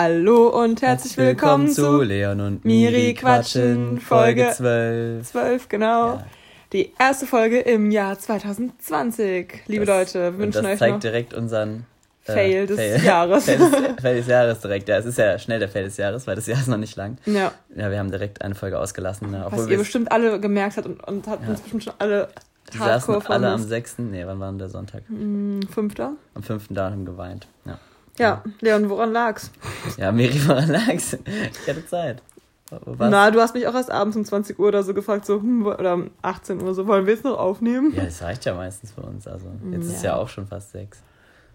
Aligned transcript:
Hallo 0.00 0.46
und 0.46 0.80
herzlich 0.80 1.16
willkommen, 1.16 1.66
willkommen 1.66 1.98
zu 1.98 2.02
Leon 2.02 2.40
und 2.40 2.64
Miri 2.64 3.14
quatschen, 3.14 3.98
Folge 3.98 4.48
12. 4.54 5.26
12, 5.28 5.68
genau. 5.68 6.14
Ja. 6.14 6.26
Die 6.72 6.92
erste 7.00 7.26
Folge 7.26 7.58
im 7.58 7.90
Jahr 7.90 8.16
2020. 8.16 9.64
Liebe 9.66 9.84
das, 9.86 10.14
Leute, 10.14 10.32
wir 10.34 10.38
wünschen 10.38 10.62
das 10.62 10.72
euch 10.74 10.78
zeigt 10.78 10.92
noch 10.92 11.00
direkt 11.00 11.34
unseren 11.34 11.84
äh, 12.26 12.32
Fail 12.32 12.66
des 12.68 12.76
Fail. 12.76 13.04
Jahres. 13.04 13.44
Fail 13.46 13.58
des, 13.58 14.00
Fail 14.00 14.16
des 14.18 14.26
Jahres 14.28 14.60
direkt. 14.60 14.88
Ja, 14.88 14.98
es 14.98 15.06
ist 15.06 15.18
ja 15.18 15.36
schnell 15.36 15.58
der 15.58 15.68
Fail 15.68 15.82
des 15.82 15.96
Jahres, 15.96 16.28
weil 16.28 16.36
das 16.36 16.46
Jahr 16.46 16.60
ist 16.60 16.68
noch 16.68 16.76
nicht 16.76 16.94
lang. 16.94 17.18
Ja. 17.26 17.50
Ja, 17.74 17.90
wir 17.90 17.98
haben 17.98 18.12
direkt 18.12 18.40
eine 18.40 18.54
Folge 18.54 18.78
ausgelassen. 18.78 19.32
Ne, 19.32 19.46
Was 19.50 19.66
ihr 19.66 19.78
bestimmt 19.78 20.12
alle 20.12 20.38
gemerkt 20.38 20.76
habt 20.76 20.86
und, 20.86 21.02
und 21.02 21.26
habt 21.26 21.42
ja. 21.42 21.50
uns 21.50 21.60
bestimmt 21.60 21.82
schon 21.82 21.94
alle 21.98 22.28
die 22.72 22.78
saßen 22.78 23.20
alle 23.26 23.48
am 23.48 23.62
6. 23.64 23.98
Nee, 23.98 24.24
wann 24.26 24.38
war 24.38 24.48
denn 24.50 24.58
der 24.60 24.68
Sonntag? 24.68 25.02
Mm, 25.08 25.62
fünfter? 25.62 26.12
Am 26.34 26.42
5. 26.44 26.66
da 26.70 26.86
und 26.86 26.92
haben 26.92 27.04
geweint. 27.04 27.48
Ja. 27.64 27.80
Ja, 28.18 28.42
Leon, 28.60 28.90
woran 28.90 29.12
lag's? 29.12 29.50
Ja, 29.96 30.12
Miri, 30.12 30.40
woran 30.46 30.68
lag's? 30.68 31.14
Ich 31.14 31.68
hatte 31.68 31.86
Zeit. 31.86 32.22
Was? 32.70 33.10
Na, 33.10 33.30
du 33.30 33.40
hast 33.40 33.54
mich 33.54 33.66
auch 33.66 33.74
erst 33.74 33.90
abends 33.90 34.16
um 34.16 34.24
20 34.24 34.58
Uhr 34.58 34.68
oder 34.68 34.82
so 34.82 34.92
gefragt, 34.92 35.24
so, 35.24 35.40
hm, 35.40 35.66
oder 35.66 35.94
um 35.94 36.10
18 36.20 36.60
Uhr 36.60 36.74
so, 36.74 36.86
wollen 36.86 37.06
wir 37.06 37.14
jetzt 37.14 37.24
noch 37.24 37.38
aufnehmen? 37.38 37.94
Ja, 37.96 38.04
das 38.04 38.22
reicht 38.22 38.44
ja 38.44 38.54
meistens 38.54 38.92
für 38.92 39.00
uns. 39.02 39.26
Also, 39.26 39.46
jetzt 39.70 39.88
ja. 39.88 39.94
ist 39.94 40.04
ja 40.04 40.16
auch 40.16 40.28
schon 40.28 40.46
fast 40.46 40.72
sechs. 40.72 40.98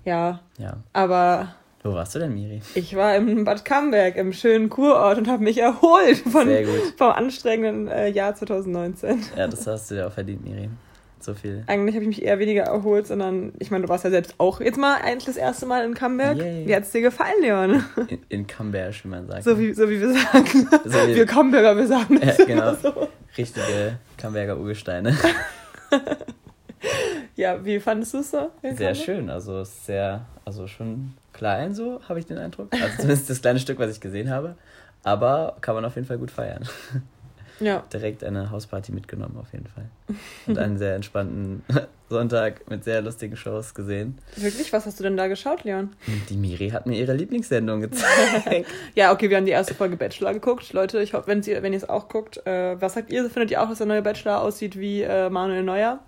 Ja. 0.05 0.39
Ja. 0.57 0.77
Aber. 0.91 1.53
Wo 1.83 1.93
warst 1.93 2.15
du 2.15 2.19
denn, 2.19 2.33
Miri? 2.33 2.61
Ich 2.75 2.95
war 2.95 3.15
im 3.15 3.43
Bad 3.43 3.65
Camberg, 3.65 4.15
im 4.15 4.33
schönen 4.33 4.69
Kurort 4.69 5.17
und 5.17 5.27
habe 5.27 5.43
mich 5.43 5.57
erholt 5.59 6.17
von, 6.17 6.47
vom 6.97 7.11
anstrengenden 7.11 7.89
äh, 7.89 8.07
Jahr 8.07 8.33
2019. 8.33 9.21
Ja, 9.37 9.47
das 9.47 9.67
hast 9.67 9.91
du 9.91 9.95
dir 9.95 10.07
auch 10.07 10.13
verdient, 10.13 10.43
Miri 10.43 10.69
so 11.23 11.33
viel. 11.33 11.63
Eigentlich 11.67 11.95
habe 11.95 12.03
ich 12.03 12.07
mich 12.07 12.23
eher 12.23 12.39
weniger 12.39 12.63
erholt, 12.63 13.07
sondern 13.07 13.53
ich 13.59 13.71
meine, 13.71 13.83
du 13.83 13.89
warst 13.89 14.03
ja 14.03 14.09
selbst 14.09 14.35
auch 14.37 14.61
jetzt 14.61 14.77
mal 14.77 14.95
eigentlich 14.95 15.25
das 15.25 15.37
erste 15.37 15.65
Mal 15.65 15.85
in 15.85 15.93
Camberg. 15.93 16.37
Yay. 16.37 16.67
Wie 16.67 16.75
hat 16.75 16.83
es 16.83 16.91
dir 16.91 17.01
gefallen, 17.01 17.41
Leon? 17.41 17.83
In, 18.07 18.19
in 18.29 18.47
Camberg, 18.47 19.03
wie 19.03 19.07
man 19.07 19.27
sagt. 19.27 19.43
So 19.43 19.57
wie, 19.57 19.73
so 19.73 19.89
wie 19.89 19.99
wir 19.99 20.13
sagen. 20.13 20.69
So 20.85 21.07
wie 21.07 21.15
wir 21.15 21.25
Camberger, 21.25 21.77
wir 21.77 21.87
sagen 21.87 22.19
das 22.19 22.37
ja, 22.37 22.45
genau. 22.45 22.73
So. 22.75 23.07
Richtige 23.37 23.97
Camberger 24.17 24.57
Urgesteine. 24.57 25.17
ja, 27.35 27.63
wie 27.63 27.79
fandest 27.79 28.13
du 28.13 28.17
es 28.19 28.31
so? 28.31 28.49
Sehr 28.75 28.95
schön, 28.95 29.29
also 29.29 29.63
sehr, 29.63 30.25
also 30.45 30.67
schon 30.67 31.13
klein 31.33 31.73
so, 31.73 32.01
habe 32.07 32.19
ich 32.19 32.25
den 32.25 32.37
Eindruck. 32.37 32.69
Also 32.71 32.97
zumindest 32.97 33.29
das 33.29 33.41
kleine 33.41 33.59
Stück, 33.59 33.79
was 33.79 33.91
ich 33.91 33.99
gesehen 33.99 34.29
habe. 34.29 34.55
Aber 35.03 35.57
kann 35.61 35.75
man 35.75 35.83
auf 35.83 35.95
jeden 35.95 36.07
Fall 36.07 36.17
gut 36.17 36.31
feiern. 36.31 36.67
Ja. 37.59 37.83
Direkt 37.91 38.23
eine 38.23 38.51
Hausparty 38.51 38.91
mitgenommen, 38.91 39.37
auf 39.39 39.51
jeden 39.53 39.67
Fall. 39.67 39.85
Und 40.47 40.57
einen 40.57 40.77
sehr 40.77 40.95
entspannten 40.95 41.63
Sonntag 42.09 42.69
mit 42.69 42.83
sehr 42.83 43.01
lustigen 43.01 43.35
Shows 43.35 43.73
gesehen. 43.73 44.17
Wirklich? 44.35 44.71
Was 44.73 44.85
hast 44.85 44.99
du 44.99 45.03
denn 45.03 45.17
da 45.17 45.27
geschaut, 45.27 45.63
Leon? 45.63 45.91
Die 46.29 46.35
Miri 46.35 46.69
hat 46.69 46.85
mir 46.85 46.97
ihre 46.97 47.13
Lieblingssendung 47.13 47.81
gezeigt. 47.81 48.67
ja, 48.95 49.11
okay, 49.11 49.29
wir 49.29 49.37
haben 49.37 49.45
die 49.45 49.51
erste 49.51 49.73
Folge 49.73 49.97
Bachelor 49.97 50.33
geguckt. 50.33 50.73
Leute, 50.73 51.01
ich 51.01 51.13
hoffe, 51.13 51.27
wenn 51.27 51.41
ihr 51.43 51.63
wenn 51.63 51.73
es 51.73 51.87
auch 51.87 52.09
guckt, 52.09 52.45
äh, 52.45 52.79
was 52.79 52.93
sagt 52.93 53.11
ihr? 53.11 53.29
Findet 53.29 53.51
ihr 53.51 53.61
auch, 53.61 53.69
dass 53.69 53.79
der 53.79 53.87
neue 53.87 54.01
Bachelor 54.01 54.41
aussieht 54.41 54.77
wie 54.77 55.01
äh, 55.01 55.29
Manuel 55.29 55.63
Neuer? 55.63 55.99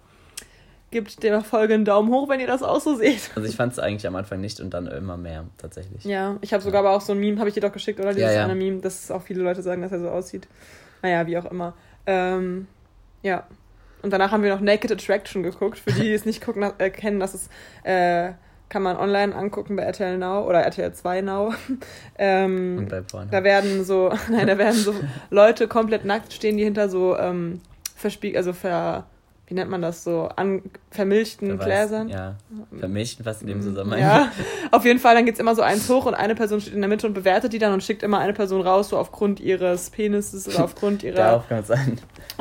Gebt 0.92 1.24
der 1.24 1.42
Folge 1.42 1.74
einen 1.74 1.84
Daumen 1.84 2.10
hoch, 2.12 2.30
wenn 2.30 2.40
ihr 2.40 2.48
das 2.48 2.64
auch 2.64 2.80
so 2.80 2.96
seht. 2.96 3.32
Also 3.36 3.50
ich 3.50 3.56
fand 3.56 3.74
es 3.74 3.80
eigentlich 3.80 4.08
am 4.08 4.16
Anfang 4.16 4.40
nicht 4.40 4.62
und 4.62 4.74
dann 4.74 4.88
immer 4.88 5.18
mehr, 5.18 5.46
tatsächlich. 5.58 6.06
Ja, 6.06 6.38
ich 6.42 6.54
habe 6.54 6.64
sogar 6.64 6.84
ja. 6.84 6.88
aber 6.88 6.96
auch 6.96 7.02
so 7.02 7.14
ein 7.14 7.20
Meme, 7.20 7.40
habe 7.40 7.50
ich 7.50 7.56
dir 7.56 7.62
doch 7.62 7.72
geschickt, 7.72 8.00
oder? 8.00 8.14
Dieses 8.14 8.30
ja, 8.30 8.38
ja. 8.38 8.44
eine 8.46 8.56
Meme, 8.56 8.80
dass 8.80 9.12
auch 9.12 9.24
viele 9.24 9.44
Leute 9.44 9.62
sagen, 9.62 9.82
dass 9.82 9.92
er 9.92 10.00
so 10.00 10.10
aussieht. 10.10 10.48
Naja, 11.06 11.28
wie 11.28 11.38
auch 11.38 11.46
immer. 11.46 11.76
Ähm, 12.08 12.66
ja. 13.22 13.44
Und 14.02 14.10
danach 14.10 14.32
haben 14.32 14.42
wir 14.42 14.52
noch 14.52 14.60
Naked 14.60 14.92
Attraction 14.92 15.44
geguckt. 15.44 15.78
Für 15.78 15.92
die, 15.92 16.02
die 16.02 16.14
es 16.14 16.26
nicht 16.26 16.44
gucken, 16.44 16.64
äh, 16.80 16.90
kennen, 16.90 17.20
das 17.20 17.36
ist, 17.36 17.52
äh, 17.84 18.32
kann 18.70 18.82
man 18.82 18.98
online 18.98 19.36
angucken 19.36 19.76
bei 19.76 19.84
RTL 19.84 20.18
Now 20.18 20.48
oder 20.48 20.62
RTL 20.62 20.92
2 20.92 21.22
Now. 21.22 21.54
ähm, 22.18 22.80
Und 22.80 22.90
bei 22.90 23.02
Porn. 23.02 23.28
Da 23.30 23.44
werden 23.44 23.84
so, 23.84 24.12
nein, 24.32 24.48
da 24.48 24.58
werden 24.58 24.80
so 24.80 24.96
Leute 25.30 25.68
komplett 25.68 26.06
nackt 26.06 26.34
stehen, 26.34 26.58
die 26.58 26.64
hinter 26.64 26.90
so 26.90 27.16
ähm, 27.16 27.62
verspiegelt, 27.96 28.38
also 28.38 28.54
ver 28.54 29.06
wie 29.48 29.54
nennt 29.54 29.70
man 29.70 29.82
das 29.82 30.04
so, 30.04 30.30
an 30.36 30.64
vermilchten 30.90 31.50
Verweis, 31.50 31.66
Gläsern. 31.66 32.10
Ja, 32.10 32.36
vermilchten 32.80 33.24
fast 33.24 33.42
in 33.44 33.48
dem 33.48 33.62
Zusammenhang. 33.62 34.00
Ja, 34.00 34.32
auf 34.72 34.86
jeden 34.86 35.00
Fall, 35.00 35.14
dann 35.14 35.26
geht 35.26 35.36
es 35.36 35.40
immer 35.40 35.54
so 35.54 35.62
eins 35.62 35.88
hoch 35.88 36.08
und 36.08 36.16
eine 36.16 36.34
Person 36.34 36.62
steht 36.62 36.74
in 36.74 36.82
der 36.82 36.90
Mitte 36.90 37.06
und 37.06 37.14
bewertet 37.14 37.54
die 37.54 37.60
dann 37.60 37.72
und 37.72 37.84
schickt 37.84 38.02
immer 38.02 38.18
eine 38.18 38.34
Person 38.34 38.62
raus, 38.62 38.90
so 38.90 38.98
aufgrund 38.98 39.40
ihres 39.40 39.92
Penises 39.92 40.48
oder 40.48 40.64
aufgrund 40.64 41.04
ihrer 41.04 41.44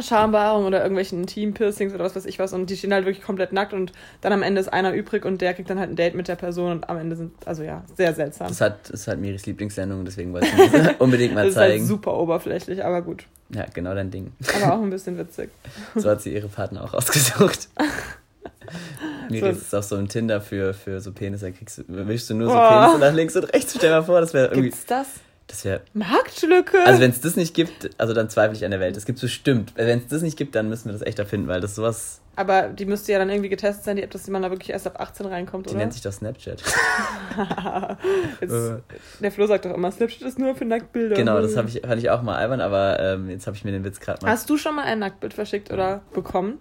Schambehaarung 0.01 0.65
oder 0.65 0.81
irgendwelchen 0.81 1.21
Intim-Piercings 1.21 1.93
oder 1.93 2.05
was 2.05 2.17
weiß 2.17 2.25
ich 2.25 2.39
was 2.39 2.55
und 2.55 2.71
die 2.71 2.77
stehen 2.77 2.95
halt 2.95 3.05
wirklich 3.05 3.25
komplett 3.25 3.53
nackt 3.53 3.75
und 3.75 3.93
dann 4.23 4.33
am 4.33 4.43
Ende 4.43 4.61
ist 4.61 4.73
einer 4.73 4.93
übrig 4.93 5.27
und 5.27 5.43
der 5.43 5.53
kriegt 5.53 5.69
dann 5.69 5.79
halt 5.79 5.91
ein 5.91 5.97
Date 5.97 6.15
mit 6.15 6.29
der 6.29 6.37
Person 6.37 6.73
und 6.73 6.89
am 6.89 6.97
Ende 6.97 7.17
sind, 7.17 7.33
also 7.47 7.63
ja, 7.63 7.85
sehr 7.95 8.15
seltsam. 8.15 8.49
Das, 8.49 8.63
hat, 8.63 8.85
das 8.85 9.01
ist 9.01 9.09
halt 9.09 9.21
Miris 9.21 9.45
Lieblingssendung, 9.45 10.07
deswegen 10.07 10.33
wollte 10.33 10.47
ich 10.47 10.71
das 10.71 10.95
unbedingt 10.99 11.35
mal 11.35 11.51
zeigen. 11.51 11.55
Das 11.55 11.65
ist 11.65 11.81
halt 11.81 11.83
super 11.83 12.15
oberflächlich, 12.15 12.83
aber 12.83 13.03
gut. 13.03 13.27
Ja, 13.55 13.67
genau 13.73 13.95
dein 13.95 14.11
Ding. 14.11 14.33
Aber 14.57 14.75
auch 14.75 14.83
ein 14.83 14.91
bisschen 14.91 15.17
witzig. 15.17 15.51
so 15.95 16.11
hat 16.11 16.23
sie 16.23 16.35
ihre 16.35 16.49
Partner 16.49 16.85
auch 16.85 16.95
ausgesucht. 16.95 17.69
Miri, 19.31 19.41
so. 19.41 19.47
das 19.47 19.59
ist 19.59 19.75
auch 19.75 19.83
so 19.83 19.97
ein 19.97 20.09
Tinder 20.09 20.41
für, 20.41 20.75
für 20.75 21.01
so 21.01 21.13
Penis. 21.13 21.41
Da 21.41 21.51
kriegst 21.51 21.79
du, 21.79 21.85
wischst 21.89 22.31
du 22.31 22.35
nur 22.35 22.49
so 22.49 22.57
oh. 22.57 22.69
Penisse 22.69 22.99
nach 22.99 23.13
links 23.13 23.37
und 23.37 23.45
rechts. 23.45 23.75
Stell 23.77 23.91
dir 23.91 23.97
mal 23.97 24.03
vor, 24.03 24.21
das 24.21 24.35
wäre 24.35 24.47
irgendwie. 24.47 24.71
Gibt's 24.71 24.87
das? 24.87 25.07
Das 25.47 25.65
wäre. 25.65 25.83
Marktlücke? 25.93 26.79
Also, 26.85 27.01
wenn 27.01 27.11
es 27.11 27.21
das 27.21 27.37
nicht 27.37 27.55
gibt, 27.55 27.91
also 27.99 28.15
dann 28.15 28.31
zweifle 28.31 28.57
ich 28.57 28.65
an 28.65 28.71
der 28.71 28.81
Welt. 28.81 28.97
Es 28.97 29.05
gibt 29.05 29.21
bestimmt. 29.21 29.75
Wenn 29.77 29.99
es 29.99 30.07
das 30.07 30.23
nicht 30.23 30.39
gibt, 30.39 30.55
dann 30.55 30.69
müssen 30.69 30.87
wir 30.87 30.93
das 30.93 31.03
echt 31.03 31.19
erfinden, 31.19 31.49
weil 31.49 31.61
das 31.61 31.75
sowas. 31.75 32.23
Aber 32.37 32.69
die 32.69 32.87
müsste 32.87 33.13
ja 33.13 33.19
dann 33.19 33.29
irgendwie 33.29 33.51
getestet 33.51 33.85
sein, 33.85 33.97
die 33.97 34.03
App, 34.03 34.11
dass 34.11 34.27
man 34.29 34.43
da 34.43 34.51
wirklich 34.51 34.71
erst 34.71 34.87
ab 34.87 34.99
18 34.99 35.27
reinkommt, 35.27 35.67
die 35.67 35.71
oder? 35.71 35.79
Die 35.79 35.83
nennt 35.85 35.93
sich 35.93 36.03
doch 36.03 36.13
Snapchat. 36.13 36.63
jetzt, 38.41 38.53
äh. 38.53 38.79
der 39.21 39.33
Flo 39.33 39.47
sagt 39.47 39.67
doch 39.67 39.73
immer, 39.73 39.93
Snapchat 39.93 40.23
ist 40.23 40.39
nur 40.39 40.57
für 40.57 40.65
Nacktbilder. 40.65 41.15
Genau, 41.15 41.41
das 41.41 41.53
ich, 41.53 41.81
fand 41.83 41.99
ich 42.01 42.11
auch 42.11 42.23
mal 42.23 42.37
albern, 42.37 42.61
aber 42.61 42.99
ähm, 42.99 43.31
jetzt 43.31 43.47
habe 43.47 43.57
ich 43.57 43.65
mir 43.65 43.71
den 43.71 43.85
Witz 43.85 44.01
gerade 44.01 44.25
mal. 44.25 44.33
Hast 44.33 44.51
du 44.51 44.57
schon 44.57 44.75
mal 44.75 44.85
ein 44.85 44.99
Nacktbild 44.99 45.35
verschickt 45.35 45.71
oder 45.71 46.03
bekommen? 46.13 46.59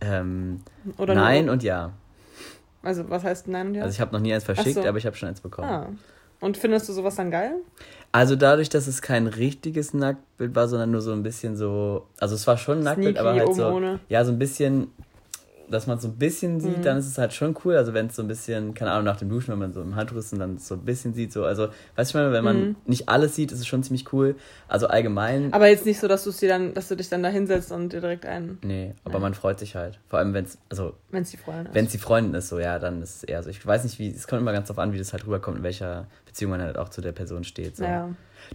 Ähm, 0.00 0.60
oder 0.96 1.14
nein 1.14 1.46
nur? 1.46 1.54
und 1.54 1.62
ja. 1.62 1.92
Also, 2.82 3.10
was 3.10 3.24
heißt 3.24 3.48
nein 3.48 3.68
und 3.68 3.74
ja? 3.74 3.82
Also, 3.82 3.94
ich 3.94 4.00
habe 4.00 4.12
noch 4.12 4.20
nie 4.20 4.32
eins 4.32 4.44
verschickt, 4.44 4.76
so. 4.76 4.84
aber 4.86 4.96
ich 4.96 5.06
habe 5.06 5.16
schon 5.16 5.28
eins 5.28 5.40
bekommen. 5.40 5.68
Ah. 5.68 5.88
Und 6.40 6.56
findest 6.56 6.88
du 6.88 6.92
sowas 6.92 7.16
dann 7.16 7.30
geil? 7.30 7.56
Also 8.12 8.36
dadurch, 8.36 8.68
dass 8.68 8.86
es 8.86 9.02
kein 9.02 9.26
richtiges 9.26 9.92
Nacktbild 9.92 10.54
war, 10.54 10.68
sondern 10.68 10.90
nur 10.90 11.02
so 11.02 11.12
ein 11.12 11.22
bisschen 11.22 11.56
so, 11.56 12.06
also 12.18 12.34
es 12.34 12.46
war 12.46 12.56
schon 12.56 12.78
ein 12.78 12.84
Nacktbild, 12.84 13.18
aber 13.18 13.34
halt 13.34 13.54
so, 13.54 13.66
ohne. 13.68 14.00
ja, 14.08 14.24
so 14.24 14.32
ein 14.32 14.38
bisschen 14.38 14.90
dass 15.68 15.86
man 15.86 15.98
so 15.98 16.08
ein 16.08 16.16
bisschen 16.16 16.60
sieht, 16.60 16.78
mhm. 16.78 16.82
dann 16.82 16.98
ist 16.98 17.06
es 17.06 17.18
halt 17.18 17.32
schon 17.32 17.56
cool. 17.64 17.76
Also 17.76 17.94
wenn 17.94 18.06
es 18.06 18.16
so 18.16 18.22
ein 18.22 18.28
bisschen, 18.28 18.74
keine 18.74 18.92
Ahnung, 18.92 19.04
nach 19.04 19.16
dem 19.16 19.28
Duschen, 19.28 19.52
wenn 19.52 19.58
man 19.58 19.72
so 19.72 19.82
im 19.82 19.96
Handtuch 19.96 20.16
ist 20.16 20.32
und 20.32 20.38
dann 20.38 20.58
so 20.58 20.74
ein 20.74 20.84
bisschen 20.84 21.14
sieht, 21.14 21.32
so, 21.32 21.44
also, 21.44 21.68
weißt 21.96 22.14
du 22.14 22.18
mal, 22.18 22.32
wenn 22.32 22.44
man 22.44 22.60
mhm. 22.60 22.76
nicht 22.86 23.08
alles 23.08 23.34
sieht, 23.34 23.52
ist 23.52 23.60
es 23.60 23.66
schon 23.66 23.82
ziemlich 23.82 24.12
cool. 24.12 24.36
Also 24.68 24.86
allgemein. 24.88 25.52
Aber 25.52 25.68
jetzt 25.68 25.86
nicht 25.86 25.98
so, 25.98 26.08
dass 26.08 26.24
du 26.24 26.30
dir 26.30 26.48
dann, 26.48 26.74
dass 26.74 26.88
du 26.88 26.96
dich 26.96 27.08
dann 27.08 27.22
da 27.22 27.28
hinsetzt 27.28 27.72
und 27.72 27.92
dir 27.92 28.00
direkt 28.00 28.26
einen. 28.26 28.58
Nee, 28.62 28.94
aber 29.04 29.14
Nein. 29.14 29.22
man 29.22 29.34
freut 29.34 29.58
sich 29.58 29.74
halt. 29.74 29.98
Vor 30.08 30.18
allem 30.18 30.34
wenn 30.34 30.44
es, 30.44 30.58
also. 30.68 30.94
Wenn 31.10 31.22
es 31.22 31.30
die 31.30 31.36
Freundin 31.36 31.66
ist. 31.66 31.74
Wenn 31.74 31.84
es 31.86 31.92
die 31.92 31.98
Freundin 31.98 32.34
ist, 32.34 32.48
so, 32.48 32.58
ja, 32.58 32.78
dann 32.78 33.02
ist 33.02 33.16
es 33.16 33.24
eher 33.24 33.42
so. 33.42 33.50
Ich 33.50 33.64
weiß 33.64 33.84
nicht, 33.84 33.98
wie, 33.98 34.10
es 34.10 34.26
kommt 34.26 34.42
immer 34.42 34.52
ganz 34.52 34.68
drauf 34.68 34.78
an, 34.78 34.92
wie 34.92 34.98
das 34.98 35.12
halt 35.12 35.26
rüberkommt, 35.26 35.58
in 35.58 35.62
welcher 35.62 36.06
Beziehung 36.26 36.52
man 36.52 36.62
halt 36.62 36.78
auch 36.78 36.88
zu 36.88 37.00
der 37.00 37.12
Person 37.12 37.44
steht. 37.44 37.76
So. 37.76 37.84
Ja. 37.84 38.08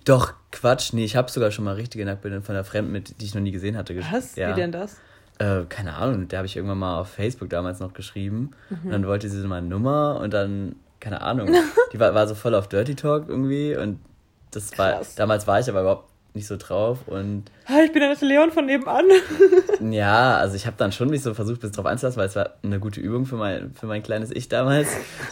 Doch, 0.06 0.34
Quatsch, 0.52 0.94
nee, 0.94 1.04
ich 1.04 1.16
habe 1.16 1.30
sogar 1.30 1.52
schon 1.52 1.66
mal 1.66 1.76
richtige 1.76 2.06
Nacktbilder 2.06 2.42
von 2.42 2.56
einer 2.56 2.64
Fremden, 2.64 2.92
mit, 2.92 3.20
die 3.20 3.26
ich 3.26 3.36
noch 3.36 3.42
nie 3.42 3.52
gesehen 3.52 3.78
hatte. 3.78 3.98
Was? 4.12 4.36
Ja. 4.36 4.52
Wie 4.52 4.60
denn 4.60 4.72
das? 4.72 4.98
Äh, 5.42 5.66
keine 5.68 5.96
Ahnung, 5.96 6.28
der 6.28 6.40
habe 6.40 6.46
ich 6.46 6.56
irgendwann 6.56 6.78
mal 6.78 7.00
auf 7.00 7.10
Facebook 7.10 7.50
damals 7.50 7.80
noch 7.80 7.94
geschrieben. 7.94 8.52
Mhm. 8.70 8.78
Und 8.84 8.92
dann 8.92 9.08
wollte 9.08 9.28
sie 9.28 9.42
so 9.42 9.48
meine 9.48 9.68
Nummer 9.68 10.20
und 10.22 10.34
dann, 10.34 10.76
keine 11.00 11.22
Ahnung, 11.22 11.50
die 11.94 12.00
war, 12.00 12.14
war 12.14 12.28
so 12.28 12.36
voll 12.36 12.54
auf 12.54 12.68
Dirty 12.70 12.96
Talk 12.96 13.28
irgendwie 13.28 13.76
und 13.76 14.00
das 14.52 14.78
war, 14.78 14.94
Krass. 14.94 15.16
damals 15.16 15.48
war 15.48 15.60
ich 15.60 15.70
aber 15.70 15.82
überhaupt 15.82 16.11
nicht 16.34 16.48
so 16.48 16.58
drauf 16.58 17.08
und. 17.08 17.46
Ich 17.84 17.92
bin 17.92 18.02
der 18.02 18.10
nette 18.10 18.26
Leon 18.26 18.52
von 18.52 18.66
nebenan. 18.66 19.06
ja, 19.92 20.38
also 20.38 20.56
ich 20.56 20.66
habe 20.66 20.76
dann 20.78 20.92
schon 20.92 21.10
mich 21.10 21.22
so 21.22 21.34
versucht, 21.34 21.62
bis 21.62 21.72
drauf 21.72 21.86
einzulassen, 21.86 22.20
weil 22.20 22.28
es 22.28 22.36
war 22.36 22.52
eine 22.64 22.80
gute 22.80 23.00
Übung 23.00 23.26
für 23.26 23.36
mein, 23.36 23.74
für 23.74 23.86
mein 23.86 24.04
kleines 24.04 24.32
Ich 24.32 24.50
damals. 24.50 24.90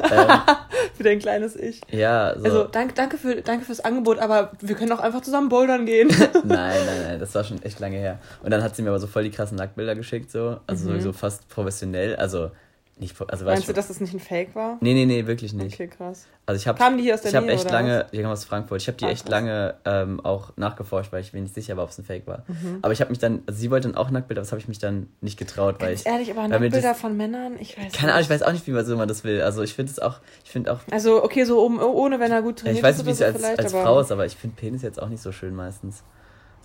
ähm, 0.10 0.28
für 0.96 1.04
dein 1.04 1.20
kleines 1.20 1.56
Ich. 1.56 1.82
Ja, 1.92 2.34
so. 2.38 2.44
Also 2.46 2.64
danke, 2.66 2.94
danke, 2.94 3.18
für, 3.18 3.42
danke 3.42 3.66
fürs 3.66 3.80
Angebot, 3.80 4.20
aber 4.20 4.52
wir 4.62 4.76
können 4.76 4.92
auch 4.92 5.00
einfach 5.00 5.22
zusammen 5.22 5.50
bouldern 5.50 5.86
gehen. 5.86 6.08
nein, 6.44 6.46
nein, 6.86 7.04
nein, 7.04 7.20
das 7.20 7.34
war 7.36 7.44
schon 7.44 7.62
echt 7.64 7.80
lange 7.80 7.98
her. 7.98 8.20
Und 8.44 8.52
dann 8.52 8.64
hat 8.64 8.76
sie 8.76 8.82
mir 8.82 8.90
aber 8.90 9.00
so 9.00 9.08
voll 9.08 9.24
die 9.24 9.32
krassen 9.32 9.58
Nacktbilder 9.58 9.96
geschickt, 9.96 10.32
so. 10.32 10.60
Also 10.68 10.90
mhm. 10.90 11.02
so 11.02 11.14
fast 11.14 11.48
professionell. 11.50 12.16
Also 12.16 12.52
nicht, 13.00 13.16
also 13.28 13.46
Meinst 13.46 13.70
du, 13.70 13.74
dass 13.74 13.88
das 13.88 14.02
nicht 14.02 14.14
ein 14.14 14.20
Fake 14.20 14.56
war? 14.56 14.78
Nee, 14.82 14.94
nee, 14.94 15.06
nee, 15.06 15.26
wirklich 15.26 15.54
nicht. 15.54 15.76
Okay, 15.76 15.88
krass. 15.88 16.28
Also 16.46 16.60
ich 16.60 16.68
habe 16.68 16.78
Kamen 16.78 16.98
die 16.98 17.04
hier 17.04 17.14
aus 17.14 17.22
der 17.22 17.32
Ich 17.32 17.36
habe 17.36 17.48
echt 17.48 17.70
lange, 17.70 18.02
was? 18.04 18.12
die 18.12 18.18
kamen 18.18 18.32
aus 18.34 18.44
Frankfurt. 18.44 18.82
Ich 18.82 18.88
habe 18.88 18.98
die 18.98 19.06
ah, 19.06 19.10
echt 19.10 19.24
krass. 19.24 19.32
lange 19.32 19.76
ähm, 19.86 20.20
auch 20.20 20.58
nachgeforscht, 20.58 21.12
weil 21.14 21.22
ich 21.22 21.32
mir 21.32 21.42
nicht 21.42 21.56
sicher 21.56 21.78
war, 21.78 21.86
ob 21.86 21.92
es 21.92 21.98
ein 21.98 22.04
Fake 22.04 22.28
war. 22.28 22.44
Mhm. 22.48 22.80
Aber 22.82 22.92
ich 22.92 23.00
habe 23.00 23.10
mich 23.10 23.20
dann, 23.20 23.44
also 23.46 23.60
sie 23.60 23.72
wollte 23.72 23.88
dann 23.88 23.96
auch 23.98 24.10
Nacktbilder, 24.10 24.42
das 24.42 24.52
habe 24.52 24.60
ich 24.60 24.68
mich 24.68 24.80
dann 24.80 25.08
nicht 25.22 25.38
getraut, 25.40 25.76
weil 25.80 25.90
Ganz 25.90 26.02
ich. 26.02 26.08
ehrlich, 26.08 26.32
aber 26.32 26.48
Nacktbilder 26.48 26.94
von 26.94 27.16
Männern, 27.16 27.58
ich 27.60 27.78
weiß 27.78 27.94
Keine 27.94 28.12
Ahnung, 28.12 28.24
ich 28.24 28.30
weiß 28.30 28.44
auch 28.44 28.52
nicht, 28.52 28.68
wie 28.68 28.72
man 28.72 28.86
so 28.86 28.98
man 28.98 29.08
das 29.08 29.24
will. 29.24 29.42
Also 29.42 29.62
ich 29.64 29.74
finde 29.74 29.92
es 29.92 30.00
auch, 30.00 30.20
ich 30.44 30.52
finde 30.52 30.74
auch. 30.74 30.80
Also 30.92 31.24
okay, 31.24 31.46
so 31.46 31.64
oben 31.64 31.80
ohne, 31.80 32.20
wenn 32.20 32.32
er 32.32 32.42
gut 32.42 32.60
trainiert 32.60 32.78
Ich 32.78 32.84
weiß 32.84 32.98
nicht, 32.98 33.08
wie 33.08 33.12
es 33.12 33.20
so 33.20 33.26
als, 33.26 33.44
als 33.44 33.72
Frau 33.72 34.00
ist, 34.02 34.12
aber 34.12 34.26
ich 34.26 34.36
finde 34.36 34.58
Penis 34.58 34.82
jetzt 34.82 35.02
auch 35.02 35.10
nicht 35.10 35.22
so 35.22 35.32
schön 35.32 35.56
meistens. 35.56 36.04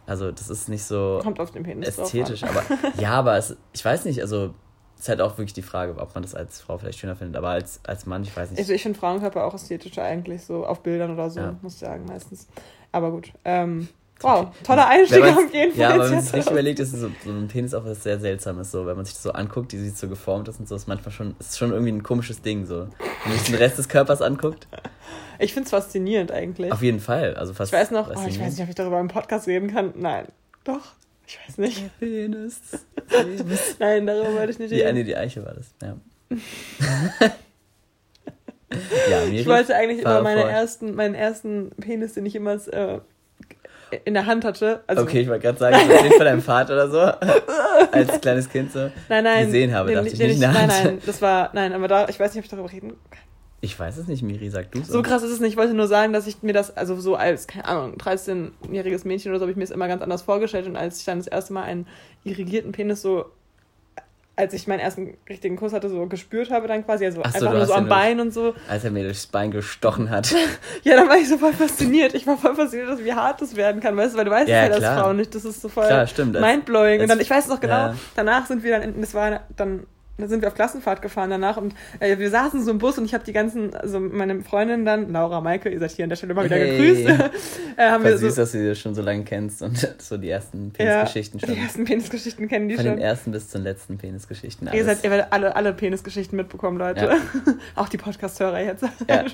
Also 0.06 0.30
das 0.32 0.50
ist 0.50 0.68
nicht 0.68 0.84
so 0.84 1.20
Kommt 1.22 1.40
auf 1.40 1.50
den 1.50 1.62
Penis 1.62 1.96
ästhetisch, 1.96 2.42
aber 2.42 2.62
ja, 2.98 3.12
aber 3.12 3.36
es, 3.36 3.56
ich 3.72 3.84
weiß 3.84 4.04
nicht, 4.04 4.20
also 4.20 4.54
ist 5.04 5.08
halt 5.10 5.20
auch 5.20 5.36
wirklich 5.36 5.52
die 5.52 5.60
Frage, 5.60 5.94
ob 5.98 6.14
man 6.14 6.22
das 6.22 6.34
als 6.34 6.62
Frau 6.62 6.78
vielleicht 6.78 6.98
schöner 6.98 7.14
findet, 7.14 7.36
aber 7.36 7.50
als, 7.50 7.78
als 7.84 8.06
Mann, 8.06 8.22
ich 8.22 8.34
weiß 8.34 8.50
nicht. 8.50 8.58
Also 8.58 8.72
ich 8.72 8.82
finde 8.82 8.98
Frauenkörper 8.98 9.44
auch 9.44 9.52
ästhetischer 9.52 10.02
eigentlich, 10.02 10.42
so 10.44 10.64
auf 10.64 10.82
Bildern 10.82 11.12
oder 11.12 11.28
so, 11.28 11.40
ja. 11.40 11.56
muss 11.60 11.74
ich 11.74 11.80
sagen, 11.80 12.06
meistens. 12.06 12.48
Aber 12.90 13.10
gut. 13.10 13.30
Ähm, 13.44 13.88
wow, 14.22 14.46
toller 14.62 14.88
Einstieg 14.88 15.22
auf 15.22 15.52
jeden 15.52 15.72
Fall. 15.72 15.78
Ja, 15.78 15.90
aber 15.90 16.04
wenn 16.04 16.12
man 16.12 16.22
sich 16.22 16.32
richtig 16.32 16.52
überlegt, 16.52 16.78
ist 16.78 16.92
so, 16.92 17.10
so 17.22 17.30
ein 17.30 17.48
Penis 17.48 17.74
auch 17.74 17.84
was 17.84 18.02
sehr 18.02 18.18
Seltsames, 18.18 18.70
so, 18.70 18.86
wenn 18.86 18.96
man 18.96 19.04
sich 19.04 19.12
das 19.12 19.24
so 19.24 19.32
anguckt, 19.32 19.72
die 19.72 19.78
sieht 19.78 19.98
so 19.98 20.08
geformt 20.08 20.48
ist 20.48 20.58
und 20.58 20.66
so, 20.66 20.74
ist 20.74 20.88
manchmal 20.88 21.12
schon, 21.12 21.36
ist 21.38 21.58
schon 21.58 21.72
irgendwie 21.72 21.92
ein 21.92 22.02
komisches 22.02 22.40
Ding, 22.40 22.64
so. 22.64 22.88
Wenn 22.88 22.88
man 23.26 23.32
sich 23.38 23.48
den 23.48 23.56
Rest 23.56 23.76
des 23.76 23.90
Körpers 23.90 24.22
anguckt. 24.22 24.68
Ich 25.38 25.52
finde 25.52 25.66
es 25.66 25.70
faszinierend 25.70 26.32
eigentlich. 26.32 26.72
Auf 26.72 26.80
jeden 26.80 27.00
Fall, 27.00 27.34
also 27.34 27.52
fast. 27.52 27.74
Ich 27.74 27.78
weiß 27.78 27.90
noch, 27.90 28.08
oh, 28.08 28.26
ich 28.26 28.40
weiß 28.40 28.52
nicht, 28.52 28.62
ob 28.62 28.70
ich 28.70 28.74
darüber 28.74 29.00
im 29.00 29.08
Podcast 29.08 29.48
reden 29.48 29.70
kann. 29.70 29.92
Nein, 29.96 30.28
doch. 30.64 30.94
Ich 31.26 31.38
weiß 31.46 31.58
nicht. 31.58 31.82
Der 31.82 32.06
Penis. 32.06 32.60
Nein, 33.78 34.06
darüber 34.06 34.34
wollte 34.34 34.52
ich 34.52 34.58
nicht 34.58 34.72
reden. 34.72 34.86
Die, 34.88 34.92
nee, 34.92 35.04
die 35.04 35.16
Eiche 35.16 35.44
war 35.44 35.54
das, 35.54 35.74
ja. 35.82 35.96
ja, 39.10 39.24
ich 39.24 39.46
wollte 39.46 39.74
eigentlich 39.74 40.00
immer 40.00 40.22
meine 40.22 40.42
ersten, 40.42 40.94
meinen 40.94 41.14
ersten 41.14 41.70
Penis, 41.80 42.14
den 42.14 42.26
ich 42.26 42.34
immer 42.34 42.54
äh, 42.54 43.00
in 44.04 44.14
der 44.14 44.26
Hand 44.26 44.44
hatte. 44.44 44.82
Also 44.86 45.02
okay, 45.02 45.20
ich 45.20 45.28
wollte 45.28 45.42
gerade 45.42 45.58
sagen, 45.58 45.76
ich 45.80 46.02
den 46.02 46.12
von 46.12 46.24
deinem 46.24 46.42
Vater 46.42 46.74
oder 46.74 46.90
so, 46.90 46.98
als 47.92 48.20
kleines 48.20 48.48
Kind 48.48 48.72
so 48.72 48.90
nein, 49.08 49.24
nein, 49.24 49.46
gesehen 49.46 49.72
habe, 49.72 49.88
den, 49.88 49.96
dachte 49.96 50.08
ich 50.08 50.18
nicht 50.18 50.44
Hand. 50.44 50.54
Nein, 50.54 50.68
nein, 50.68 50.98
das 51.04 51.22
war, 51.22 51.50
nein, 51.52 51.72
aber 51.72 51.88
da, 51.88 52.08
ich 52.08 52.18
weiß 52.18 52.34
nicht, 52.34 52.40
ob 52.40 52.44
ich 52.44 52.50
darüber 52.50 52.72
reden 52.72 52.94
kann. 53.10 53.23
Ich 53.64 53.80
weiß 53.80 53.96
es 53.96 54.08
nicht, 54.08 54.22
Miri, 54.22 54.50
sag 54.50 54.70
du 54.72 54.82
So 54.82 55.00
krass 55.00 55.22
ist 55.22 55.30
es 55.30 55.40
nicht. 55.40 55.52
Ich 55.52 55.56
wollte 55.56 55.72
nur 55.72 55.88
sagen, 55.88 56.12
dass 56.12 56.26
ich 56.26 56.42
mir 56.42 56.52
das, 56.52 56.76
also 56.76 57.00
so 57.00 57.16
als, 57.16 57.46
keine 57.46 57.64
Ahnung, 57.64 57.96
13-jähriges 57.96 59.06
Mädchen 59.06 59.32
oder 59.32 59.38
so, 59.38 59.44
habe 59.44 59.52
ich 59.52 59.56
mir 59.56 59.64
das 59.64 59.70
immer 59.70 59.88
ganz 59.88 60.02
anders 60.02 60.20
vorgestellt. 60.20 60.66
Und 60.66 60.76
als 60.76 60.98
ich 60.98 61.06
dann 61.06 61.16
das 61.16 61.26
erste 61.26 61.54
Mal 61.54 61.62
einen 61.62 61.86
irrigierten 62.24 62.72
Penis 62.72 63.00
so, 63.00 63.24
als 64.36 64.52
ich 64.52 64.66
meinen 64.66 64.80
ersten 64.80 65.16
richtigen 65.30 65.56
Kuss 65.56 65.72
hatte, 65.72 65.88
so 65.88 66.04
gespürt 66.06 66.50
habe, 66.50 66.68
dann 66.68 66.84
quasi, 66.84 67.06
also 67.06 67.18
so, 67.18 67.22
einfach 67.22 67.54
nur 67.54 67.64
so 67.64 67.72
am 67.72 67.88
Bein 67.88 68.20
und 68.20 68.34
so. 68.34 68.54
Als 68.68 68.84
er 68.84 68.90
mir 68.90 69.04
durchs 69.04 69.26
Bein 69.28 69.50
gestochen 69.50 70.10
hat. 70.10 70.34
ja, 70.82 70.96
dann 70.96 71.08
war 71.08 71.16
ich 71.16 71.28
so 71.30 71.38
voll 71.38 71.54
fasziniert. 71.54 72.14
Ich 72.14 72.26
war 72.26 72.36
voll 72.36 72.54
fasziniert, 72.54 73.02
wie 73.02 73.14
hart 73.14 73.40
das 73.40 73.56
werden 73.56 73.80
kann, 73.80 73.96
weißt 73.96 74.12
du, 74.12 74.18
weil 74.18 74.26
du 74.26 74.30
weißt 74.30 74.48
ja, 74.48 74.66
ja 74.66 74.72
als 74.72 75.00
Frau 75.00 75.14
nicht. 75.14 75.34
Das 75.34 75.46
ist 75.46 75.62
so 75.62 75.70
voll 75.70 75.86
klar, 75.86 76.06
mindblowing. 76.26 77.00
Und 77.00 77.08
dann, 77.08 77.20
ich 77.20 77.30
weiß 77.30 77.48
noch 77.48 77.60
genau, 77.60 77.72
ja. 77.72 77.96
danach 78.14 78.44
sind 78.44 78.62
wir 78.62 78.78
dann, 78.78 79.00
das 79.00 79.14
war 79.14 79.40
dann 79.56 79.86
da 80.16 80.28
sind 80.28 80.42
wir 80.42 80.48
auf 80.48 80.54
Klassenfahrt 80.54 81.02
gefahren 81.02 81.30
danach 81.30 81.56
und 81.56 81.74
äh, 81.98 82.18
wir 82.18 82.30
saßen 82.30 82.62
so 82.62 82.70
im 82.70 82.78
Bus 82.78 82.96
und 82.98 83.04
ich 83.04 83.14
habe 83.14 83.24
die 83.24 83.32
ganzen, 83.32 83.74
also 83.74 83.98
meine 83.98 84.42
Freundin 84.42 84.84
dann, 84.84 85.12
Laura, 85.12 85.40
Maike, 85.40 85.68
ihr 85.68 85.80
seid 85.80 85.90
hier 85.90 86.04
an 86.04 86.08
der 86.08 86.16
Stelle 86.16 86.32
immer 86.32 86.44
wieder 86.44 86.56
hey. 86.56 86.76
gegrüßt. 86.76 87.08
äh, 87.76 87.82
haben 87.82 88.02
Voll 88.02 88.12
wir 88.12 88.18
süß, 88.18 88.34
so, 88.36 88.42
dass 88.42 88.52
du 88.52 88.58
sie 88.58 88.80
schon 88.80 88.94
so 88.94 89.02
lange 89.02 89.24
kennst 89.24 89.62
und 89.62 89.76
so 89.98 90.16
die 90.16 90.30
ersten 90.30 90.70
Penisgeschichten 90.70 91.40
ja, 91.40 91.46
schon. 91.46 91.56
Die 91.56 91.60
ersten 91.62 91.84
Penisgeschichten 91.84 92.48
kennen 92.48 92.68
die 92.68 92.76
Von 92.76 92.84
schon. 92.84 92.92
Von 92.92 93.00
den 93.00 93.08
ersten 93.08 93.32
bis 93.32 93.48
zu 93.48 93.58
den 93.58 93.64
letzten 93.64 93.98
Penisgeschichten. 93.98 94.70
Ihr, 94.72 94.84
seid, 94.84 95.02
ihr 95.02 95.10
werdet 95.10 95.26
alle, 95.30 95.56
alle 95.56 95.72
Penisgeschichten 95.72 96.36
mitbekommen, 96.36 96.78
Leute. 96.78 97.06
Ja. 97.06 97.16
Auch 97.74 97.88
die 97.88 97.98
Podcast-Hörer 97.98 98.60
jetzt. 98.60 98.84
Ja. 99.08 99.24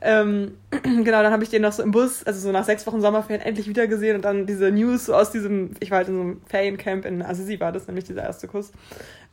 ähm, 0.00 0.52
genau, 0.82 1.22
dann 1.22 1.32
habe 1.32 1.44
ich 1.44 1.50
den 1.50 1.60
noch 1.60 1.72
so 1.72 1.82
im 1.82 1.90
Bus, 1.90 2.24
also 2.24 2.40
so 2.40 2.50
nach 2.50 2.64
sechs 2.64 2.86
Wochen 2.86 3.02
Sommerferien 3.02 3.44
endlich 3.44 3.68
wieder 3.68 3.86
gesehen 3.86 4.16
und 4.16 4.24
dann 4.24 4.46
diese 4.46 4.70
News 4.70 5.06
so 5.06 5.14
aus 5.14 5.30
diesem, 5.30 5.72
ich 5.80 5.90
war 5.90 5.98
halt 5.98 6.08
in 6.08 6.14
so 6.14 6.20
einem 6.22 6.40
Feriencamp 6.46 7.04
in 7.04 7.20
Assisi 7.20 7.60
war 7.60 7.72
das 7.72 7.86
nämlich 7.86 8.04
dieser 8.04 8.22
erste 8.22 8.48
Kuss 8.48 8.72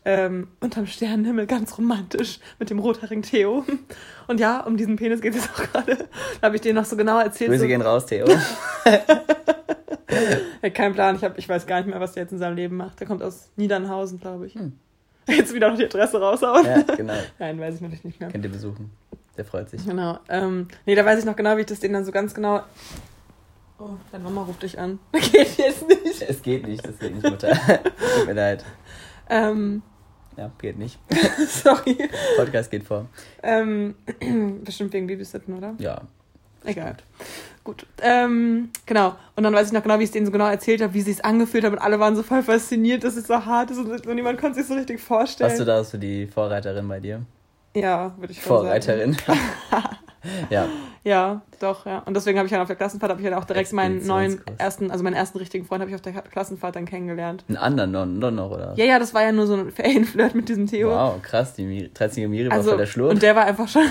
ähm, 0.06 0.48
unterm 0.60 0.88
Sternenhimmel 0.88 1.46
ganz 1.46 1.78
romantisch 1.78 2.40
mit 2.58 2.70
dem 2.70 2.80
rothaarigen 2.80 3.22
Theo. 3.22 3.66
Und 4.28 4.40
ja, 4.40 4.62
um 4.62 4.78
diesen 4.78 4.96
Penis 4.96 5.22
geht 5.22 5.36
es 5.36 5.50
auch 5.50 5.72
gerade. 5.72 5.98
Da 6.40 6.48
habe 6.48 6.56
ich 6.56 6.62
dir 6.62 6.74
noch 6.74 6.86
so 6.86 6.96
genau 6.96 7.20
erzählt. 7.20 7.50
Grüße 7.50 7.64
so. 7.64 7.68
gehen 7.68 7.82
raus, 7.82 8.06
Theo. 8.06 8.26
ja, 10.62 10.70
kein 10.70 10.94
Plan, 10.94 11.16
ich, 11.16 11.24
hab, 11.24 11.38
ich 11.38 11.50
weiß 11.50 11.68
gar 11.68 11.78
nicht 11.78 11.90
mehr, 11.90 12.00
was 12.00 12.14
der 12.14 12.24
jetzt 12.24 12.32
in 12.32 12.40
seinem 12.40 12.56
Leben 12.56 12.78
macht. 12.78 13.00
Der 13.00 13.08
kommt 13.08 13.22
aus 13.22 13.50
Niedernhausen, 13.56 14.20
glaube 14.20 14.48
ich. 14.48 14.56
Hm. 14.56 14.74
Jetzt 15.28 15.54
wieder 15.54 15.70
noch 15.70 15.78
die 15.78 15.86
Adresse 15.86 16.20
raushauen. 16.20 16.66
Ja, 16.66 16.82
genau. 16.82 17.14
Nein, 17.40 17.60
weiß 17.60 17.76
ich 17.76 17.82
natürlich 17.82 18.04
nicht 18.04 18.20
mehr. 18.20 18.30
Könnt 18.32 18.46
ihr 18.46 18.52
besuchen. 18.52 18.92
Der 19.38 19.46
freut 19.46 19.70
sich. 19.70 19.86
Genau. 19.86 20.20
Ähm, 20.28 20.68
nee, 20.86 20.96
da 20.96 21.06
weiß 21.06 21.20
ich 21.20 21.26
noch 21.26 21.36
genau, 21.36 21.56
wie 21.56 21.62
ich 21.62 21.68
das 21.68 21.80
denen 21.80 21.94
dann 21.94 22.06
so 22.06 22.12
ganz 22.12 22.34
genau 22.34 22.64
Oh, 23.82 23.92
deine 24.12 24.26
Mama 24.26 24.44
ruft 24.44 24.62
dich 24.62 24.78
an. 24.78 25.00
Geht 25.14 25.58
jetzt 25.58 25.88
nicht. 25.88 26.22
Es 26.22 26.42
geht 26.42 26.68
nicht, 26.68 26.86
das 26.86 27.00
geht 27.00 27.16
nicht, 27.16 27.24
Mutter. 27.24 27.54
Tut 27.54 28.28
mir 28.28 28.34
leid. 28.34 28.66
Ähm, 29.30 29.84
ja, 30.40 30.52
geht 30.58 30.78
nicht. 30.78 30.98
Sorry. 31.48 31.98
Podcast 32.38 32.72
geht 32.72 32.84
vor. 32.84 33.08
Ähm, 33.44 33.96
bestimmt 34.64 34.94
wegen 34.94 35.06
Babysitten, 35.08 35.58
oder? 35.58 35.76
Ja. 35.80 36.02
Egal. 36.64 36.96
Gut. 37.64 37.86
Ähm, 38.02 38.70
genau. 38.86 39.16
Und 39.36 39.44
dann 39.44 39.54
weiß 39.54 39.68
ich 39.68 39.74
noch 39.74 39.84
genau, 39.84 40.00
wie 40.00 40.04
ich 40.04 40.10
es 40.10 40.14
denen 40.14 40.26
so 40.26 40.32
genau 40.32 40.48
erzählt 40.48 40.82
habe, 40.82 40.94
wie 40.94 41.02
sie 41.02 41.12
es 41.12 41.22
angefühlt 41.22 41.66
haben. 41.66 41.74
Und 41.74 41.80
alle 41.80 42.00
waren 42.00 42.16
so 42.16 42.24
voll 42.24 42.42
fasziniert, 42.44 43.04
dass 43.04 43.16
es 43.18 43.28
so 43.28 43.46
hart 43.46 43.72
ist 43.72 43.78
und, 43.78 44.08
und 44.08 44.16
niemand 44.16 44.40
konnte 44.40 44.60
sich 44.60 44.68
so 44.68 44.76
richtig 44.76 45.00
vorstellen. 45.02 45.50
Warst 45.50 45.60
du 45.60 45.66
da 45.66 45.84
so 45.84 45.98
die 45.98 46.26
Vorreiterin 46.26 46.88
bei 46.88 47.00
dir? 47.00 47.22
Ja, 47.76 48.14
würde 48.18 48.32
ich 48.32 48.42
Vorreiterin. 48.42 49.14
sagen. 49.14 49.40
Vorreiterin. 49.70 49.98
ja. 50.50 50.68
Ja, 51.04 51.42
doch, 51.60 51.86
ja. 51.86 52.00
Und 52.00 52.16
deswegen 52.16 52.38
habe 52.38 52.46
ich 52.46 52.52
dann 52.52 52.62
auf 52.62 52.68
der 52.68 52.76
Klassenfahrt 52.76 53.12
habe 53.12 53.22
ich 53.22 53.28
dann 53.28 53.40
auch 53.40 53.46
direkt 53.46 53.72
meinen 53.72 54.06
neuen 54.06 54.42
ersten, 54.58 54.92
also 54.92 55.04
meinen 55.04 55.14
ersten 55.14 55.38
richtigen 55.38 55.66
Freund 55.66 55.82
habe 55.82 55.90
ich 55.90 55.96
auf 55.96 56.02
der 56.02 56.14
Klassenfahrt 56.14 56.76
dann 56.76 56.86
kennengelernt. 56.86 57.46
Einen 57.48 57.58
anderen 57.58 57.92
noch, 57.92 58.32
noch 58.32 58.52
oder? 58.52 58.74
Ja, 58.76 58.86
ja, 58.86 59.00
das 59.00 59.14
war 59.14 59.24
ja 59.24 59.32
nur 59.32 59.48
so 59.48 59.56
ein 59.56 59.72
Ferienflirt 59.72 60.36
mit 60.36 60.50
diesem 60.50 60.68
Theo. 60.68 60.90
Wow, 60.92 61.22
krass, 61.22 61.54
die 61.54 61.64
13-jährige 61.64 62.28
Miri 62.28 62.50
also, 62.50 62.72
war 62.72 62.78
der 62.78 62.86
Schlurp. 62.86 63.12
Und 63.12 63.22
der 63.22 63.36
war 63.36 63.46
einfach 63.46 63.68
schon 63.68 63.84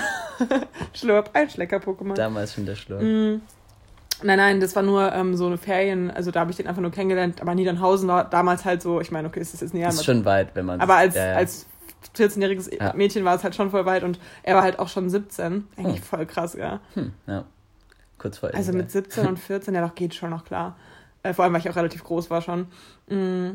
Schlurp, 0.92 1.30
ein 1.32 1.48
Schlecker-Pokémon. 1.48 2.14
Damals 2.14 2.54
schon 2.54 2.66
der 2.66 2.76
Schlurp. 2.76 3.02
Mm. 3.02 3.40
Nein, 4.22 4.36
nein, 4.36 4.60
das 4.60 4.74
war 4.74 4.82
nur 4.82 5.12
ähm, 5.12 5.36
so 5.36 5.46
eine 5.46 5.58
Ferien, 5.58 6.10
also 6.10 6.32
da 6.32 6.40
habe 6.40 6.50
ich 6.50 6.56
den 6.56 6.66
einfach 6.66 6.82
nur 6.82 6.90
kennengelernt, 6.90 7.40
aber 7.40 7.54
Niedernhausen 7.54 8.08
war 8.08 8.28
damals 8.28 8.64
halt 8.64 8.82
so, 8.82 9.00
ich 9.00 9.12
meine, 9.12 9.28
okay, 9.28 9.40
ist 9.40 9.54
das 9.54 9.60
jetzt 9.60 9.74
näher. 9.74 9.88
Ist 9.88 10.04
schon 10.04 10.24
weit, 10.24 10.54
wenn 10.54 10.66
man 10.66 10.80
Aber 10.80 10.96
als, 10.96 11.14
ja, 11.14 11.26
ja. 11.26 11.34
als 11.34 11.67
14-jähriges 12.16 12.74
ja. 12.74 12.92
Mädchen 12.94 13.24
war 13.24 13.34
es 13.34 13.44
halt 13.44 13.54
schon 13.54 13.70
voll 13.70 13.86
weit 13.86 14.04
und 14.04 14.18
er 14.42 14.56
war 14.56 14.62
halt 14.62 14.78
auch 14.78 14.88
schon 14.88 15.10
17. 15.10 15.68
Eigentlich 15.76 15.96
hm. 15.96 16.02
voll 16.02 16.26
krass, 16.26 16.54
ja. 16.54 16.80
Hm, 16.94 17.12
ja. 17.26 17.44
Kurz 18.18 18.38
vor 18.38 18.52
Also 18.52 18.72
mit 18.72 18.90
17 18.90 19.26
und 19.26 19.38
14, 19.38 19.74
ja 19.74 19.86
doch, 19.86 19.94
geht 19.94 20.14
schon 20.14 20.30
noch 20.30 20.44
klar. 20.44 20.76
Äh, 21.22 21.34
vor 21.34 21.44
allem, 21.44 21.54
weil 21.54 21.60
ich 21.60 21.70
auch 21.70 21.76
relativ 21.76 22.04
groß 22.04 22.30
war 22.30 22.42
schon. 22.42 22.66
Mhm. 23.08 23.54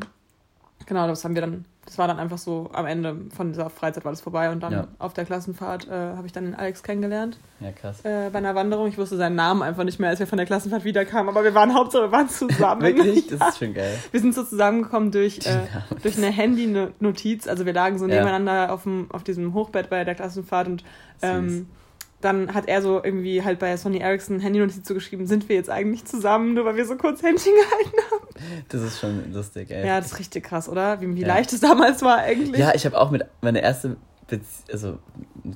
Genau, 0.86 1.06
das 1.06 1.24
haben 1.24 1.34
wir 1.34 1.42
dann, 1.42 1.64
das 1.86 1.98
war 1.98 2.08
dann 2.08 2.18
einfach 2.18 2.38
so 2.38 2.70
am 2.72 2.86
Ende 2.86 3.16
von 3.34 3.52
dieser 3.52 3.68
Freizeit 3.68 4.04
war 4.04 4.12
das 4.12 4.20
vorbei 4.20 4.50
und 4.50 4.60
dann 4.62 4.72
ja. 4.72 4.88
auf 4.98 5.12
der 5.12 5.24
Klassenfahrt 5.24 5.88
äh, 5.88 5.90
habe 5.90 6.26
ich 6.26 6.32
dann 6.32 6.44
den 6.44 6.54
Alex 6.54 6.82
kennengelernt. 6.82 7.38
Ja, 7.60 7.72
krass. 7.72 8.04
Äh, 8.04 8.30
bei 8.32 8.38
einer 8.38 8.54
Wanderung. 8.54 8.88
Ich 8.88 8.96
wusste 8.98 9.16
seinen 9.16 9.36
Namen 9.36 9.62
einfach 9.62 9.84
nicht 9.84 10.00
mehr, 10.00 10.10
als 10.10 10.18
wir 10.18 10.26
von 10.26 10.38
der 10.38 10.46
Klassenfahrt 10.46 10.84
wiederkamen, 10.84 11.28
aber 11.28 11.44
wir 11.44 11.54
waren 11.54 11.74
Hauptsache, 11.74 12.04
wir 12.04 12.12
waren 12.12 12.28
zusammen. 12.28 12.82
Wirklich? 12.82 13.26
Das 13.26 13.48
ist 13.48 13.58
schon 13.58 13.74
geil. 13.74 13.98
Wir 14.10 14.20
sind 14.20 14.34
so 14.34 14.44
zusammengekommen 14.44 15.10
durch, 15.10 15.46
äh, 15.46 15.60
durch 16.02 16.16
eine 16.16 16.28
Handy-Notiz. 16.28 17.46
Also 17.46 17.66
wir 17.66 17.72
lagen 17.72 17.98
so 17.98 18.06
nebeneinander 18.06 18.54
ja. 18.54 18.70
auf, 18.70 18.84
dem, 18.84 19.10
auf 19.10 19.22
diesem 19.22 19.52
Hochbett 19.54 19.90
bei 19.90 20.04
der 20.04 20.14
Klassenfahrt 20.14 20.68
und 20.68 20.84
ähm, 21.22 21.66
dann 22.24 22.54
hat 22.54 22.68
er 22.68 22.82
so 22.82 23.02
irgendwie 23.02 23.42
halt 23.42 23.58
bei 23.58 23.76
Sony 23.76 23.98
Ericsson 23.98 24.40
Handy-Notiz 24.40 24.82
zugeschrieben, 24.82 25.26
sind 25.26 25.48
wir 25.48 25.56
jetzt 25.56 25.70
eigentlich 25.70 26.04
zusammen, 26.04 26.54
nur 26.54 26.64
weil 26.64 26.76
wir 26.76 26.86
so 26.86 26.96
kurz 26.96 27.22
Händchen 27.22 27.52
gehalten 27.70 27.98
haben. 28.10 28.64
Das 28.68 28.82
ist 28.82 29.00
schon 29.00 29.32
lustig, 29.32 29.70
ey. 29.70 29.86
Ja, 29.86 30.00
das 30.00 30.12
ist 30.12 30.18
richtig 30.18 30.44
krass, 30.44 30.68
oder? 30.68 31.00
Wie, 31.00 31.14
wie 31.14 31.20
ja. 31.20 31.28
leicht 31.28 31.52
es 31.52 31.60
damals 31.60 32.02
war 32.02 32.18
eigentlich. 32.18 32.58
Ja, 32.58 32.74
ich 32.74 32.86
habe 32.86 32.98
auch 32.98 33.10
mit 33.10 33.24
meine 33.42 33.62
erste 33.62 33.96
Bezie 34.26 34.72
also 34.72 34.98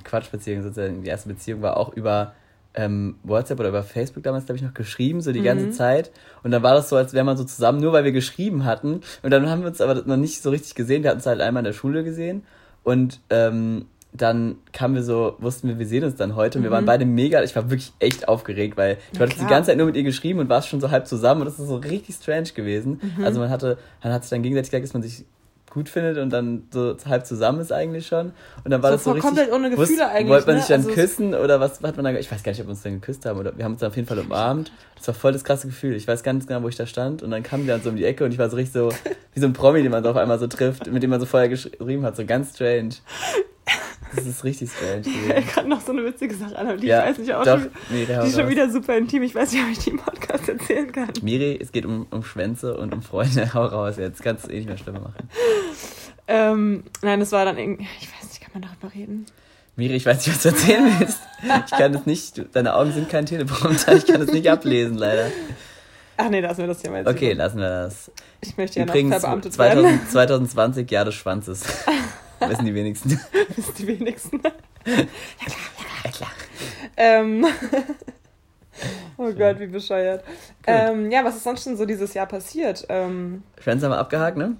Quatschbeziehung 0.03 0.61
sozusagen, 0.61 1.03
die 1.03 1.09
erste 1.09 1.29
Beziehung 1.29 1.61
war 1.61 1.77
auch 1.77 1.93
über 1.93 2.33
ähm, 2.75 3.15
WhatsApp 3.23 3.59
oder 3.59 3.69
über 3.69 3.83
Facebook 3.83 4.23
damals, 4.23 4.45
glaube 4.45 4.57
ich, 4.57 4.63
noch 4.63 4.73
geschrieben, 4.73 5.21
so 5.21 5.31
die 5.31 5.39
mhm. 5.39 5.45
ganze 5.45 5.71
Zeit. 5.71 6.11
Und 6.43 6.51
dann 6.51 6.61
war 6.61 6.75
das 6.75 6.89
so, 6.89 6.95
als 6.95 7.13
wäre 7.13 7.25
man 7.25 7.35
so 7.35 7.43
zusammen, 7.43 7.79
nur 7.79 7.93
weil 7.93 8.03
wir 8.03 8.11
geschrieben 8.11 8.63
hatten. 8.65 9.01
Und 9.23 9.31
dann 9.31 9.49
haben 9.49 9.61
wir 9.61 9.69
uns 9.69 9.81
aber 9.81 9.95
noch 9.95 10.17
nicht 10.17 10.41
so 10.41 10.49
richtig 10.51 10.75
gesehen. 10.75 11.03
Wir 11.03 11.09
hatten 11.09 11.19
es 11.19 11.25
halt 11.25 11.41
einmal 11.41 11.61
in 11.61 11.65
der 11.65 11.73
Schule 11.73 12.03
gesehen. 12.03 12.43
Und 12.83 13.21
ähm, 13.29 13.87
dann 14.11 14.57
kamen 14.73 14.95
wir 14.95 15.03
so, 15.03 15.35
wussten 15.39 15.67
wir, 15.67 15.77
wir 15.77 15.85
sehen 15.85 16.03
uns 16.03 16.15
dann 16.15 16.35
heute 16.35 16.57
und 16.57 16.63
wir 16.63 16.71
waren 16.71 16.83
mhm. 16.83 16.87
beide 16.87 17.05
mega, 17.05 17.43
ich 17.43 17.55
war 17.55 17.69
wirklich 17.69 17.93
echt 17.99 18.27
aufgeregt, 18.27 18.75
weil 18.75 18.97
ich 19.13 19.19
hatte 19.19 19.35
die 19.39 19.45
ganze 19.45 19.69
Zeit 19.69 19.77
nur 19.77 19.85
mit 19.85 19.95
ihr 19.95 20.03
geschrieben 20.03 20.39
und 20.39 20.49
war 20.49 20.61
schon 20.61 20.81
so 20.81 20.89
halb 20.89 21.07
zusammen 21.07 21.41
und 21.41 21.47
das 21.47 21.59
ist 21.59 21.67
so 21.67 21.75
richtig 21.75 22.15
strange 22.15 22.49
gewesen. 22.55 22.99
Mhm. 23.17 23.23
Also 23.23 23.39
man 23.39 23.49
hatte, 23.49 23.77
man 24.03 24.11
hat 24.11 24.23
sich 24.23 24.31
dann 24.31 24.41
gegenseitig 24.41 24.71
gesagt, 24.71 24.85
dass 24.85 24.93
man 24.93 25.03
sich 25.03 25.25
gut 25.69 25.87
findet 25.87 26.17
und 26.17 26.31
dann 26.31 26.63
so 26.71 26.95
halb 27.05 27.25
zusammen 27.25 27.59
ist 27.59 27.71
eigentlich 27.71 28.07
schon. 28.07 28.31
Und 28.63 28.71
dann 28.71 28.81
war 28.81 28.91
so 28.91 28.95
das 28.95 29.03
so 29.03 29.11
richtig. 29.11 29.25
komplett 29.27 29.51
ohne 29.51 29.69
Gefühle 29.69 29.89
wusste, 29.89 30.07
eigentlich. 30.07 30.29
Wollte 30.29 30.47
man 30.47 30.55
ne? 30.55 30.61
sich 30.61 30.69
dann 30.69 30.81
also 30.81 30.93
küssen 30.93 31.35
oder 31.35 31.59
was 31.59 31.81
hat 31.81 31.95
man 31.95 32.05
dann, 32.05 32.15
ich 32.15 32.31
weiß 32.31 32.43
gar 32.43 32.51
nicht, 32.51 32.61
ob 32.61 32.67
wir 32.67 32.71
uns 32.71 32.81
dann 32.81 32.93
geküsst 32.93 33.25
haben 33.25 33.39
oder 33.39 33.55
wir 33.57 33.63
haben 33.63 33.73
uns 33.73 33.81
dann 33.81 33.89
auf 33.89 33.95
jeden 33.95 34.07
Fall 34.07 34.19
umarmt. 34.19 34.71
Das 34.99 35.07
war 35.07 35.15
voll 35.15 35.31
das 35.31 35.45
krasse 35.45 35.67
Gefühl. 35.67 35.95
Ich 35.95 36.07
weiß 36.07 36.23
ganz 36.23 36.45
genau, 36.45 36.61
wo 36.61 36.67
ich 36.67 36.75
da 36.75 36.85
stand 36.85 37.23
und 37.23 37.31
dann 37.31 37.41
kam 37.41 37.65
der 37.65 37.75
dann 37.75 37.83
so 37.83 37.89
um 37.89 37.95
die 37.95 38.03
Ecke 38.03 38.25
und 38.25 38.33
ich 38.33 38.37
war 38.37 38.49
so 38.49 38.57
richtig 38.57 38.73
so, 38.73 38.89
wie 39.33 39.39
so 39.39 39.45
ein 39.45 39.53
Promi, 39.53 39.81
den 39.81 39.91
man 39.91 40.03
so 40.03 40.09
auf 40.09 40.17
einmal 40.17 40.37
so 40.39 40.47
trifft, 40.47 40.91
mit 40.91 41.01
dem 41.01 41.09
man 41.09 41.21
so 41.21 41.25
vorher 41.25 41.47
geschrieben 41.47 42.03
hat, 42.03 42.17
so 42.17 42.25
ganz 42.25 42.53
strange. 42.53 42.95
Das 44.15 44.25
ist 44.25 44.43
richtig 44.43 44.71
strange. 44.71 45.03
Ich 45.37 45.47
gerade 45.53 45.69
noch 45.69 45.81
so 45.81 45.91
eine 45.91 46.03
witzige 46.03 46.33
Sache 46.33 46.57
an, 46.57 46.67
aber 46.67 46.77
die 46.77 46.87
ja, 46.87 47.03
ich 47.03 47.11
weiß 47.11 47.17
nicht 47.19 47.33
auch 47.33 47.43
doch, 47.43 47.59
schon, 47.59 47.69
nee, 47.91 48.05
die 48.05 48.27
ist 48.27 48.35
schon 48.35 48.49
wieder 48.49 48.69
super 48.69 48.97
intim. 48.97 49.21
Ich 49.23 49.35
weiß 49.35 49.51
nicht, 49.51 49.63
ob 49.63 49.69
ich 49.69 49.79
die 49.79 49.91
im 49.91 49.97
Podcast 49.97 50.49
erzählen 50.49 50.91
kann. 50.91 51.09
Miri, 51.21 51.57
es 51.61 51.71
geht 51.71 51.85
um, 51.85 52.07
um 52.09 52.23
Schwänze 52.23 52.75
und 52.75 52.93
um 52.93 53.01
Freunde. 53.01 53.53
Hau 53.53 53.65
raus 53.65 53.97
jetzt. 53.97 54.21
Kannst 54.23 54.47
du 54.47 54.51
eh 54.51 54.57
nicht 54.57 54.67
mehr 54.67 54.77
schlimmer 54.77 55.01
machen. 55.01 55.29
Ähm, 56.27 56.83
nein, 57.01 57.19
das 57.19 57.31
war 57.31 57.45
dann 57.45 57.57
irgendwie, 57.57 57.87
ich 58.01 58.07
weiß 58.07 58.29
nicht, 58.29 58.41
kann 58.41 58.51
man 58.53 58.63
darüber 58.63 58.93
reden? 58.93 59.25
Miri, 59.79 59.95
ich 59.95 60.05
weiß 60.05 60.27
nicht, 60.27 60.35
was 60.35 60.43
du 60.43 60.49
erzählen 60.49 60.99
willst. 60.99 61.19
Ich 61.41 61.71
kann 61.71 61.93
das 61.93 62.05
nicht, 62.05 62.43
deine 62.53 62.75
Augen 62.75 62.91
sind 62.91 63.09
kein 63.09 63.25
Teleprompter, 63.25 63.95
ich 63.95 64.05
kann 64.05 64.19
das 64.19 64.29
nicht 64.29 64.49
ablesen, 64.51 64.97
leider. 64.97 65.27
Ach 66.17 66.29
nee, 66.29 66.41
lassen 66.41 66.59
wir 66.59 66.67
das 66.67 66.79
Thema 66.79 66.97
jetzt. 66.97 67.07
Okay, 67.07 67.31
lassen 67.31 67.59
wir 67.59 67.69
das. 67.69 68.11
Ich 68.41 68.57
möchte 68.57 68.79
ja 68.79 68.85
Übrigens, 68.85 69.13
noch 69.13 69.19
verbeamtet 69.21 69.53
2000, 69.53 69.85
werden. 69.85 70.07
2020, 70.09 70.91
Jahr 70.91 71.05
des 71.05 71.15
Schwanzes. 71.15 71.63
Wissen 72.41 72.65
die 72.65 72.75
wenigsten. 72.75 73.11
Wissen 73.55 73.73
die 73.77 73.87
wenigsten. 73.87 74.41
ja 74.43 74.91
klar, 74.91 75.07
ja 75.39 75.45
klar. 75.45 75.89
Ja 76.03 76.11
klar. 76.11 76.31
Ähm, 76.97 77.45
oh 79.17 79.31
Gott, 79.31 79.61
wie 79.61 79.67
bescheuert. 79.67 80.25
Ähm, 80.67 81.09
ja, 81.09 81.23
was 81.23 81.37
ist 81.37 81.45
sonst 81.45 81.63
schon 81.63 81.77
so 81.77 81.85
dieses 81.85 82.13
Jahr 82.13 82.25
passiert? 82.25 82.85
Ähm, 82.89 83.43
Friends 83.57 83.81
haben 83.81 83.91
wir 83.91 83.97
abgehakt, 83.97 84.35
ne? 84.35 84.57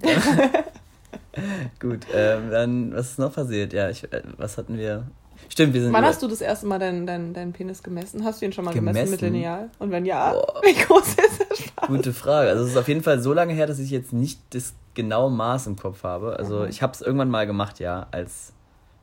Gut, 1.80 2.06
ähm, 2.14 2.50
dann, 2.52 2.94
was 2.94 3.12
ist 3.12 3.20
noch 3.20 3.34
passiert? 3.34 3.74
Ja, 3.74 3.90
ich, 3.90 4.12
äh, 4.12 4.22
was 4.38 4.58
hatten 4.58 4.78
wir? 4.78 5.08
Stimmt, 5.48 5.74
wir 5.74 5.82
sind. 5.82 5.94
Wann 5.94 6.06
hast 6.06 6.22
du 6.22 6.28
das 6.28 6.42
erste 6.42 6.68
Mal 6.68 6.80
deinen 6.80 7.06
dein, 7.06 7.34
dein 7.34 7.54
Penis 7.54 7.82
gemessen? 7.82 8.24
Hast 8.24 8.42
du 8.42 8.46
ihn 8.46 8.52
schon 8.52 8.66
mal 8.66 8.74
gemessen, 8.74 9.06
gemessen 9.06 9.12
mit 9.12 9.22
Lineal? 9.22 9.70
Und 9.80 9.92
wenn 9.92 10.06
ja, 10.06 10.34
Boah. 10.34 10.62
wie 10.64 10.74
groß 10.74 11.08
ist 11.08 11.18
der 11.18 11.56
Spaß? 11.56 11.88
Gute 11.88 12.14
Frage. 12.14 12.50
Also 12.50 12.64
es 12.64 12.72
ist 12.72 12.78
auf 12.78 12.88
jeden 12.88 13.04
Fall 13.04 13.20
so 13.20 13.34
lange 13.34 13.54
her, 13.54 13.66
dass 13.66 13.80
ich 13.80 13.90
jetzt 13.90 14.12
nicht 14.12 14.40
das 14.52 14.74
genaue 14.94 15.32
Maß 15.32 15.68
im 15.68 15.76
Kopf 15.76 16.04
habe. 16.04 16.38
Also 16.38 16.60
mhm. 16.60 16.70
ich 16.70 16.82
habe 16.82 16.94
es 16.94 17.02
irgendwann 17.02 17.30
mal 17.30 17.48
gemacht, 17.48 17.80
ja, 17.80 18.08
als 18.12 18.54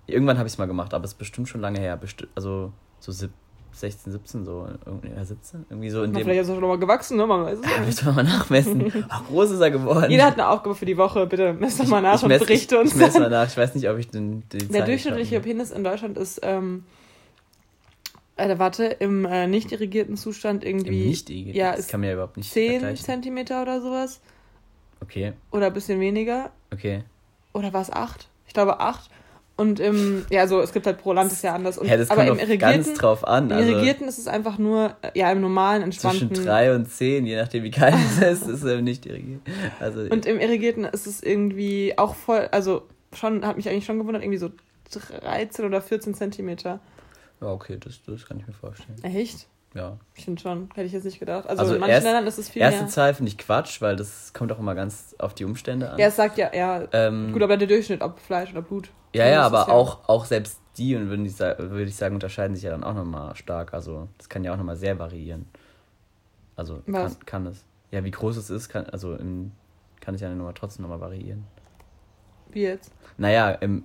irgendwann 0.06 0.38
habe 0.38 0.46
ich 0.46 0.52
es 0.52 0.58
mal 0.58 0.66
gemacht, 0.66 0.94
aber 0.94 1.04
es 1.04 1.12
ist 1.12 1.18
bestimmt 1.18 1.48
schon 1.48 1.60
lange 1.60 1.80
her. 1.80 1.96
Besti 1.96 2.26
also 2.34 2.72
so 3.00 3.12
16, 3.76 4.12
17, 4.12 4.44
so, 4.46 4.66
ja, 5.14 5.24
17, 5.24 5.66
irgendwie 5.68 5.90
so 5.90 6.02
in 6.02 6.12
dem... 6.12 6.24
Vielleicht 6.24 6.40
ist 6.40 6.48
er 6.48 6.54
schon 6.54 6.66
mal 6.66 6.78
gewachsen, 6.78 7.18
ne, 7.18 7.26
man 7.26 7.44
weiß 7.44 7.58
es 7.58 7.70
ja, 7.70 7.80
nicht. 7.80 8.04
mal 8.16 8.24
nachmessen. 8.24 9.04
Ach, 9.08 9.26
groß 9.26 9.50
ist 9.50 9.60
er 9.60 9.70
geworden. 9.70 10.10
Jeder 10.10 10.24
hat 10.24 10.34
eine 10.34 10.48
Aufgabe 10.48 10.74
für 10.74 10.86
die 10.86 10.96
Woche, 10.96 11.26
bitte 11.26 11.52
mess 11.52 11.76
doch 11.76 11.86
mal 11.86 12.00
nach 12.00 12.14
ich, 12.14 12.28
ich 12.28 12.32
und 12.32 12.38
berichte 12.38 12.78
uns. 12.78 12.90
Ich, 12.90 12.96
ich 12.96 13.02
messe 13.02 13.20
mal 13.20 13.28
nach, 13.28 13.46
ich 13.46 13.56
weiß 13.56 13.74
nicht, 13.74 13.88
ob 13.90 13.98
ich 13.98 14.08
den, 14.08 14.48
den 14.48 14.72
Der 14.72 14.86
durchschnittliche 14.86 15.40
Penis 15.40 15.72
in 15.72 15.84
Deutschland 15.84 16.16
ist, 16.16 16.40
ähm, 16.42 16.84
äh, 18.36 18.58
warte, 18.58 18.84
im 18.84 19.26
äh, 19.26 19.46
nicht 19.46 19.72
irrigierten 19.72 20.16
Zustand 20.16 20.64
irgendwie... 20.64 21.02
Im 21.02 21.08
nicht 21.08 21.28
irrigierten? 21.28 21.58
Ja, 21.58 21.76
das 21.76 21.88
kann 21.88 22.00
man 22.00 22.08
ja 22.08 22.14
überhaupt 22.14 22.38
nicht 22.38 22.50
10 22.50 22.96
Zentimeter 22.96 23.60
oder 23.60 23.82
sowas. 23.82 24.20
Okay. 25.02 25.34
Oder 25.50 25.66
ein 25.66 25.74
bisschen 25.74 26.00
weniger. 26.00 26.50
Okay. 26.72 27.04
Oder 27.52 27.72
war 27.72 27.82
es 27.82 27.90
8? 27.90 28.28
Ich 28.46 28.54
glaube 28.54 28.80
8. 28.80 29.10
Und 29.58 29.80
im, 29.80 30.26
ja, 30.28 30.46
so, 30.46 30.60
es 30.60 30.72
gibt 30.72 30.86
halt 30.86 30.98
pro 30.98 31.14
Land 31.14 31.32
ist 31.32 31.42
ja 31.42 31.54
anders. 31.54 31.78
Und, 31.78 31.86
ja, 31.88 31.96
das 31.96 32.08
kommt 32.08 32.20
aber 32.20 32.32
im 32.32 32.38
Irrigierten, 32.38 32.84
ganz 32.84 32.92
drauf 32.92 33.26
an. 33.26 33.50
Also 33.50 33.62
Im 33.62 33.76
Irrigierten 33.76 34.06
ist 34.06 34.18
es 34.18 34.28
einfach 34.28 34.58
nur, 34.58 34.96
ja, 35.14 35.32
im 35.32 35.40
normalen, 35.40 35.82
entspannten. 35.82 36.28
Zwischen 36.28 36.44
drei 36.44 36.74
und 36.74 36.90
zehn, 36.90 37.24
je 37.24 37.36
nachdem 37.36 37.62
wie 37.62 37.70
kalt 37.70 37.94
es 37.94 38.42
ist, 38.42 38.48
ist 38.48 38.62
es 38.62 38.82
nicht 38.82 39.06
irrigiert. 39.06 39.40
Also, 39.80 40.00
und 40.00 40.26
im 40.26 40.38
Irrigierten 40.40 40.84
ist 40.84 41.06
es 41.06 41.22
irgendwie 41.22 41.94
auch 41.96 42.14
voll, 42.14 42.48
also 42.52 42.82
schon, 43.14 43.46
hat 43.46 43.56
mich 43.56 43.68
eigentlich 43.70 43.86
schon 43.86 43.98
gewundert, 43.98 44.22
irgendwie 44.22 44.38
so 44.38 44.50
13 45.22 45.64
oder 45.64 45.80
14 45.80 46.12
Zentimeter. 46.12 46.80
Ja, 47.40 47.48
okay, 47.48 47.78
das, 47.80 48.00
das 48.06 48.26
kann 48.26 48.38
ich 48.38 48.46
mir 48.46 48.52
vorstellen. 48.52 49.02
Echt? 49.04 49.46
Ja. 49.74 49.98
Ich 50.14 50.24
finde 50.24 50.40
schon, 50.40 50.68
hätte 50.74 50.86
ich 50.86 50.92
jetzt 50.92 51.04
nicht 51.04 51.18
gedacht. 51.18 51.46
Also, 51.46 51.62
also 51.62 51.74
in 51.74 51.80
manchen 51.80 51.94
erst, 51.94 52.04
Ländern 52.06 52.26
ist 52.26 52.38
es 52.38 52.48
viel 52.48 52.62
erste 52.62 52.76
mehr. 52.76 52.82
Erste 52.84 52.94
Zahl 52.94 53.14
finde 53.14 53.30
ich 53.30 53.38
Quatsch, 53.38 53.80
weil 53.82 53.96
das 53.96 54.32
kommt 54.32 54.50
auch 54.52 54.58
immer 54.58 54.74
ganz 54.74 55.14
auf 55.18 55.34
die 55.34 55.44
Umstände 55.44 55.90
an. 55.90 55.98
Ja, 55.98 56.06
es 56.08 56.16
sagt 56.16 56.38
ja, 56.38 56.50
ja, 56.54 56.84
ähm, 56.92 57.32
gut, 57.32 57.42
aber 57.42 57.56
der 57.56 57.68
Durchschnitt, 57.68 58.00
ob 58.02 58.18
Fleisch 58.18 58.50
oder 58.52 58.62
Blut. 58.62 58.90
Ja, 59.16 59.26
ja, 59.26 59.42
aber 59.42 59.66
ja 59.66 59.68
auch, 59.68 60.08
auch 60.08 60.24
selbst 60.24 60.60
die, 60.76 60.94
und 60.96 61.08
würde 61.08 61.24
ich, 61.24 61.38
würde 61.38 61.84
ich 61.84 61.96
sagen, 61.96 62.14
unterscheiden 62.14 62.54
sich 62.54 62.64
ja 62.64 62.70
dann 62.70 62.84
auch 62.84 62.94
nochmal 62.94 63.34
stark. 63.36 63.72
Also, 63.74 64.08
das 64.18 64.28
kann 64.28 64.44
ja 64.44 64.52
auch 64.52 64.56
nochmal 64.56 64.76
sehr 64.76 64.98
variieren. 64.98 65.46
Also, 66.54 66.82
Was? 66.86 67.18
kann, 67.18 67.26
kann 67.26 67.46
es. 67.46 67.64
Ja, 67.90 68.04
wie 68.04 68.10
groß 68.10 68.36
es 68.36 68.50
ist, 68.50 68.68
kann, 68.68 68.86
also 68.86 69.14
im, 69.14 69.52
kann 70.00 70.14
es 70.14 70.20
ja 70.20 70.28
nochmal 70.28 70.54
trotzdem 70.54 70.82
nochmal 70.82 71.00
variieren. 71.00 71.44
Wie 72.50 72.62
jetzt? 72.62 72.92
Naja, 73.16 73.50
im, 73.50 73.84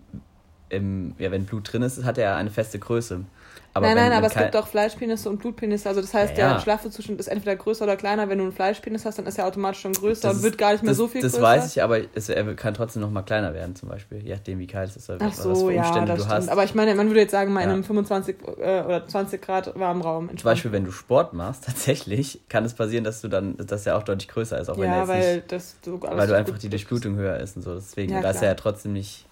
im, 0.70 1.16
ja, 1.18 1.32
wenn 1.32 1.46
Blut 1.46 1.72
drin 1.72 1.82
ist, 1.82 2.04
hat 2.04 2.18
er 2.18 2.36
eine 2.36 2.50
feste 2.50 2.80
Größe. 2.80 3.26
Aber 3.74 3.88
nein, 3.88 3.96
nein, 3.96 4.12
aber 4.12 4.28
es 4.28 4.34
gibt 4.34 4.54
auch 4.58 4.68
Fleischpenisse 4.68 5.30
und 5.30 5.40
Blutpenisse. 5.40 5.88
Also 5.88 6.02
das 6.02 6.14
heißt, 6.14 6.38
ja, 6.38 6.48
ja. 6.48 6.54
der 6.56 6.60
schlaffe 6.60 6.90
Zustand 6.90 7.22
ist 7.22 7.28
entweder 7.28 7.56
größer 7.56 7.86
oder 7.86 7.96
kleiner. 7.96 8.28
Wenn 8.28 8.38
du 8.38 8.44
einen 8.44 8.54
Fleischpenis 8.54 9.06
hast, 9.06 9.18
dann 9.18 9.26
ist 9.28 9.38
er 9.38 9.48
automatisch 9.48 9.80
schon 9.80 9.94
größer 9.94 10.28
das 10.28 10.38
und 10.38 10.44
wird 10.44 10.58
gar 10.58 10.74
nicht 10.74 10.84
mehr 10.84 10.92
das, 10.92 10.98
so 10.98 11.08
viel 11.08 11.22
das 11.22 11.34
größer. 11.34 11.42
Das 11.42 11.64
weiß 11.64 11.72
ich, 11.72 11.82
aber 11.82 12.00
es, 12.14 12.28
er 12.28 12.54
kann 12.56 12.74
trotzdem 12.74 13.02
noch 13.02 13.10
mal 13.10 13.22
kleiner 13.22 13.54
werden, 13.54 13.76
zum 13.78 13.88
Beispiel. 13.88 14.18
Je 14.26 14.34
nachdem, 14.34 14.60
wie 14.60 14.68
kalt 14.68 14.90
es 14.90 14.98
ist. 14.98 15.10
Ach 15.10 15.34
so, 15.34 15.52
was 15.52 15.62
für 15.62 15.72
ja, 15.72 15.84
Umstände 15.84 16.14
du 16.14 16.20
stimmt. 16.20 16.34
hast. 16.34 16.50
Aber 16.50 16.66
ich 16.66 16.76
meine, 16.76 16.96
man 16.96 17.08
würde 17.08 17.22
jetzt 17.22 17.32
sagen, 17.32 17.54
mal 17.54 17.62
in 17.62 17.70
einem 17.70 17.84
25 17.86 18.36
äh, 18.58 18.82
oder 18.82 19.08
20 19.08 19.42
Grad 19.42 19.80
warmen 19.80 20.02
Raum. 20.02 20.28
Zum 20.28 20.44
Beispiel, 20.44 20.74
wenn 20.74 20.84
du 20.84 20.92
Sport 20.92 21.32
machst, 21.32 21.64
tatsächlich, 21.66 22.42
kann 22.50 22.66
es 22.66 22.74
passieren, 22.74 23.06
dass 23.06 23.22
du 23.22 23.30
dann, 23.30 23.56
dass 23.56 23.86
er 23.86 23.98
auch 23.98 24.04
deutlich 24.04 24.28
größer 24.28 24.60
ist. 24.60 24.68
Auch 24.68 24.78
wenn 24.78 24.92
er 24.92 25.08
weil, 25.08 25.36
nicht, 25.38 25.52
das 25.52 25.78
so 25.84 26.02
weil 26.02 26.28
du 26.28 26.36
einfach 26.36 26.58
die 26.58 26.70
Durchblutung 26.70 27.16
höher 27.16 27.38
ist 27.38 27.56
und 27.56 27.62
so. 27.62 27.76
Deswegen, 27.76 28.22
da 28.22 28.32
ist 28.32 28.42
er 28.42 28.50
ja 28.50 28.56
trotzdem 28.56 28.92
nicht 28.92 29.26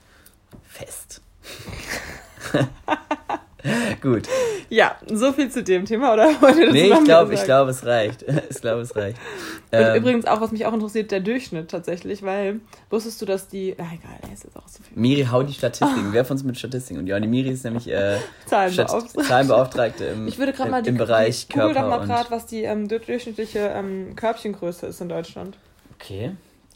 fest. 0.64 1.22
Gut. 4.02 4.28
Ja, 4.70 4.96
so 5.08 5.34
viel 5.34 5.50
zu 5.50 5.64
dem 5.64 5.86
Thema, 5.86 6.14
oder 6.14 6.28
wollt 6.42 6.58
ihr 6.58 6.66
das 6.66 6.74
Nee, 6.74 6.92
ich 6.92 7.04
glaube, 7.04 7.34
ich 7.34 7.44
glaube, 7.44 7.72
es 7.72 7.86
reicht. 7.86 8.24
ich 8.50 8.62
glaube, 8.62 8.82
es 8.82 8.96
reicht. 8.96 9.18
Und 9.72 9.80
ähm, 9.80 9.96
übrigens 9.96 10.26
auch, 10.26 10.42
was 10.42 10.52
mich 10.52 10.66
auch 10.66 10.74
interessiert, 10.74 11.12
der 11.12 11.20
Durchschnitt 11.20 11.70
tatsächlich, 11.70 12.24
weil 12.24 12.60
wusstest 12.90 13.22
du, 13.22 13.26
dass 13.26 13.48
die. 13.48 13.76
Ah, 13.78 13.84
egal, 13.94 14.34
ist 14.34 14.44
jetzt 14.44 14.56
auch 14.56 14.68
so 14.68 14.82
viel. 14.84 14.98
Miri, 14.98 15.28
hau 15.30 15.44
die 15.44 15.54
Statistiken. 15.54 16.10
Wer 16.12 16.26
von 16.26 16.36
uns 16.36 16.44
mit 16.44 16.58
Statistiken? 16.58 17.00
Und 17.00 17.08
ja, 17.08 17.20
die 17.20 17.28
Miri 17.28 17.50
ist 17.50 17.64
nämlich 17.64 17.88
äh, 17.90 18.18
Zahlenbeauftragte. 18.46 19.24
Zahlenbeauftragte 19.24 20.06
im, 20.06 20.28
ich 20.28 20.38
würde 20.38 20.54
im, 20.58 20.72
mal 20.72 20.82
die, 20.82 20.90
im 20.90 20.98
Bereich 20.98 21.50
Körper. 21.50 21.74
Doch 21.74 21.90
mal 21.90 22.06
gerade, 22.06 22.32
was 22.32 22.46
die 22.46 22.64
ähm, 22.64 22.88
durchschnittliche 22.88 23.60
ähm, 23.60 24.16
Körbchengröße 24.16 24.88
ist 24.88 25.02
in 25.02 25.10
Deutschland. 25.10 25.58
Okay. 25.96 26.32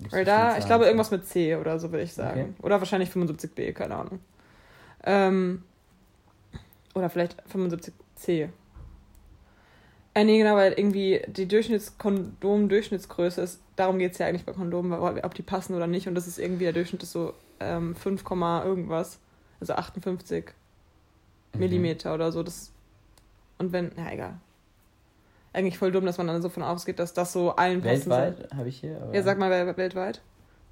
Weil 0.09 0.25
da, 0.25 0.57
ich 0.57 0.65
glaube, 0.65 0.85
irgendwas 0.85 1.11
mit 1.11 1.25
C 1.25 1.55
oder 1.55 1.79
so 1.79 1.91
würde 1.91 2.03
ich 2.03 2.13
sagen. 2.13 2.41
Okay. 2.41 2.65
Oder 2.65 2.79
wahrscheinlich 2.79 3.09
75b, 3.09 3.71
keine 3.71 3.95
Ahnung. 3.95 4.19
Ähm, 5.05 5.63
oder 6.93 7.09
vielleicht 7.09 7.41
75C. 7.51 8.49
Äh, 10.15 10.25
nee, 10.25 10.37
genau, 10.37 10.55
weil 10.55 10.73
irgendwie 10.73 11.21
die 11.27 11.47
Durchschnittskondom-Durchschnittsgröße 11.47 13.41
ist, 13.41 13.61
darum 13.75 13.97
geht 13.97 14.11
es 14.11 14.19
ja 14.19 14.27
eigentlich 14.27 14.45
bei 14.45 14.53
Kondomen, 14.53 14.93
ob 14.93 15.33
die 15.33 15.41
passen 15.41 15.73
oder 15.73 15.87
nicht. 15.87 16.07
Und 16.07 16.13
das 16.15 16.27
ist 16.27 16.37
irgendwie, 16.37 16.65
der 16.65 16.73
Durchschnitt 16.73 17.01
ist 17.01 17.13
so 17.13 17.33
ähm, 17.59 17.95
5, 17.95 18.23
irgendwas. 18.29 19.19
Also 19.59 19.73
58 19.73 20.45
mhm. 21.53 21.59
Millimeter 21.59 22.13
oder 22.13 22.31
so. 22.31 22.43
Das, 22.43 22.71
und 23.57 23.71
wenn, 23.71 23.91
ja, 23.97 24.11
egal. 24.11 24.35
Eigentlich 25.51 25.77
voll 25.77 25.91
dumm, 25.91 26.05
dass 26.05 26.17
man 26.17 26.27
dann 26.27 26.41
so 26.41 26.49
von 26.49 26.63
ausgeht, 26.63 26.99
dass 26.99 27.13
das 27.13 27.31
so 27.31 27.55
allen 27.55 27.83
Weltweit 27.83 28.51
habe 28.55 28.69
ich 28.69 28.79
hier? 28.79 28.97
Oder? 28.97 29.15
Ja, 29.15 29.23
sag 29.23 29.37
mal 29.39 29.77
weltweit. 29.77 30.21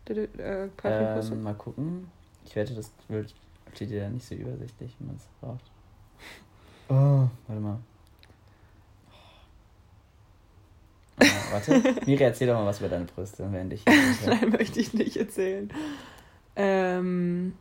Äh, 0.09 0.27
ähm, 0.39 1.43
mal 1.43 1.53
gucken. 1.53 2.09
Ich 2.45 2.55
wette, 2.55 2.73
das 2.73 2.91
wird, 3.07 3.33
steht 3.73 3.91
ja 3.91 4.09
nicht 4.09 4.25
so 4.25 4.33
übersichtlich, 4.35 4.95
wie 4.99 5.05
man 5.05 5.15
es 5.15 5.27
braucht. 5.39 5.71
Oh, 6.91 7.29
warte 7.47 7.61
mal. 7.61 7.79
Oh, 11.21 11.25
warte. 11.51 11.81
Miri, 12.05 12.23
erzähl 12.23 12.47
doch 12.47 12.55
mal 12.55 12.65
was 12.65 12.79
über 12.79 12.89
deine 12.89 13.05
Brüste, 13.05 13.47
während 13.49 13.71
ich. 13.71 13.85
Nein, 14.25 14.49
möchte 14.49 14.81
ich 14.81 14.93
nicht 14.93 15.15
erzählen. 15.15 15.71
Ähm. 16.57 17.53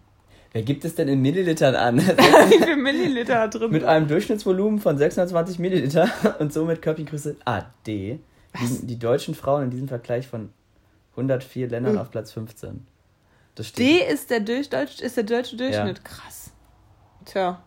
Wer 0.50 0.62
gibt 0.62 0.84
es 0.84 0.96
denn 0.96 1.06
in 1.06 1.22
Millilitern 1.22 1.76
an? 1.76 1.98
Wie 2.00 2.58
viel 2.58 2.74
Milliliter 2.74 3.46
drin? 3.46 3.70
Mit 3.70 3.84
einem 3.84 4.08
Durchschnittsvolumen 4.08 4.80
von 4.80 4.98
620 4.98 5.60
Milliliter 5.60 6.10
und 6.40 6.52
somit 6.52 6.82
Körpergröße 6.82 7.36
AD 7.44 8.18
liegen 8.58 8.86
die 8.88 8.98
deutschen 8.98 9.36
Frauen 9.36 9.62
in 9.62 9.70
diesem 9.70 9.86
Vergleich 9.86 10.26
von 10.26 10.52
104 11.12 11.68
Ländern 11.68 11.92
mhm. 11.92 12.00
auf 12.00 12.10
Platz 12.10 12.32
15. 12.32 12.84
D 13.78 13.98
ist 13.98 14.30
der, 14.30 14.40
Durch 14.40 14.68
ist 15.00 15.16
der 15.16 15.24
deutsche 15.24 15.56
Durchschnitt. 15.56 15.98
Ja. 15.98 16.02
Krass. 16.02 16.50
Tja. 17.26 17.62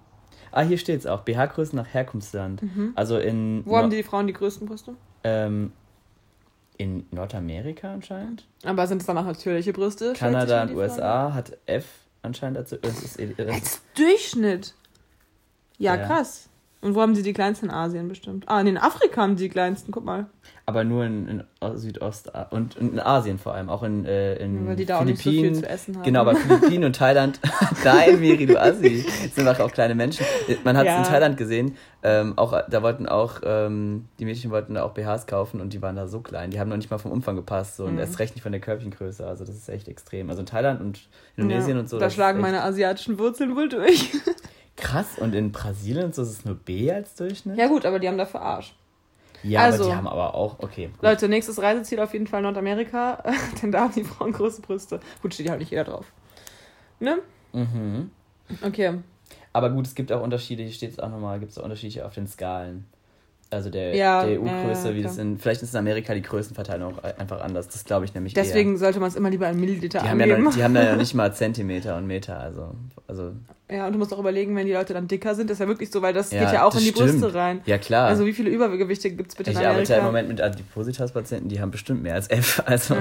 Ah, 0.53 0.61
hier 0.61 0.77
steht 0.77 0.99
es 0.99 1.05
auch. 1.05 1.21
BH-Größen 1.21 1.75
nach 1.75 1.93
Herkunftsland. 1.93 2.61
Mhm. 2.61 2.93
Also 2.95 3.17
in. 3.17 3.63
Wo 3.65 3.71
no 3.71 3.77
haben 3.77 3.89
die 3.89 4.03
Frauen 4.03 4.27
die 4.27 4.33
größten 4.33 4.67
Brüste? 4.67 4.95
Ähm, 5.23 5.71
in 6.77 7.05
Nordamerika 7.11 7.93
anscheinend. 7.93 8.45
Aber 8.63 8.87
sind 8.87 9.01
es 9.01 9.07
dann 9.07 9.17
auch 9.17 9.25
natürliche 9.25 9.73
Brüste? 9.73 10.13
Kanada 10.13 10.63
und 10.63 10.75
USA 10.75 11.29
Frage? 11.29 11.33
hat 11.33 11.57
F 11.65 11.85
anscheinend 12.21 12.57
dazu. 12.57 12.77
Das 12.77 13.01
ist, 13.03 13.19
das 13.19 13.47
Als 13.47 13.81
Durchschnitt. 13.95 14.73
Ja, 15.77 15.95
ja, 15.95 16.05
krass. 16.05 16.49
Und 16.83 16.95
wo 16.95 17.01
haben 17.01 17.15
sie 17.15 17.23
die 17.23 17.31
kleinsten? 17.31 17.67
In 17.67 17.71
Asien 17.71 18.09
bestimmt. 18.09 18.43
Ah, 18.47 18.59
in 18.59 18.77
Afrika 18.77 19.21
haben 19.21 19.37
sie 19.37 19.45
die 19.45 19.49
kleinsten, 19.49 19.91
guck 19.91 20.03
mal. 20.03 20.25
Aber 20.65 20.83
nur 20.83 21.05
in, 21.05 21.27
in 21.61 21.77
Südost 21.77 22.31
und 22.51 22.75
in 22.75 22.99
Asien 22.99 23.39
vor 23.39 23.53
allem, 23.53 23.69
auch 23.69 23.83
in, 23.83 24.05
äh, 24.05 24.35
in 24.35 24.67
Weil 24.67 24.75
die 24.75 24.85
da 24.85 24.99
Philippinen. 24.99 25.01
Auch 25.01 25.05
nicht 25.05 25.23
so 25.23 25.29
viel 25.29 25.53
zu 25.53 25.69
essen 25.69 25.95
haben. 25.95 26.03
Genau, 26.03 26.25
bei 26.25 26.35
Philippinen 26.35 26.83
und 26.83 26.95
Thailand. 26.95 27.39
Nein, 27.85 28.19
Miri, 28.19 28.45
du 28.45 28.61
Assi. 28.61 29.05
Das 29.23 29.35
sind 29.35 29.47
auch 29.47 29.71
kleine 29.71 29.95
Menschen. 29.95 30.25
Man 30.65 30.75
hat 30.75 30.85
es 30.85 30.91
ja. 30.91 30.97
in 30.99 31.03
Thailand 31.05 31.37
gesehen. 31.37 31.77
Ähm, 32.01 32.37
auch, 32.37 32.53
da 32.69 32.81
wollten 32.83 33.07
auch, 33.07 33.39
ähm, 33.45 34.05
die 34.19 34.25
Mädchen 34.25 34.51
wollten 34.51 34.73
da 34.73 34.83
auch 34.83 34.91
BHs 34.91 35.25
kaufen 35.25 35.61
und 35.61 35.71
die 35.71 35.81
waren 35.81 35.95
da 35.95 36.07
so 36.07 36.19
klein. 36.19 36.49
Die 36.49 36.59
haben 36.59 36.69
noch 36.69 36.77
nicht 36.77 36.91
mal 36.91 36.97
vom 36.97 37.11
Umfang 37.11 37.37
gepasst 37.37 37.77
so, 37.77 37.85
und 37.85 37.93
mhm. 37.93 37.99
erst 37.99 38.19
recht 38.19 38.35
nicht 38.35 38.43
von 38.43 38.51
der 38.51 38.59
Körbchengröße. 38.59 39.25
Also 39.25 39.45
das 39.45 39.55
ist 39.55 39.69
echt 39.69 39.87
extrem. 39.87 40.29
Also 40.29 40.41
in 40.41 40.47
Thailand 40.47 40.81
und 40.81 41.07
Indonesien 41.37 41.77
ja, 41.77 41.81
und 41.81 41.89
so. 41.89 41.97
Da 41.97 42.09
schlagen 42.09 42.41
meine 42.41 42.61
asiatischen 42.61 43.19
Wurzeln 43.19 43.55
wohl 43.55 43.69
durch. 43.69 44.11
Krass, 44.75 45.17
und 45.17 45.35
in 45.35 45.51
Brasilien 45.51 46.09
ist 46.09 46.17
es 46.17 46.45
nur 46.45 46.55
B 46.55 46.91
als 46.91 47.15
Durchschnitt? 47.15 47.57
Ja 47.57 47.67
gut, 47.67 47.85
aber 47.85 47.99
die 47.99 48.07
haben 48.07 48.17
dafür 48.17 48.41
Arsch. 48.41 48.75
Ja, 49.43 49.61
also, 49.61 49.83
aber 49.83 49.91
die 49.91 49.97
haben 49.97 50.07
aber 50.07 50.33
auch, 50.35 50.59
okay. 50.59 50.87
Gut. 50.87 51.03
Leute, 51.03 51.27
nächstes 51.27 51.61
Reiseziel 51.61 51.99
auf 51.99 52.13
jeden 52.13 52.27
Fall 52.27 52.41
Nordamerika, 52.41 53.23
denn 53.61 53.71
da 53.71 53.81
haben 53.81 53.93
die 53.93 54.03
Frauen 54.03 54.31
große 54.31 54.61
Brüste. 54.61 54.99
Gut, 55.21 55.33
steht 55.33 55.47
ja 55.47 55.51
halt 55.51 55.59
nicht 55.59 55.71
jeder 55.71 55.83
drauf. 55.83 56.11
Ne? 56.99 57.19
Mhm. 57.51 58.09
Okay. 58.61 58.99
Aber 59.51 59.69
gut, 59.69 59.85
es 59.85 59.95
gibt 59.95 60.11
auch 60.11 60.21
Unterschiede, 60.21 60.63
hier 60.63 60.71
steht 60.71 60.91
es 60.91 60.99
auch 60.99 61.09
nochmal, 61.09 61.39
gibt 61.39 61.51
es 61.51 61.57
auch 61.57 61.63
Unterschiede 61.63 62.05
auf 62.05 62.13
den 62.13 62.27
Skalen. 62.27 62.85
Also 63.53 63.69
der, 63.69 63.95
ja, 63.95 64.25
der 64.25 64.39
EU-Größe, 64.39 64.89
ja, 64.89 64.95
wie 64.95 65.03
das 65.03 65.17
in, 65.17 65.37
vielleicht 65.37 65.61
ist 65.61 65.73
in 65.73 65.79
Amerika 65.79 66.13
die 66.13 66.21
Größenverteilung 66.21 66.95
auch 66.97 67.03
einfach 67.03 67.41
anders. 67.41 67.67
Das 67.67 67.85
glaube 67.85 68.05
ich 68.05 68.13
nämlich 68.13 68.33
Deswegen 68.33 68.73
eher. 68.73 68.77
sollte 68.77 68.99
man 68.99 69.09
es 69.09 69.15
immer 69.15 69.29
lieber 69.29 69.49
in 69.49 69.59
Milliliter 69.59 69.99
die 69.99 70.07
angeben. 70.07 70.31
Haben 70.31 70.45
ja, 70.45 70.51
die 70.51 70.63
haben 70.63 70.75
ja 70.75 70.95
nicht 70.97 71.13
mal 71.13 71.33
Zentimeter 71.33 71.97
und 71.97 72.07
Meter, 72.07 72.39
also, 72.39 72.75
also. 73.07 73.31
Ja, 73.69 73.87
und 73.87 73.93
du 73.93 73.99
musst 73.99 74.13
auch 74.13 74.19
überlegen, 74.19 74.55
wenn 74.55 74.67
die 74.67 74.73
Leute 74.73 74.93
dann 74.93 75.07
dicker 75.07 75.35
sind, 75.35 75.49
ist 75.49 75.59
ja 75.59 75.67
wirklich 75.67 75.89
so, 75.89 76.01
weil 76.01 76.13
das 76.13 76.31
ja, 76.31 76.43
geht 76.43 76.53
ja 76.53 76.65
auch 76.65 76.73
in 76.73 76.81
die 76.81 76.89
stimmt. 76.89 77.11
Brüste 77.11 77.33
rein. 77.33 77.61
Ja, 77.65 77.77
klar. 77.77 78.07
Also 78.07 78.25
wie 78.25 78.33
viele 78.33 78.49
Übergewichte 78.49 79.09
gibt 79.09 79.31
es 79.31 79.35
bitte 79.35 79.51
ich 79.51 79.57
in 79.57 79.63
Amerika? 79.63 79.81
Ich 79.83 79.89
arbeite 79.89 79.93
ja 79.93 79.99
im 79.99 80.05
Moment 80.05 80.27
mit 80.27 80.41
Adipositas-Patienten, 80.41 81.49
die 81.49 81.61
haben 81.61 81.71
bestimmt 81.71 82.03
mehr 82.03 82.15
als 82.15 82.29
F, 82.29 82.61
also... 82.65 82.95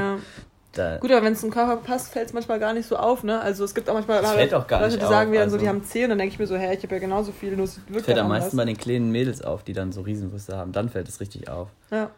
Da 0.72 0.96
Gut, 0.96 1.10
aber 1.10 1.22
wenn 1.24 1.34
es 1.34 1.40
zum 1.40 1.50
Körper 1.50 1.76
passt, 1.76 2.12
fällt 2.12 2.28
es 2.28 2.32
manchmal 2.32 2.58
gar 2.58 2.72
nicht 2.72 2.88
so 2.88 2.96
auf, 2.96 3.24
ne? 3.24 3.40
Also 3.40 3.64
es 3.64 3.74
gibt 3.74 3.90
auch 3.90 3.94
manchmal 3.94 4.22
das 4.22 4.32
fällt 4.32 4.54
auch 4.54 4.66
gar 4.66 4.80
Leute, 4.80 4.96
die 4.96 5.04
sagen 5.04 5.30
auf, 5.30 5.34
dann 5.34 5.42
also 5.42 5.56
so, 5.56 5.62
die 5.62 5.68
haben 5.68 5.84
10 5.84 6.04
und 6.04 6.08
dann 6.10 6.18
denke 6.18 6.32
ich 6.32 6.38
mir 6.38 6.46
so, 6.46 6.56
hä, 6.56 6.74
ich 6.74 6.82
habe 6.82 6.94
ja 6.94 7.00
genauso 7.00 7.32
viel, 7.32 7.54
nur 7.56 7.64
es 7.64 7.78
wirkt 7.88 8.06
Fällt 8.06 8.18
am 8.18 8.28
meisten 8.28 8.56
bei 8.56 8.64
den 8.64 8.78
kleinen 8.78 9.12
Mädels 9.12 9.42
auf, 9.42 9.62
die 9.64 9.74
dann 9.74 9.92
so 9.92 10.00
Riesenbrüste 10.00 10.56
haben. 10.56 10.72
Dann 10.72 10.88
fällt 10.88 11.08
es 11.08 11.20
richtig 11.20 11.48
auf. 11.48 11.68
Ja. 11.90 12.10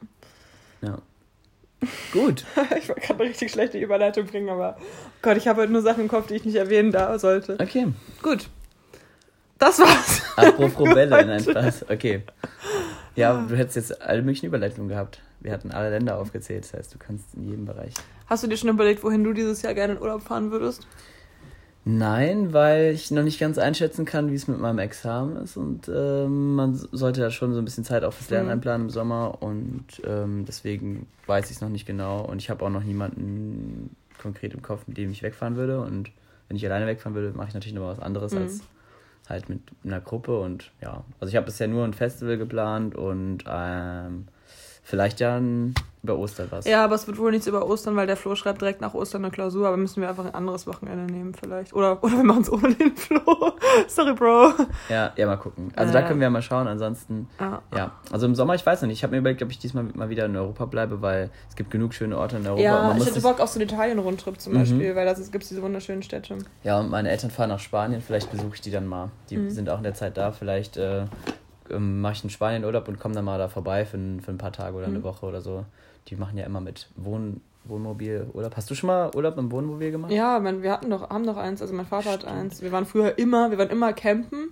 Ja. 0.83 0.99
Gut. 2.13 2.45
ich 2.79 2.87
kann 2.87 3.19
eine 3.19 3.29
richtig 3.29 3.51
schlechte 3.51 3.79
Überleitung 3.79 4.27
bringen, 4.27 4.49
aber 4.49 4.77
Gott, 5.21 5.37
ich 5.37 5.49
habe 5.49 5.63
halt 5.63 5.71
nur 5.71 5.83
Sachen 5.83 6.03
im 6.03 6.09
Kopf, 6.09 6.29
die 6.29 6.35
ich 6.35 6.45
nicht 6.45 6.57
erwähnen 6.57 6.93
da 6.93 7.19
sollte. 7.19 7.57
Okay. 7.61 7.89
Gut. 8.23 8.49
Das 9.59 9.79
war's. 9.79 10.23
Apropos 10.37 10.89
Bälle, 10.95 11.25
nein, 11.25 11.41
Spaß. 11.41 11.87
Okay. 11.91 12.23
Ja, 13.17 13.45
du 13.49 13.57
hättest 13.57 13.77
jetzt 13.77 14.03
alle 14.03 14.23
möglichen 14.23 14.47
Überleitungen 14.47 14.89
gehabt. 14.89 15.21
Wir 15.41 15.53
hatten 15.53 15.71
alle 15.71 15.91
Länder 15.91 16.19
aufgezählt, 16.19 16.65
das 16.65 16.75
heißt, 16.75 16.95
du 16.95 16.99
kannst 16.99 17.35
in 17.35 17.45
jedem 17.45 17.65
Bereich. 17.65 17.95
Hast 18.27 18.43
du 18.43 18.49
dir 18.49 18.57
schon 18.57 18.71
überlegt, 18.71 19.03
wohin 19.03 19.25
du 19.25 19.33
dieses 19.33 19.63
Jahr 19.63 19.75
gerne 19.75 19.95
in 19.95 20.01
Urlaub 20.01 20.23
fahren 20.23 20.51
würdest? 20.51 20.87
Nein, 21.87 22.55
weil 22.55 22.93
ich 22.93 23.11
noch 23.11 23.23
nicht 23.23 23.39
ganz 23.39 23.59
einschätzen 23.59 24.07
kann, 24.07 24.31
wie 24.31 24.35
es 24.35 24.49
mit 24.49 24.59
meinem 24.59 24.79
Examen 24.79 25.37
ist. 25.37 25.59
Und 25.59 25.91
ähm, 25.95 26.55
man 26.55 26.75
sollte 26.75 27.21
ja 27.21 27.31
schon 27.31 27.53
so 27.53 27.59
ein 27.59 27.65
bisschen 27.67 27.85
Zeit 27.85 28.05
auch 28.05 28.13
fürs 28.15 28.31
Lernen 28.31 28.47
mhm. 28.47 28.53
einplanen 28.53 28.87
im 28.87 28.91
Sommer. 28.91 29.43
Und 29.43 29.85
ähm, 30.07 30.47
deswegen 30.47 31.07
weiß 31.27 31.51
ich 31.51 31.57
es 31.57 31.61
noch 31.61 31.69
nicht 31.69 31.85
genau. 31.85 32.23
Und 32.23 32.41
ich 32.41 32.49
habe 32.49 32.65
auch 32.65 32.71
noch 32.71 32.83
niemanden 32.83 33.95
konkret 34.19 34.55
im 34.55 34.63
Kopf, 34.63 34.87
mit 34.87 34.97
dem 34.97 35.11
ich 35.11 35.23
wegfahren 35.23 35.57
würde. 35.57 35.81
Und 35.81 36.11
wenn 36.49 36.57
ich 36.57 36.65
alleine 36.65 36.87
wegfahren 36.87 37.15
würde, 37.15 37.37
mache 37.37 37.49
ich 37.49 37.55
natürlich 37.55 37.75
noch 37.75 37.87
was 37.87 38.01
anderes 38.01 38.33
mhm. 38.33 38.39
als 38.39 38.61
halt 39.29 39.51
mit 39.51 39.61
einer 39.85 40.01
Gruppe. 40.01 40.41
Und 40.41 40.71
ja, 40.81 41.05
also 41.21 41.29
ich 41.31 41.37
habe 41.37 41.47
bisher 41.47 41.69
nur 41.69 41.85
ein 41.85 41.93
Festival 41.93 42.39
geplant 42.39 42.95
und 42.95 43.45
ähm, 43.47 44.27
Vielleicht 44.85 45.19
ja 45.21 45.41
über 46.05 46.19
Ostern 46.19 46.49
was. 46.51 46.67
Ja, 46.67 46.85
aber 46.85 46.95
es 46.95 47.07
wird 47.07 47.17
wohl 47.19 47.31
nichts 47.31 47.47
über 47.47 47.67
Ostern, 47.67 47.97
weil 47.97 48.07
der 48.07 48.19
Flo 48.19 48.37
schreibt 48.37 48.61
direkt 48.61 48.83
nach 48.83 48.93
Ostern 48.93 49.25
eine 49.25 49.33
Klausur, 49.33 49.67
aber 49.67 49.79
müssen 49.79 50.03
wir 50.03 50.09
einfach 50.11 50.27
ein 50.27 50.35
anderes 50.35 50.67
Wochenende 50.67 51.11
nehmen 51.11 51.35
vielleicht. 51.35 51.73
Oder, 51.73 52.05
oder 52.05 52.19
wir 52.19 52.25
machen 52.25 52.43
es 52.43 52.53
ohne 52.53 52.75
den 52.75 52.95
Flo. 52.95 53.21
Sorry, 53.89 54.13
Bro. 54.13 54.53
Ja, 54.91 55.13
ja, 55.17 55.27
mal 55.27 55.37
gucken. 55.37 55.73
Also 55.75 55.91
äh, 55.91 55.95
da 55.95 56.03
können 56.07 56.21
wir 56.21 56.29
mal 56.29 56.43
schauen. 56.43 56.69
Ansonsten, 56.69 57.29
ah. 57.39 57.61
ja. 57.75 57.93
Also 58.13 58.27
im 58.27 58.35
Sommer, 58.35 58.55
ich 58.55 58.65
weiß 58.65 58.83
noch 58.83 58.89
nicht. 58.89 58.99
Ich 58.99 59.03
habe 59.03 59.13
mir 59.13 59.21
überlegt, 59.21 59.43
ob 59.43 59.51
ich 59.51 59.59
diesmal 59.59 59.85
mal 59.95 60.11
wieder 60.11 60.27
in 60.27 60.37
Europa 60.37 60.67
bleibe, 60.67 61.01
weil 61.01 61.31
es 61.49 61.57
gibt 61.57 61.71
genug 61.71 61.95
schöne 61.95 62.19
Orte 62.19 62.37
in 62.37 62.47
Europa. 62.47 62.63
Ja, 62.63 62.95
ich 62.97 63.07
hätte 63.07 63.23
Bock 63.23 63.41
auf 63.41 63.49
so 63.49 63.59
einen 63.59 63.69
Italien-Rundtrip 63.69 64.39
zum 64.39 64.53
mhm. 64.53 64.59
Beispiel, 64.59 64.95
weil 64.95 65.07
da 65.07 65.15
gibt 65.15 65.45
es 65.45 65.49
diese 65.49 65.63
wunderschönen 65.63 66.03
Städte. 66.03 66.37
Ja, 66.63 66.81
und 66.81 66.91
meine 66.91 67.11
Eltern 67.11 67.31
fahren 67.31 67.49
nach 67.49 67.61
Spanien. 67.61 68.03
Vielleicht 68.03 68.31
besuche 68.31 68.57
ich 68.57 68.61
die 68.61 68.71
dann 68.71 68.87
mal. 68.87 69.11
Die 69.31 69.39
mhm. 69.39 69.51
sind 69.51 69.71
auch 69.71 69.79
in 69.79 69.85
der 69.85 69.95
Zeit 69.95 70.19
da. 70.19 70.33
Vielleicht 70.33 70.77
äh, 70.77 71.05
ähm, 71.71 72.01
mache 72.01 72.15
ich 72.15 72.25
in 72.25 72.31
Spanien 72.31 72.65
Urlaub 72.65 72.89
und 72.89 72.99
komme 72.99 73.15
dann 73.15 73.25
mal 73.25 73.39
da 73.39 73.49
vorbei 73.49 73.85
für 73.85 73.97
ein, 73.97 74.21
für 74.21 74.31
ein 74.31 74.39
paar 74.39 74.53
Tage 74.53 74.77
oder 74.77 74.87
eine 74.87 74.99
mhm. 74.99 75.05
Woche 75.05 75.27
oder 75.27 75.41
so. 75.41 75.65
Die 76.09 76.17
machen 76.17 76.37
ja 76.37 76.45
immer 76.45 76.61
mit 76.61 76.89
Wohn, 76.97 77.41
Wohnmobil 77.65 78.27
Urlaub. 78.33 78.57
Hast 78.57 78.71
du 78.71 78.75
schon 78.75 78.89
mal 78.89 79.11
Urlaub 79.15 79.39
im 79.39 79.51
Wohnmobil 79.51 79.91
gemacht? 79.91 80.13
Ja, 80.13 80.39
mein, 80.39 80.63
wir 80.63 80.73
hatten 80.73 80.91
doch, 80.91 81.09
haben 81.09 81.27
doch 81.27 81.37
eins, 81.37 81.63
also 81.63 81.75
mein 81.75 81.87
Vater 81.87 82.13
Stimmt. 82.13 82.27
hat 82.27 82.39
eins. 82.39 82.63
Wir 82.63 82.73
waren 82.73 82.87
früher 82.87 83.19
immer, 83.19 83.51
wir 83.51 83.59
waren 83.59 83.71
immer 83.71 83.93
campen. 83.93 84.51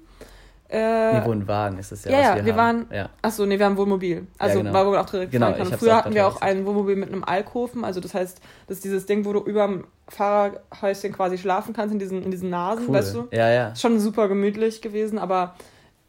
Äh, 0.73 1.21
nee, 1.21 1.27
Wohnwagen 1.27 1.79
ist 1.79 1.93
es 1.93 2.05
ja. 2.05 2.13
Ja, 2.13 2.21
ja, 2.21 2.37
wir, 2.37 2.47
wir 2.47 2.57
waren. 2.57 2.87
Ja. 2.91 3.11
Achso, 3.21 3.45
nee, 3.45 3.59
wir 3.59 3.67
haben 3.67 3.77
Wohnmobil. 3.77 4.27
Also, 4.39 4.57
ja, 4.57 4.63
genau. 4.63 4.75
weil 4.75 4.91
wir 4.91 5.01
auch 5.03 5.11
direkt 5.11 5.31
genau, 5.31 5.53
fahren 5.53 5.73
Früher 5.79 5.97
hatten 5.97 6.15
wir 6.15 6.27
auch 6.27 6.41
ein 6.41 6.65
Wohnmobil 6.65 6.97
mit 6.97 7.13
einem 7.13 7.25
Alkoven. 7.25 7.85
Also, 7.85 8.01
das 8.01 8.15
heißt, 8.15 8.41
das 8.69 8.79
ist 8.79 8.85
dieses 8.85 9.05
Ding, 9.05 9.27
wo 9.27 9.35
du 9.35 9.41
über 9.41 9.67
dem 9.67 9.85
Fahrerhäuschen 10.09 11.13
quasi 11.13 11.37
schlafen 11.37 11.75
kannst, 11.75 11.93
in 11.93 11.99
diesen, 11.99 12.23
in 12.23 12.31
diesen 12.31 12.49
Nasen, 12.49 12.87
cool. 12.89 12.95
weißt 12.95 13.15
du? 13.15 13.29
Ja, 13.33 13.51
ja. 13.51 13.77
Schon 13.77 14.01
super 14.01 14.29
gemütlich 14.29 14.81
gewesen, 14.81 15.19
aber 15.19 15.57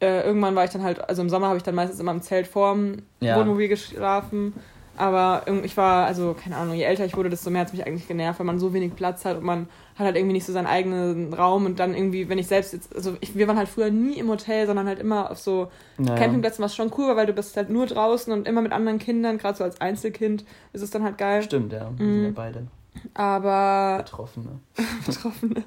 äh, 0.03 0.25
irgendwann 0.25 0.55
war 0.55 0.65
ich 0.65 0.71
dann 0.71 0.83
halt, 0.83 1.07
also 1.07 1.21
im 1.21 1.29
Sommer 1.29 1.47
habe 1.47 1.57
ich 1.57 1.63
dann 1.63 1.75
meistens 1.75 1.99
immer 1.99 2.11
im 2.11 2.21
Zelt 2.21 2.45
vorm 2.45 2.97
ja. 3.21 3.39
Wohnmobil 3.39 3.69
geschlafen. 3.69 4.53
Aber 4.95 5.45
ich 5.63 5.75
war, 5.75 6.05
also 6.05 6.35
keine 6.35 6.55
Ahnung, 6.55 6.75
je 6.75 6.83
älter 6.83 7.03
ich 7.03 7.17
wurde, 7.17 7.29
desto 7.29 7.49
mehr 7.49 7.61
hat 7.61 7.69
es 7.69 7.73
mich 7.73 7.87
eigentlich 7.87 8.07
genervt, 8.07 8.37
weil 8.37 8.45
man 8.45 8.59
so 8.59 8.73
wenig 8.73 8.95
Platz 8.95 9.25
hat 9.25 9.37
und 9.37 9.43
man 9.43 9.67
hat 9.95 10.05
halt 10.05 10.15
irgendwie 10.15 10.33
nicht 10.33 10.45
so 10.45 10.53
seinen 10.53 10.67
eigenen 10.67 11.33
Raum 11.33 11.65
und 11.65 11.79
dann 11.79 11.95
irgendwie, 11.95 12.29
wenn 12.29 12.37
ich 12.37 12.45
selbst 12.45 12.73
jetzt, 12.73 12.95
also 12.95 13.17
ich, 13.19 13.35
wir 13.35 13.47
waren 13.47 13.57
halt 13.57 13.69
früher 13.69 13.89
nie 13.89 14.19
im 14.19 14.29
Hotel, 14.29 14.67
sondern 14.67 14.85
halt 14.85 14.99
immer 14.99 15.31
auf 15.31 15.39
so 15.39 15.71
naja. 15.97 16.15
Campingplätzen, 16.15 16.63
was 16.63 16.75
schon 16.75 16.91
cool 16.95 17.07
war, 17.07 17.15
weil 17.15 17.25
du 17.25 17.33
bist 17.33 17.57
halt 17.57 17.71
nur 17.71 17.87
draußen 17.87 18.31
und 18.31 18.47
immer 18.47 18.61
mit 18.61 18.71
anderen 18.71 18.99
Kindern, 18.99 19.39
gerade 19.39 19.57
so 19.57 19.63
als 19.63 19.81
Einzelkind 19.81 20.45
ist 20.73 20.83
es 20.83 20.91
dann 20.91 21.03
halt 21.03 21.17
geil. 21.17 21.41
Stimmt, 21.41 21.73
ja, 21.73 21.89
wir 21.97 22.05
mhm. 22.05 22.13
sind 22.13 22.23
ja 22.25 22.31
beide. 22.35 22.67
Aber. 23.15 23.97
Betroffene. 23.97 24.59
Betroffene. 25.07 25.63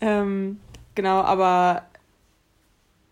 ähm, 0.00 0.58
genau, 0.94 1.20
aber 1.20 1.82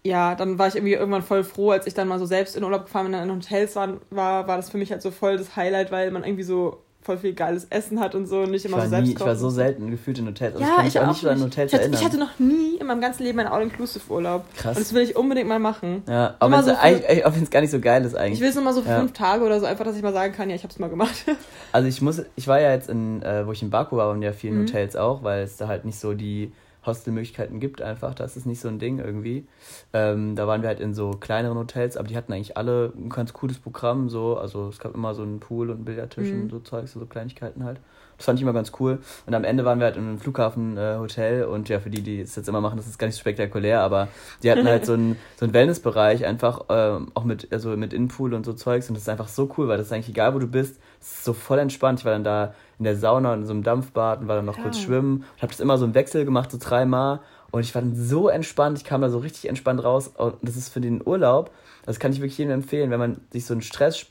ja, 0.05 0.35
dann 0.35 0.59
war 0.59 0.69
ich 0.69 0.75
irgendwie 0.75 0.95
irgendwann 0.95 1.23
voll 1.23 1.45
froh, 1.45 1.71
als 1.71 1.87
ich 1.87 1.95
dann 1.95 2.09
mal 2.09 2.19
so 2.19 2.27
selbst 2.27 2.57
in 2.57 2.65
Urlaub 2.65 2.85
gefahren 2.85 3.11
bin, 3.11 3.15
in 3.15 3.31
Hotels 3.31 3.77
war, 3.77 3.89
war, 4.11 4.49
war 4.49 4.57
das 4.57 4.71
für 4.71 4.79
mich 4.79 4.91
halt 4.91 5.03
so 5.03 5.11
voll 5.11 5.37
das 5.37 5.55
Highlight, 5.55 5.93
weil 5.93 6.11
man 6.11 6.25
irgendwie 6.25 6.43
so 6.43 6.83
voll 7.03 7.19
viel 7.19 7.35
geiles 7.35 7.67
Essen 7.69 8.01
hat 8.01 8.15
und 8.15 8.27
so 8.27 8.41
und 8.41 8.53
nicht 8.53 8.65
immer 8.65 8.81
so 8.81 8.89
selbst 8.89 9.09
nie, 9.09 9.15
Ich 9.15 9.21
war 9.21 9.35
so 9.35 9.51
selten 9.51 9.91
gefühlt 9.91 10.19
in 10.19 10.27
Hotels. 10.27 10.55
Also 10.55 10.65
ja, 10.65 10.71
ich 10.71 10.77
kann 10.77 10.85
mich 10.87 10.99
auch 11.01 11.07
nicht 11.09 11.27
an 11.27 11.43
Hotels 11.43 11.73
ich 11.73 11.75
hatte, 11.75 11.83
erinnern. 11.83 12.01
Ich 12.01 12.07
hatte 12.07 12.19
noch 12.19 12.39
nie 12.39 12.77
in 12.77 12.87
meinem 12.87 13.01
ganzen 13.01 13.25
Leben 13.25 13.41
einen 13.41 13.49
All-Inclusive-Urlaub. 13.49 14.45
Krass. 14.57 14.77
Und 14.77 14.87
das 14.87 14.95
will 14.95 15.03
ich 15.03 15.17
unbedingt 15.17 15.49
mal 15.49 15.59
machen. 15.59 16.05
Ja, 16.09 16.37
aber 16.39 16.65
wenn 16.65 17.43
es 17.43 17.51
gar 17.51 17.61
nicht 17.61 17.71
so 17.71 17.81
geil 17.81 18.05
ist 18.05 18.15
eigentlich. 18.15 18.35
Ich 18.35 18.41
will 18.41 18.49
es 18.49 18.55
nur 18.55 18.65
mal 18.65 18.73
so 18.73 18.83
ja. 18.83 19.01
fünf 19.01 19.13
Tage 19.13 19.45
oder 19.45 19.59
so, 19.59 19.67
einfach, 19.67 19.85
dass 19.85 19.97
ich 19.97 20.03
mal 20.03 20.13
sagen 20.13 20.33
kann, 20.33 20.49
ja, 20.49 20.55
ich 20.55 20.63
hab's 20.63 20.79
mal 20.79 20.91
gemacht. 20.91 21.25
also 21.73 21.89
ich 21.89 22.01
muss, 22.03 22.23
ich 22.37 22.47
war 22.47 22.61
ja 22.61 22.71
jetzt 22.71 22.89
in, 22.89 23.21
äh, 23.23 23.47
wo 23.47 23.53
ich 23.53 23.63
in 23.63 23.71
Baku 23.71 23.97
war, 23.97 24.11
und 24.11 24.23
ja 24.23 24.33
vielen 24.33 24.59
mhm. 24.59 24.69
Hotels 24.69 24.95
auch, 24.95 25.25
weil 25.25 25.43
es 25.43 25.57
da 25.57 25.67
halt 25.67 25.85
nicht 25.85 25.99
so 25.99 26.15
die 26.15 26.53
Hostelmöglichkeiten 26.85 27.61
gibt 27.61 27.83
einfach. 27.83 28.15
Das 28.15 28.37
ist 28.37 28.47
nicht 28.47 28.61
so 28.61 28.69
ein 28.69 28.79
Ding 28.79 28.99
irgendwie. 28.99 29.47
Ähm, 29.93 30.37
da 30.37 30.47
waren 30.47 30.63
wir 30.63 30.69
halt 30.69 30.81
in 30.81 30.95
so 30.95 31.13
kleineren 31.13 31.59
Hotels, 31.59 31.97
aber 31.97 32.09
die 32.09 32.17
hatten 32.17 32.33
eigentlich 32.33 32.57
alle 32.57 32.93
ein 32.97 33.09
ganz 33.09 33.33
cooles 33.33 33.59
Programm. 33.59 34.09
So. 34.09 34.37
Also 34.37 34.69
es 34.69 34.79
gab 34.79 34.95
immer 34.95 35.15
so 35.15 35.23
einen 35.23 35.41
Pool 35.41 35.71
und 35.71 35.77
einen 35.77 35.85
Billardtisch 35.85 36.31
mhm. 36.31 36.43
und 36.43 36.51
so 36.51 36.61
Zeugs, 36.61 36.93
so 36.93 37.05
Kleinigkeiten 37.07 37.65
halt. 37.65 37.81
Das 38.23 38.27
fand 38.27 38.39
ich 38.39 38.43
immer 38.43 38.53
ganz 38.53 38.71
cool. 38.79 39.01
Und 39.27 39.35
am 39.35 39.43
Ende 39.43 39.65
waren 39.65 39.81
wir 39.81 39.87
halt 39.87 39.97
in 39.97 40.05
einem 40.05 40.19
Flughafenhotel 40.19 41.43
äh, 41.43 41.45
und 41.45 41.69
ja, 41.69 41.81
für 41.81 41.91
die, 41.91 42.03
die 42.03 42.21
es 42.21 42.37
jetzt 42.37 42.49
immer 42.49 42.61
machen, 42.61 42.77
das 42.77 42.87
ist 42.87 42.99
gar 42.99 43.09
nicht 43.09 43.17
so 43.17 43.21
spektakulär, 43.21 43.81
aber 43.81 44.09
die 44.43 44.51
hatten 44.51 44.67
halt 44.67 44.87
so 44.87 44.93
einen, 44.95 45.17
so 45.37 45.45
einen 45.45 45.55
Wellnessbereich 45.55 46.25
einfach, 46.25 46.69
äh, 46.69 47.01
auch 47.15 47.25
mit, 47.25 47.53
also 47.53 47.71
mit 47.77 47.93
Innenpool 47.93 48.35
und 48.35 48.47
so 48.47 48.53
Zeugs 48.53 48.89
und 48.89 48.95
das 48.95 49.03
ist 49.03 49.09
einfach 49.09 49.27
so 49.27 49.53
cool, 49.57 49.67
weil 49.67 49.77
das 49.77 49.87
ist 49.87 49.93
eigentlich 49.93 50.11
egal, 50.11 50.35
wo 50.35 50.39
du 50.39 50.47
bist, 50.47 50.79
so 51.03 51.33
voll 51.33 51.59
entspannt. 51.59 52.01
Ich 52.01 52.05
war 52.05 52.13
dann 52.13 52.25
da 52.25 52.55
in 52.79 52.85
der 52.85 52.97
Sauna 52.97 53.33
und 53.33 53.41
in 53.41 53.47
so 53.47 53.53
einem 53.53 53.63
Dampfbad 53.63 54.21
und 54.21 54.29
war 54.29 54.37
dann 54.37 54.45
noch 54.45 54.57
ja. 54.57 54.63
kurz 54.63 54.79
schwimmen 54.79 55.19
und 55.19 55.43
habe 55.43 55.53
das 55.53 55.61
immer 55.61 55.79
so 55.79 55.85
im 55.85 55.95
Wechsel 55.95 56.25
gemacht, 56.25 56.51
so 56.51 56.59
dreimal 56.61 57.21
und 57.53 57.61
ich 57.61 57.75
war 57.75 57.83
dann 57.83 57.95
so 57.95 58.29
entspannt, 58.29 58.79
ich 58.79 58.85
kam 58.85 59.03
da 59.03 59.11
so 59.11 59.19
richtig 59.19 59.49
entspannt 59.49 59.85
raus 59.85 60.09
und 60.09 60.37
das 60.43 60.57
ist 60.57 60.71
für 60.71 60.81
den 60.81 61.07
Urlaub, 61.07 61.53
das 61.85 61.99
kann 61.99 62.13
ich 62.13 62.19
wirklich 62.19 62.39
jedem 62.39 62.55
empfehlen, 62.55 62.91
wenn 62.91 62.99
man 62.99 63.21
sich 63.31 63.45
so 63.45 63.55
einen 63.55 63.63
Stress, 63.63 64.07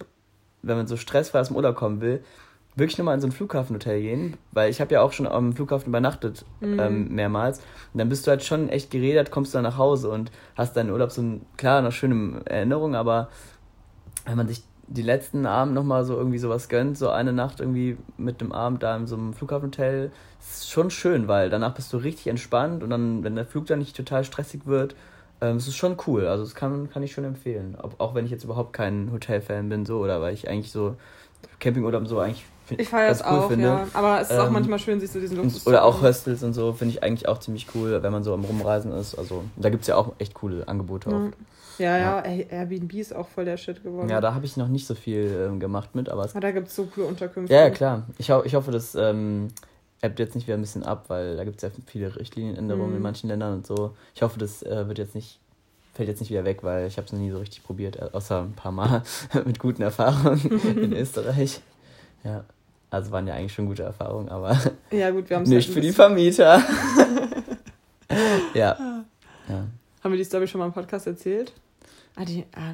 wenn 0.61 0.77
man 0.77 0.87
so 0.87 0.95
stressfrei 0.95 1.39
aus 1.39 1.47
dem 1.47 1.57
Urlaub 1.57 1.75
kommen 1.75 2.01
will, 2.01 2.23
wirklich 2.75 2.97
nochmal 2.97 3.15
in 3.15 3.21
so 3.21 3.27
ein 3.27 3.31
Flughafenhotel 3.31 3.99
gehen, 3.99 4.37
weil 4.51 4.69
ich 4.69 4.79
habe 4.79 4.93
ja 4.93 5.01
auch 5.01 5.11
schon 5.11 5.27
am 5.27 5.53
Flughafen 5.53 5.87
übernachtet 5.87 6.45
mhm. 6.61 6.79
ähm, 6.79 7.07
mehrmals. 7.09 7.59
Und 7.93 7.97
dann 7.97 8.09
bist 8.09 8.25
du 8.25 8.31
halt 8.31 8.43
schon 8.43 8.69
echt 8.69 8.91
geredet, 8.91 9.31
kommst 9.31 9.53
du 9.53 9.57
dann 9.57 9.63
nach 9.63 9.77
Hause 9.77 10.09
und 10.09 10.31
hast 10.55 10.77
deinen 10.77 10.91
Urlaub 10.91 11.11
so, 11.11 11.21
ein, 11.21 11.45
klar, 11.57 11.81
noch 11.81 11.91
schöne 11.91 12.41
Erinnerung, 12.45 12.95
aber 12.95 13.29
wenn 14.25 14.37
man 14.37 14.47
sich 14.47 14.63
die 14.93 15.01
letzten 15.01 15.45
Abend 15.45 15.73
nochmal 15.73 16.03
so 16.03 16.15
irgendwie 16.15 16.37
sowas 16.37 16.67
gönnt, 16.67 16.97
so 16.97 17.09
eine 17.09 17.31
Nacht 17.31 17.59
irgendwie 17.59 17.97
mit 18.17 18.41
dem 18.41 18.51
Abend 18.51 18.83
da 18.83 18.95
in 18.95 19.07
so 19.07 19.15
einem 19.15 19.33
Flughafenhotel, 19.33 20.11
ist 20.39 20.69
schon 20.69 20.91
schön, 20.91 21.27
weil 21.27 21.49
danach 21.49 21.73
bist 21.73 21.93
du 21.93 21.97
richtig 21.97 22.27
entspannt 22.27 22.83
und 22.83 22.89
dann, 22.89 23.23
wenn 23.23 23.35
der 23.35 23.45
Flug 23.45 23.67
dann 23.67 23.79
nicht 23.79 23.95
total 23.95 24.23
stressig 24.23 24.65
wird, 24.65 24.95
ähm, 25.39 25.55
es 25.55 25.67
ist 25.67 25.77
schon 25.77 25.97
cool. 26.07 26.27
Also 26.27 26.43
das 26.43 26.55
kann, 26.55 26.89
kann 26.89 27.03
ich 27.03 27.13
schon 27.13 27.23
empfehlen. 27.23 27.77
Auch, 27.81 27.99
auch 27.99 28.15
wenn 28.15 28.25
ich 28.25 28.31
jetzt 28.31 28.43
überhaupt 28.43 28.73
kein 28.73 29.11
Hotelfan 29.11 29.69
bin, 29.69 29.85
so, 29.85 29.99
oder 29.99 30.21
weil 30.21 30.33
ich 30.33 30.49
eigentlich 30.49 30.71
so 30.71 30.95
Campingurlaub 31.59 32.07
so 32.07 32.19
eigentlich 32.19 32.43
ich 32.77 32.89
feiere 32.89 33.11
es 33.11 33.21
cool 33.21 33.39
auch, 33.39 33.47
finde. 33.49 33.65
ja. 33.65 33.87
Aber 33.93 34.21
es 34.21 34.29
ist 34.29 34.35
ähm, 34.37 34.41
auch 34.41 34.49
manchmal 34.49 34.79
schön, 34.79 34.99
sich 34.99 35.11
so 35.11 35.19
diesen 35.19 35.37
Luxus 35.37 35.67
Oder 35.67 35.83
auch 35.83 36.01
Hostels 36.01 36.43
und 36.43 36.53
so 36.53 36.73
finde 36.73 36.93
ich 36.93 37.03
eigentlich 37.03 37.27
auch 37.27 37.39
ziemlich 37.39 37.67
cool, 37.75 38.01
wenn 38.01 38.11
man 38.11 38.23
so 38.23 38.33
am 38.33 38.45
Rumreisen 38.45 38.91
ist. 38.93 39.15
Also 39.15 39.43
da 39.57 39.69
gibt 39.69 39.81
es 39.81 39.87
ja 39.87 39.95
auch 39.95 40.13
echt 40.19 40.33
coole 40.33 40.67
Angebote 40.67 41.09
mhm. 41.09 41.15
oft. 41.15 41.33
Ja, 41.81 41.97
ja, 41.97 42.27
ja, 42.27 42.45
Airbnb 42.49 42.93
ist 42.93 43.15
auch 43.15 43.27
voll 43.27 43.45
der 43.45 43.57
Shit 43.57 43.83
geworden. 43.83 44.09
Ja, 44.09 44.21
da 44.21 44.35
habe 44.35 44.45
ich 44.45 44.55
noch 44.55 44.67
nicht 44.67 44.85
so 44.85 44.93
viel 44.93 45.47
ähm, 45.47 45.59
gemacht 45.59 45.95
mit, 45.95 46.09
aber 46.09 46.25
es. 46.25 46.35
Ah, 46.35 46.39
da 46.39 46.51
gibt 46.51 46.67
es 46.67 46.75
so 46.75 46.85
coole 46.85 47.07
Unterkünfte. 47.07 47.53
Ja, 47.53 47.61
ja 47.61 47.69
klar. 47.71 48.07
Ich, 48.19 48.29
ho 48.29 48.43
ich 48.45 48.53
hoffe, 48.53 48.71
das 48.71 48.93
ähm, 48.93 49.47
ebbt 50.01 50.19
jetzt 50.19 50.35
nicht 50.35 50.47
wieder 50.47 50.57
ein 50.57 50.61
bisschen 50.61 50.83
ab, 50.83 51.05
weil 51.07 51.37
da 51.37 51.43
gibt 51.43 51.57
es 51.57 51.63
ja 51.63 51.69
viele 51.87 52.15
Richtlinienänderungen 52.15 52.91
mhm. 52.91 52.97
in 52.97 53.01
manchen 53.01 53.29
Ländern 53.29 53.53
und 53.55 53.65
so. 53.65 53.95
Ich 54.13 54.21
hoffe, 54.21 54.37
das 54.37 54.61
äh, 54.63 54.87
wird 54.87 54.99
jetzt 54.99 55.15
nicht 55.15 55.39
fällt 55.93 56.07
jetzt 56.07 56.19
nicht 56.21 56.29
wieder 56.29 56.45
weg, 56.45 56.63
weil 56.63 56.87
ich 56.87 56.97
habe 56.97 57.05
es 57.05 57.11
noch 57.11 57.19
nie 57.19 57.31
so 57.31 57.39
richtig 57.39 57.63
probiert, 57.63 57.97
äh, 57.97 58.09
außer 58.11 58.43
ein 58.43 58.53
paar 58.53 58.71
Mal 58.71 59.03
mit 59.45 59.59
guten 59.59 59.81
Erfahrungen 59.81 60.59
in 60.77 60.93
Österreich. 60.93 61.61
Ja, 62.23 62.45
also 62.89 63.11
waren 63.11 63.27
ja 63.27 63.33
eigentlich 63.33 63.53
schon 63.53 63.65
gute 63.65 63.83
Erfahrungen, 63.83 64.29
aber 64.29 64.57
ja, 64.91 65.09
gut, 65.09 65.29
wir 65.29 65.39
nicht 65.39 65.51
halt 65.51 65.65
für 65.65 65.81
die 65.81 65.91
Vermieter. 65.91 66.61
ja. 68.53 69.03
ja. 69.49 69.67
Haben 70.03 70.11
wir 70.11 70.17
die 70.17 70.23
Story 70.23 70.47
schon 70.47 70.59
mal 70.59 70.67
im 70.67 70.73
Podcast 70.73 71.07
erzählt? 71.07 71.53
Ah, 72.15 72.25
die, 72.25 72.45
ah, 72.55 72.73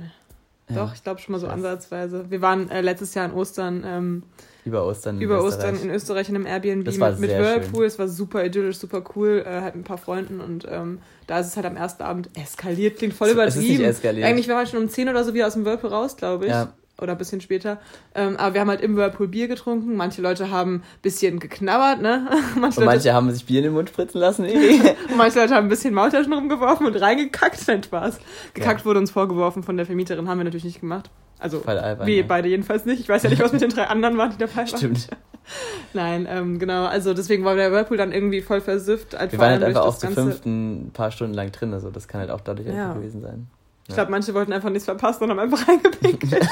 Ja, 0.70 0.76
Doch, 0.76 0.94
ich 0.94 1.04
glaube 1.04 1.20
schon 1.22 1.34
mal 1.34 1.40
so 1.40 1.48
ansatzweise. 1.48 2.30
Wir 2.30 2.42
waren 2.42 2.70
äh, 2.70 2.82
letztes 2.82 3.14
Jahr 3.14 3.26
in 3.26 3.34
Ostern. 3.34 3.84
Ähm, 3.86 4.24
über 4.66 4.86
Ostern 4.86 5.16
in 5.16 5.22
Über 5.22 5.36
Österreich. 5.38 5.74
Ostern 5.74 5.90
in 5.90 5.96
Österreich 5.96 6.30
in 6.30 6.36
einem 6.36 6.46
Airbnb 6.46 7.00
war 7.00 7.12
mit, 7.12 7.20
mit 7.22 7.30
Whirlpool. 7.30 7.86
Es 7.86 7.98
war 7.98 8.08
super 8.08 8.44
idyllisch, 8.44 8.78
super 8.78 9.04
cool. 9.16 9.44
Äh, 9.46 9.62
halt 9.62 9.76
mit 9.76 9.86
ein 9.86 9.88
paar 9.88 9.98
Freunden 9.98 10.42
und 10.42 10.68
ähm, 10.70 11.00
da 11.26 11.40
ist 11.40 11.48
es 11.48 11.56
halt 11.56 11.66
am 11.66 11.78
ersten 11.78 12.04
Abend 12.04 12.30
eskaliert. 12.38 12.98
Klingt 12.98 13.14
voll 13.14 13.30
übertrieben. 13.30 13.60
Es 13.60 13.70
ist 13.70 13.78
nicht 13.80 13.88
eskaliert. 13.88 14.28
Eigentlich 14.28 14.48
waren 14.50 14.60
wir 14.60 14.66
schon 14.66 14.82
um 14.82 14.90
10 14.90 15.10
oder 15.10 15.24
so 15.24 15.34
wieder 15.34 15.48
aus 15.48 15.54
dem 15.54 15.64
Whirlpool 15.66 15.90
raus, 15.90 16.18
glaube 16.18 16.46
ich. 16.46 16.52
Ja 16.52 16.74
oder 17.02 17.14
ein 17.14 17.18
bisschen 17.18 17.42
später. 17.42 17.80
Ähm, 18.16 18.38
aber 18.38 18.54
wir 18.54 18.62
haben 18.62 18.70
halt 18.70 18.82
im 18.82 18.96
Whirlpool 18.96 19.28
Bier 19.28 19.48
getrunken. 19.48 19.96
Manche 19.96 20.22
Leute 20.22 20.52
haben 20.52 20.76
ein 20.76 20.84
bisschen 21.02 21.40
geknabbert, 21.40 22.02
ne? 22.02 22.28
Manche, 22.56 22.80
und 22.80 22.86
manche 22.86 23.08
Leute, 23.10 23.14
haben 23.14 23.32
sich 23.32 23.46
Bier 23.46 23.60
in 23.60 23.66
den 23.66 23.74
Mund 23.74 23.90
spritzen 23.90 24.20
lassen. 24.20 24.46
und 25.10 25.18
manche 25.18 25.40
Leute 25.40 25.56
haben 25.56 25.68
ein 25.68 25.70
bisschen 25.70 25.94
Maultaschen 25.94 26.34
rumgeworfen 26.34 26.88
und 26.88 26.96
reingekackt. 26.96 27.68
Nein, 27.68 27.84
Spaß. 27.84 28.20
Gekackt 28.54 28.82
ja. 28.82 28.86
wurde 28.86 29.00
uns 29.00 29.12
vorgeworfen 29.12 29.64
von 29.64 29.78
der 29.78 29.86
Vermieterin, 29.86 30.28
haben 30.28 30.40
wir 30.40 30.46
natürlich 30.46 30.66
nicht 30.66 30.82
gemacht. 30.82 31.10
Also, 31.40 31.62
albern, 31.66 32.08
wir 32.08 32.16
ja. 32.16 32.26
beide 32.28 32.48
jedenfalls 32.48 32.86
nicht. 32.86 33.00
Ich 33.00 33.10
weiß 33.10 33.22
ja 33.24 33.30
nicht, 33.30 33.42
was 33.42 33.52
mit 33.52 33.62
den 33.62 33.70
drei 33.70 33.84
anderen 33.84 34.18
waren, 34.18 34.32
die 34.32 34.38
dabei 34.38 34.56
waren. 34.56 34.68
Stimmt. 34.68 35.08
Nein, 35.94 36.28
ähm, 36.30 36.60
genau. 36.60 36.86
Also 36.86 37.14
deswegen 37.14 37.46
war 37.46 37.56
der 37.56 37.72
Whirlpool 37.72 37.98
dann 37.98 38.12
irgendwie 38.12 38.42
voll 38.42 38.60
versifft. 38.60 39.18
Halt 39.18 39.32
wir 39.32 39.40
waren 39.40 39.52
halt 39.52 39.64
einfach 39.64 39.84
auch 39.84 39.98
zu 39.98 40.08
fünften 40.08 40.88
ein 40.88 40.92
paar 40.92 41.12
Stunden 41.12 41.34
lang 41.34 41.52
drin. 41.52 41.74
Also 41.74 41.92
das 41.92 42.08
kann 42.08 42.22
halt 42.22 42.32
auch 42.32 42.42
dadurch 42.42 42.68
ja. 42.68 42.94
gewesen 42.94 43.22
sein. 43.22 43.48
Ich 43.88 43.96
glaube, 43.96 44.12
manche 44.12 44.34
wollten 44.34 44.54
einfach 44.54 44.70
nichts 44.70 44.86
verpassen 44.86 45.24
und 45.24 45.30
haben 45.32 45.40
einfach 45.40 45.68
reingepinkelt. 45.68 46.48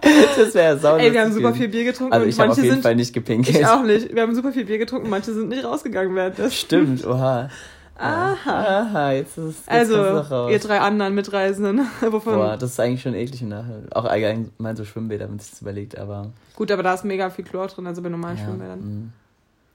das 0.00 0.54
wäre 0.54 0.78
sau 0.78 0.96
Ey, 0.96 1.12
wir 1.12 1.22
haben 1.22 1.32
super 1.32 1.54
viel 1.54 1.68
Bier 1.68 1.84
getrunken. 1.84 2.12
Also 2.12 2.26
ich 2.26 2.38
habe 2.38 2.52
auf 2.52 2.58
jeden 2.58 2.70
sind, 2.70 2.82
Fall 2.82 2.94
nicht 2.94 3.12
gepinkelt. 3.12 3.56
Ich 3.56 3.66
auch 3.66 3.82
nicht. 3.82 4.14
Wir 4.14 4.22
haben 4.22 4.34
super 4.34 4.52
viel 4.52 4.64
Bier 4.64 4.78
getrunken, 4.78 5.08
manche 5.08 5.32
sind 5.32 5.48
nicht 5.48 5.64
rausgegangen 5.64 6.14
während 6.14 6.38
des. 6.38 6.54
Stimmt, 6.54 7.06
oha. 7.06 7.48
Aha. 7.98 8.80
Aha, 8.80 9.12
jetzt 9.12 9.38
ist 9.38 9.60
es 9.60 9.68
Also, 9.68 10.48
ihr 10.50 10.58
drei 10.58 10.80
anderen 10.80 11.14
Mitreisenden. 11.14 11.80
Wovon? 12.02 12.34
Boah, 12.34 12.56
das 12.58 12.72
ist 12.72 12.80
eigentlich 12.80 13.00
schon 13.00 13.14
eklig 13.14 13.40
nachher. 13.40 13.84
Auch 13.92 14.04
allgemein 14.04 14.76
so 14.76 14.84
Schwimmbäder, 14.84 15.24
wenn 15.24 15.30
man 15.32 15.38
sich 15.38 15.50
das 15.50 15.62
überlegt, 15.62 15.96
aber. 15.96 16.30
Gut, 16.54 16.70
aber 16.70 16.82
da 16.82 16.92
ist 16.92 17.04
mega 17.04 17.30
viel 17.30 17.46
Chlor 17.46 17.68
drin, 17.68 17.86
also 17.86 18.02
bei 18.02 18.10
normalen 18.10 18.36
ja, 18.36 18.44
Schwimmbädern. 18.44 18.80
Mh. 18.80 19.10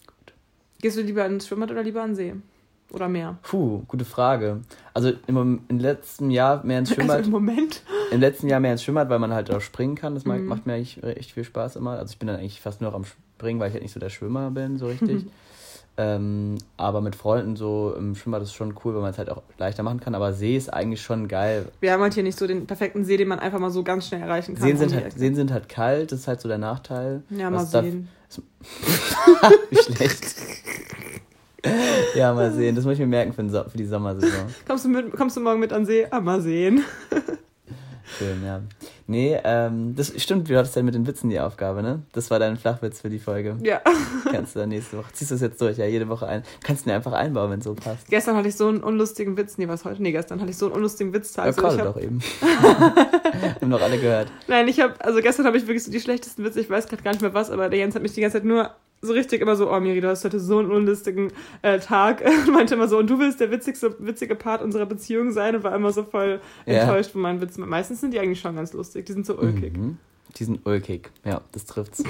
Gut. 0.06 0.34
Gehst 0.82 0.98
du 0.98 1.02
lieber 1.02 1.26
ins 1.26 1.48
Schwimmbad 1.48 1.72
oder 1.72 1.82
lieber 1.82 2.04
an 2.04 2.14
See? 2.14 2.36
Oder 2.94 3.08
mehr? 3.08 3.38
Puh, 3.44 3.84
gute 3.88 4.04
Frage. 4.04 4.62
Also 4.94 5.14
im, 5.28 5.62
im 5.68 5.80
letzten 5.80 6.30
Jahr 6.30 6.64
mehr 6.66 6.80
ins 6.80 6.94
Schwimmbad. 6.94 7.18
Also 7.22 7.28
Im 7.28 7.32
Moment? 7.32 7.84
Im 8.12 8.20
letzten 8.20 8.48
Jahr 8.48 8.60
mehr 8.60 8.74
ins 8.74 8.84
Schwimmbad, 8.84 9.10
weil 9.10 9.20
man 9.20 9.34
halt 9.34 9.50
auch 9.52 9.62
springen 9.62 9.96
kann. 9.96 10.14
Das 10.14 10.26
mhm. 10.26 10.46
macht 10.46 10.66
mir 10.66 10.74
eigentlich 10.74 11.02
echt 11.04 11.32
viel 11.32 11.44
Spaß 11.44 11.78
immer. 11.78 11.92
Also 11.92 12.12
ich 12.12 12.20
bin 12.20 12.28
dann 12.28 12.38
eigentlich 12.38 12.60
fast 12.60 12.82
nur 12.82 12.92
noch 12.92 12.98
am 12.98 13.06
Springen, 13.06 13.60
weil 13.60 13.70
ich 13.70 13.74
halt 13.74 13.84
nicht 13.84 13.94
so 13.94 14.00
der 14.00 14.10
Schwimmer 14.10 14.52
bin, 14.52 14.78
so 14.78 14.88
richtig. 14.88 15.26
ähm, 15.98 16.58
aber 16.76 17.00
mit 17.00 17.16
Freunden 17.16 17.56
so 17.56 17.96
im 17.98 18.16
Schwimmbad 18.16 18.42
ist 18.42 18.54
schon 18.54 18.76
cool, 18.84 18.94
weil 18.94 19.02
man 19.02 19.12
es 19.12 19.18
halt 19.18 19.30
auch 19.30 19.42
leichter 19.58 19.84
machen 19.84 20.02
kann. 20.02 20.14
Aber 20.14 20.34
See 20.34 20.58
ist 20.58 20.74
eigentlich 20.74 21.02
schon 21.02 21.30
geil. 21.30 21.68
Wir 21.80 21.94
haben 21.94 22.02
halt 22.02 22.14
hier 22.14 22.24
nicht 22.24 22.38
so 22.38 22.46
den 22.46 22.68
perfekten 22.68 23.06
See, 23.06 23.16
den 23.16 23.30
man 23.30 23.40
einfach 23.40 23.60
mal 23.60 23.72
so 23.72 23.84
ganz 23.84 24.08
schnell 24.08 24.22
erreichen 24.22 24.56
kann. 24.56 24.64
Seen 24.64 24.78
sind, 24.78 24.94
halt, 24.94 25.14
Seen 25.18 25.36
sind 25.36 25.52
halt 25.52 25.70
kalt, 25.70 26.12
das 26.12 26.20
ist 26.20 26.28
halt 26.28 26.42
so 26.42 26.50
der 26.50 26.58
Nachteil. 26.58 27.24
Ja, 27.30 27.50
mal 27.50 27.66
sehen. 27.66 28.10
Wie 29.70 29.78
schlecht. 29.78 30.36
ja, 32.16 32.34
mal 32.34 32.52
sehen. 32.52 32.76
Das 32.76 32.86
muss 32.86 32.94
ich 32.94 33.00
mir 33.00 33.08
merken 33.08 33.34
für, 33.34 33.70
für 33.70 33.78
die 33.78 33.86
Sommersaison. 33.86 34.48
kommst, 34.68 34.86
du 34.86 34.90
mit, 34.90 35.12
kommst 35.14 35.38
du 35.38 35.42
morgen 35.42 35.60
mit 35.60 35.74
an 35.74 35.86
See? 35.86 36.08
Ah, 36.10 36.20
mal 36.20 36.42
sehen. 36.42 36.84
Schön, 38.18 38.44
ja. 38.44 38.62
Nee, 39.08 39.40
ähm, 39.44 39.96
das 39.96 40.14
stimmt, 40.22 40.50
du 40.50 40.58
hattest 40.58 40.76
ja 40.76 40.84
mit 40.84 40.96
den 40.96 41.08
Witzen 41.08 41.30
die 41.30 41.40
Aufgabe, 41.40 41.82
ne? 41.82 42.04
Das 42.12 42.30
war 42.30 42.40
dein 42.40 42.58
Flachwitz 42.58 43.02
für 43.02 43.10
die 43.10 43.20
Folge. 43.20 43.58
Ja. 43.62 43.82
Kannst 44.30 44.56
du 44.56 44.60
dann 44.60 44.70
nächste 44.70 44.98
Woche. 44.98 45.12
Ziehst 45.14 45.32
du 45.32 45.36
es 45.36 45.42
jetzt 45.42 45.62
durch, 45.62 45.78
ja, 45.78 45.86
jede 45.86 46.10
Woche 46.10 46.28
ein. 46.28 46.44
Kannst 46.62 46.86
du 46.86 46.90
mir 46.90 46.96
einfach 46.96 47.14
einbauen, 47.14 47.52
wenn 47.52 47.60
es 47.60 47.66
so 47.66 47.74
passt. 47.74 48.08
Gestern 48.10 48.36
hatte 48.36 48.50
ich 48.50 48.56
so 48.56 48.68
einen 48.68 48.84
unlustigen 48.84 49.38
Witz. 49.38 49.58
Nee, 49.58 49.68
was 49.70 49.86
heute? 49.86 50.02
Nee, 50.04 50.12
gestern 50.12 50.42
hatte 50.42 50.52
ich 50.52 50.58
so 50.58 50.66
einen 50.66 50.76
unlustigen 50.76 51.14
Witz. 51.14 51.40
Also 51.40 51.62
ja, 51.62 51.74
ich 51.74 51.80
hab... 51.80 51.86
doch 51.86 52.02
eben. 52.02 52.20
Haben 53.62 53.72
doch 53.72 53.82
alle 53.82 53.98
gehört. 53.98 54.28
Nein, 54.48 54.68
ich 54.68 54.80
habe, 54.82 54.94
also 55.00 55.22
gestern 55.22 55.46
habe 55.46 55.58
ich 55.58 55.64
wirklich 55.64 55.84
so 55.84 55.92
die 55.92 56.02
schlechtesten 56.02 56.44
Witze. 56.44 56.60
Ich 56.60 56.70
weiß 56.70 56.88
gerade 56.88 57.04
gar 57.04 57.12
nicht 57.12 57.22
mehr 57.22 57.34
was, 57.34 57.50
aber 57.50 57.70
der 57.70 57.80
Jens 57.80 57.96
hat 57.96 58.02
mich 58.02 58.14
die 58.14 58.22
ganze 58.22 58.38
Zeit 58.38 58.46
nur 58.46 58.72
so 59.02 59.14
richtig 59.14 59.42
immer 59.42 59.56
so, 59.56 59.72
oh 59.72 59.80
Miri, 59.80 60.00
du 60.00 60.08
hast 60.08 60.24
heute 60.24 60.40
so 60.40 60.60
einen 60.60 60.72
unlustigen 60.72 61.32
äh, 61.62 61.80
Tag. 61.80 62.22
Und 62.26 62.54
meinte 62.54 62.76
immer 62.76 62.88
so, 62.88 62.98
und 62.98 63.10
du 63.10 63.20
willst 63.20 63.40
der 63.40 63.52
witzigste, 63.52 63.96
witzige 64.00 64.36
Part 64.36 64.62
unserer 64.62 64.86
Beziehung 64.86 65.32
sein 65.32 65.56
und 65.56 65.64
war 65.64 65.76
immer 65.76 65.92
so 65.92 66.04
voll 66.04 66.40
ja. 66.66 66.74
enttäuscht 66.82 67.12
von 67.12 67.22
meinen 67.22 67.42
Witzen. 67.42 67.68
Meistens 67.68 68.02
sind 68.02 68.14
die 68.14 68.20
eigentlich 68.20 68.40
schon 68.40 68.56
ganz 68.56 68.74
lustig. 68.74 69.06
Die 69.06 69.14
sind 69.14 69.26
so 69.26 69.38
ulkig. 69.38 69.76
Mhm. 69.76 69.98
Die 70.38 70.44
sind 70.44 70.66
ulkig, 70.66 71.10
ja, 71.26 71.42
das 71.52 71.66
trifft's. 71.66 72.04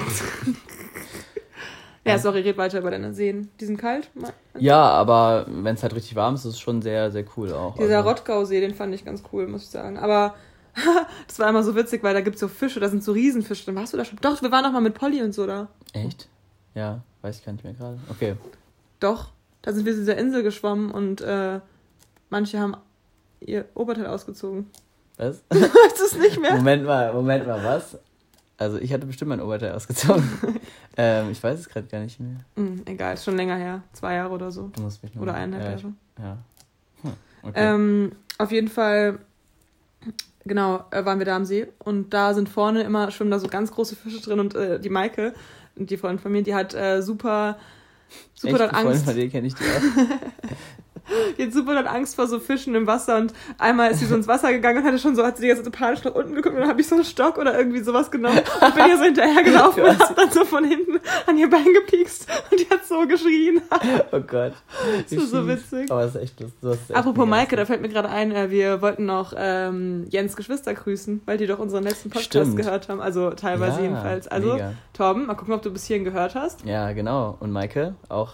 ja, 2.06 2.20
sorry, 2.20 2.42
red 2.42 2.58
weiter 2.58 2.80
über 2.80 2.92
deine 2.92 3.14
Seen. 3.14 3.50
Die 3.60 3.66
sind 3.66 3.78
kalt? 3.78 4.12
Ja, 4.60 4.82
aber 4.82 5.48
wenn 5.48 5.76
es 5.76 5.82
halt 5.82 5.96
richtig 5.96 6.16
warm 6.16 6.36
ist, 6.36 6.46
ist 6.46 6.54
es 6.54 6.60
schon 6.60 6.82
sehr, 6.82 7.10
sehr 7.12 7.26
cool 7.36 7.52
auch. 7.52 7.78
Dieser 7.78 7.98
also. 7.98 8.10
Rottgau-See, 8.10 8.60
den 8.60 8.76
fand 8.76 8.94
ich 8.94 9.06
ganz 9.06 9.24
cool, 9.32 9.48
muss 9.48 9.64
ich 9.64 9.70
sagen. 9.70 9.98
Aber 9.98 10.36
das 11.28 11.40
war 11.40 11.50
immer 11.50 11.64
so 11.64 11.76
witzig, 11.76 12.04
weil 12.04 12.14
da 12.14 12.22
gibt 12.22 12.36
es 12.36 12.42
so 12.42 12.48
Fische, 12.48 12.80
da 12.80 12.90
sind 12.90 13.04
so 13.04 13.12
Riesenfische. 13.12 13.66
Dann 13.66 13.76
warst 13.76 13.94
du 13.94 13.98
da 13.98 14.06
schon. 14.06 14.20
Doch, 14.22 14.42
wir 14.42 14.52
waren 14.52 14.64
noch 14.64 14.72
mal 14.72 14.82
mit 14.82 14.94
Polly 14.94 15.22
und 15.24 15.34
so 15.34 15.48
da. 15.48 15.70
Echt? 15.94 16.30
Ja, 16.74 17.02
weiß 17.22 17.40
ich 17.40 17.46
gar 17.46 17.54
nicht 17.54 17.64
mehr 17.64 17.74
gerade. 17.74 18.00
Okay. 18.10 18.36
Doch, 19.00 19.32
da 19.62 19.74
sind 19.74 19.86
wir 19.86 19.94
zu 19.94 20.00
dieser 20.00 20.18
Insel 20.18 20.44
geschwommen 20.44 20.92
und 20.92 21.22
äh, 21.22 21.60
manche 22.30 22.60
haben 22.60 22.76
ihr 23.40 23.66
Oberteil 23.74 24.08
ausgezogen. 24.08 24.68
Was? 25.18 25.44
weißt 25.50 26.00
du 26.00 26.06
es 26.06 26.18
nicht 26.18 26.40
mehr? 26.40 26.56
Moment 26.56 26.86
mal, 26.86 27.14
Moment 27.14 27.46
mal, 27.46 27.64
was? 27.64 27.98
Also 28.58 28.78
ich 28.78 28.94
hatte 28.94 29.08
bestimmt 29.08 29.30
mein 29.30 29.42
Oberteil 29.42 29.74
ausgezogen. 29.74 30.24
ähm, 30.98 31.32
ich 31.32 31.42
weiß 31.42 31.60
es 31.60 31.68
gerade 31.68 31.88
gar 31.88 32.00
nicht 32.00 32.20
mehr. 32.20 32.38
Mm, 32.56 32.82
egal, 32.86 33.16
ist 33.16 33.24
schon 33.24 33.36
länger 33.36 33.56
her. 33.56 33.82
Zwei 33.92 34.16
Jahre 34.16 34.34
oder 34.34 34.52
so. 34.52 34.68
Du 34.76 34.82
musst 34.84 35.02
mich 35.02 35.16
noch 35.16 35.24
Oder 35.24 35.34
eineinhalb 35.34 35.64
ja, 35.64 35.72
Jahre. 35.72 35.94
Ja. 36.20 36.38
Hm, 37.02 37.14
okay. 37.42 37.54
Ähm, 37.56 38.12
auf 38.38 38.52
jeden 38.52 38.68
Fall, 38.68 39.18
genau, 40.46 40.86
äh, 40.92 41.04
waren 41.04 41.18
wir 41.18 41.26
da 41.26 41.36
am 41.36 41.46
See 41.46 41.68
und 41.80 42.14
da 42.14 42.36
sind 42.36 42.50
vorne 42.50 42.84
immer 42.84 43.10
schon 43.10 43.32
da 43.32 43.40
so 43.40 43.48
ganz 43.48 43.72
große 43.72 43.96
Fische 43.96 44.22
drin 44.22 44.40
und 44.40 44.54
äh, 44.54 44.80
die 44.80 44.90
Maike 44.90 45.34
die 45.76 45.98
Freundin 45.98 46.20
von 46.20 46.32
mir, 46.32 46.44
die 46.44 46.56
hat 46.56 46.74
äh, 46.74 47.02
super, 47.02 47.58
super 48.34 48.54
Echt, 48.54 48.62
dann 48.62 48.70
Angst. 48.70 48.84
Freundin 48.84 49.04
von 49.04 49.16
dir 49.16 49.30
kenne 49.30 49.48
ich 49.48 49.56
die 49.56 49.64
auch. 49.64 50.52
Die 51.38 51.44
hat 51.44 51.54
super 51.54 51.76
dann 51.76 51.88
Angst 51.88 52.16
vor 52.16 52.28
so 52.28 52.40
Fischen 52.40 52.76
im 52.76 52.88
Wasser 52.88 53.18
und 53.18 53.34
einmal 53.58 53.92
ist 53.92 54.00
sie 54.00 54.06
so 54.06 54.16
ins 54.16 54.28
Wasser 54.28 54.52
gegangen 54.52 54.80
und 54.80 54.86
hatte 54.86 55.00
schon 55.00 55.16
so, 55.16 55.26
hat 55.26 55.38
sie 55.38 55.44
die 55.44 55.48
ganze 55.50 55.64
Zeit 55.64 55.74
panisch 55.74 56.04
nach 56.04 56.16
unten 56.16 56.36
geguckt 56.36 56.56
und 56.56 56.62
dann 56.62 56.70
habe 56.70 56.82
ich 56.82 56.88
so 56.88 56.96
einen 56.96 57.04
Stock 57.04 57.38
oder 57.38 57.58
irgendwie 57.58 57.82
sowas 57.82 58.12
genommen 58.12 58.40
und 58.62 58.76
bin 58.76 58.86
ihr 58.88 58.98
so 58.98 59.04
hinterhergelaufen 59.04 59.84
und 59.84 60.00
hab 60.00 60.16
dann 60.16 60.32
so 60.32 60.46
von 60.46 60.64
hinten 60.64 61.00
an 61.28 61.38
ihr 61.38 61.50
Bein 61.50 61.66
gepiekst 61.74 62.28
und 62.50 62.60
die 62.60 62.70
hat 62.70 62.86
so 62.86 63.06
geschrien. 63.08 63.62
Oh 64.12 64.20
Gott. 64.20 64.54
Das 65.04 65.12
ist 65.12 65.32
so 65.32 65.48
witzig. 65.48 65.92
Aber 65.92 66.02
das 66.02 66.16
ist 66.16 66.22
echt 66.22 66.40
lustig. 66.62 66.96
Apropos 66.96 67.28
Maike, 67.28 67.56
da 67.56 67.66
fällt 67.66 67.82
mir 67.82 67.90
gerade 67.90 68.10
ein, 68.10 68.32
äh, 68.32 68.50
wir 68.50 68.82
wollten 68.82 69.06
noch 69.06 69.34
ähm, 69.36 70.06
Jens 70.10 70.36
Geschwister 70.36 70.74
grüßen, 70.74 71.22
weil 71.26 71.38
die 71.38 71.48
doch 71.48 71.60
unseren 71.60 71.84
letzten 71.84 72.10
Podcast 72.10 72.28
Stimmt. 72.28 72.58
gehört 72.58 72.90
haben, 72.90 73.02
also 73.02 73.32
teilweise 73.32 73.78
ja, 73.78 73.84
jedenfalls. 73.84 74.28
Also 74.28 74.54
mega. 74.54 74.74
Torben, 74.94 75.26
mal 75.28 75.36
gucken, 75.36 75.54
ob 75.54 75.62
du 75.62 75.72
bis 75.72 75.86
hierhin 75.86 76.04
gehört 76.04 76.36
hast. 76.36 76.66
Ja, 76.66 76.92
genau. 76.92 77.38
Und 77.40 77.52
Maike 77.52 77.96
auch 78.10 78.34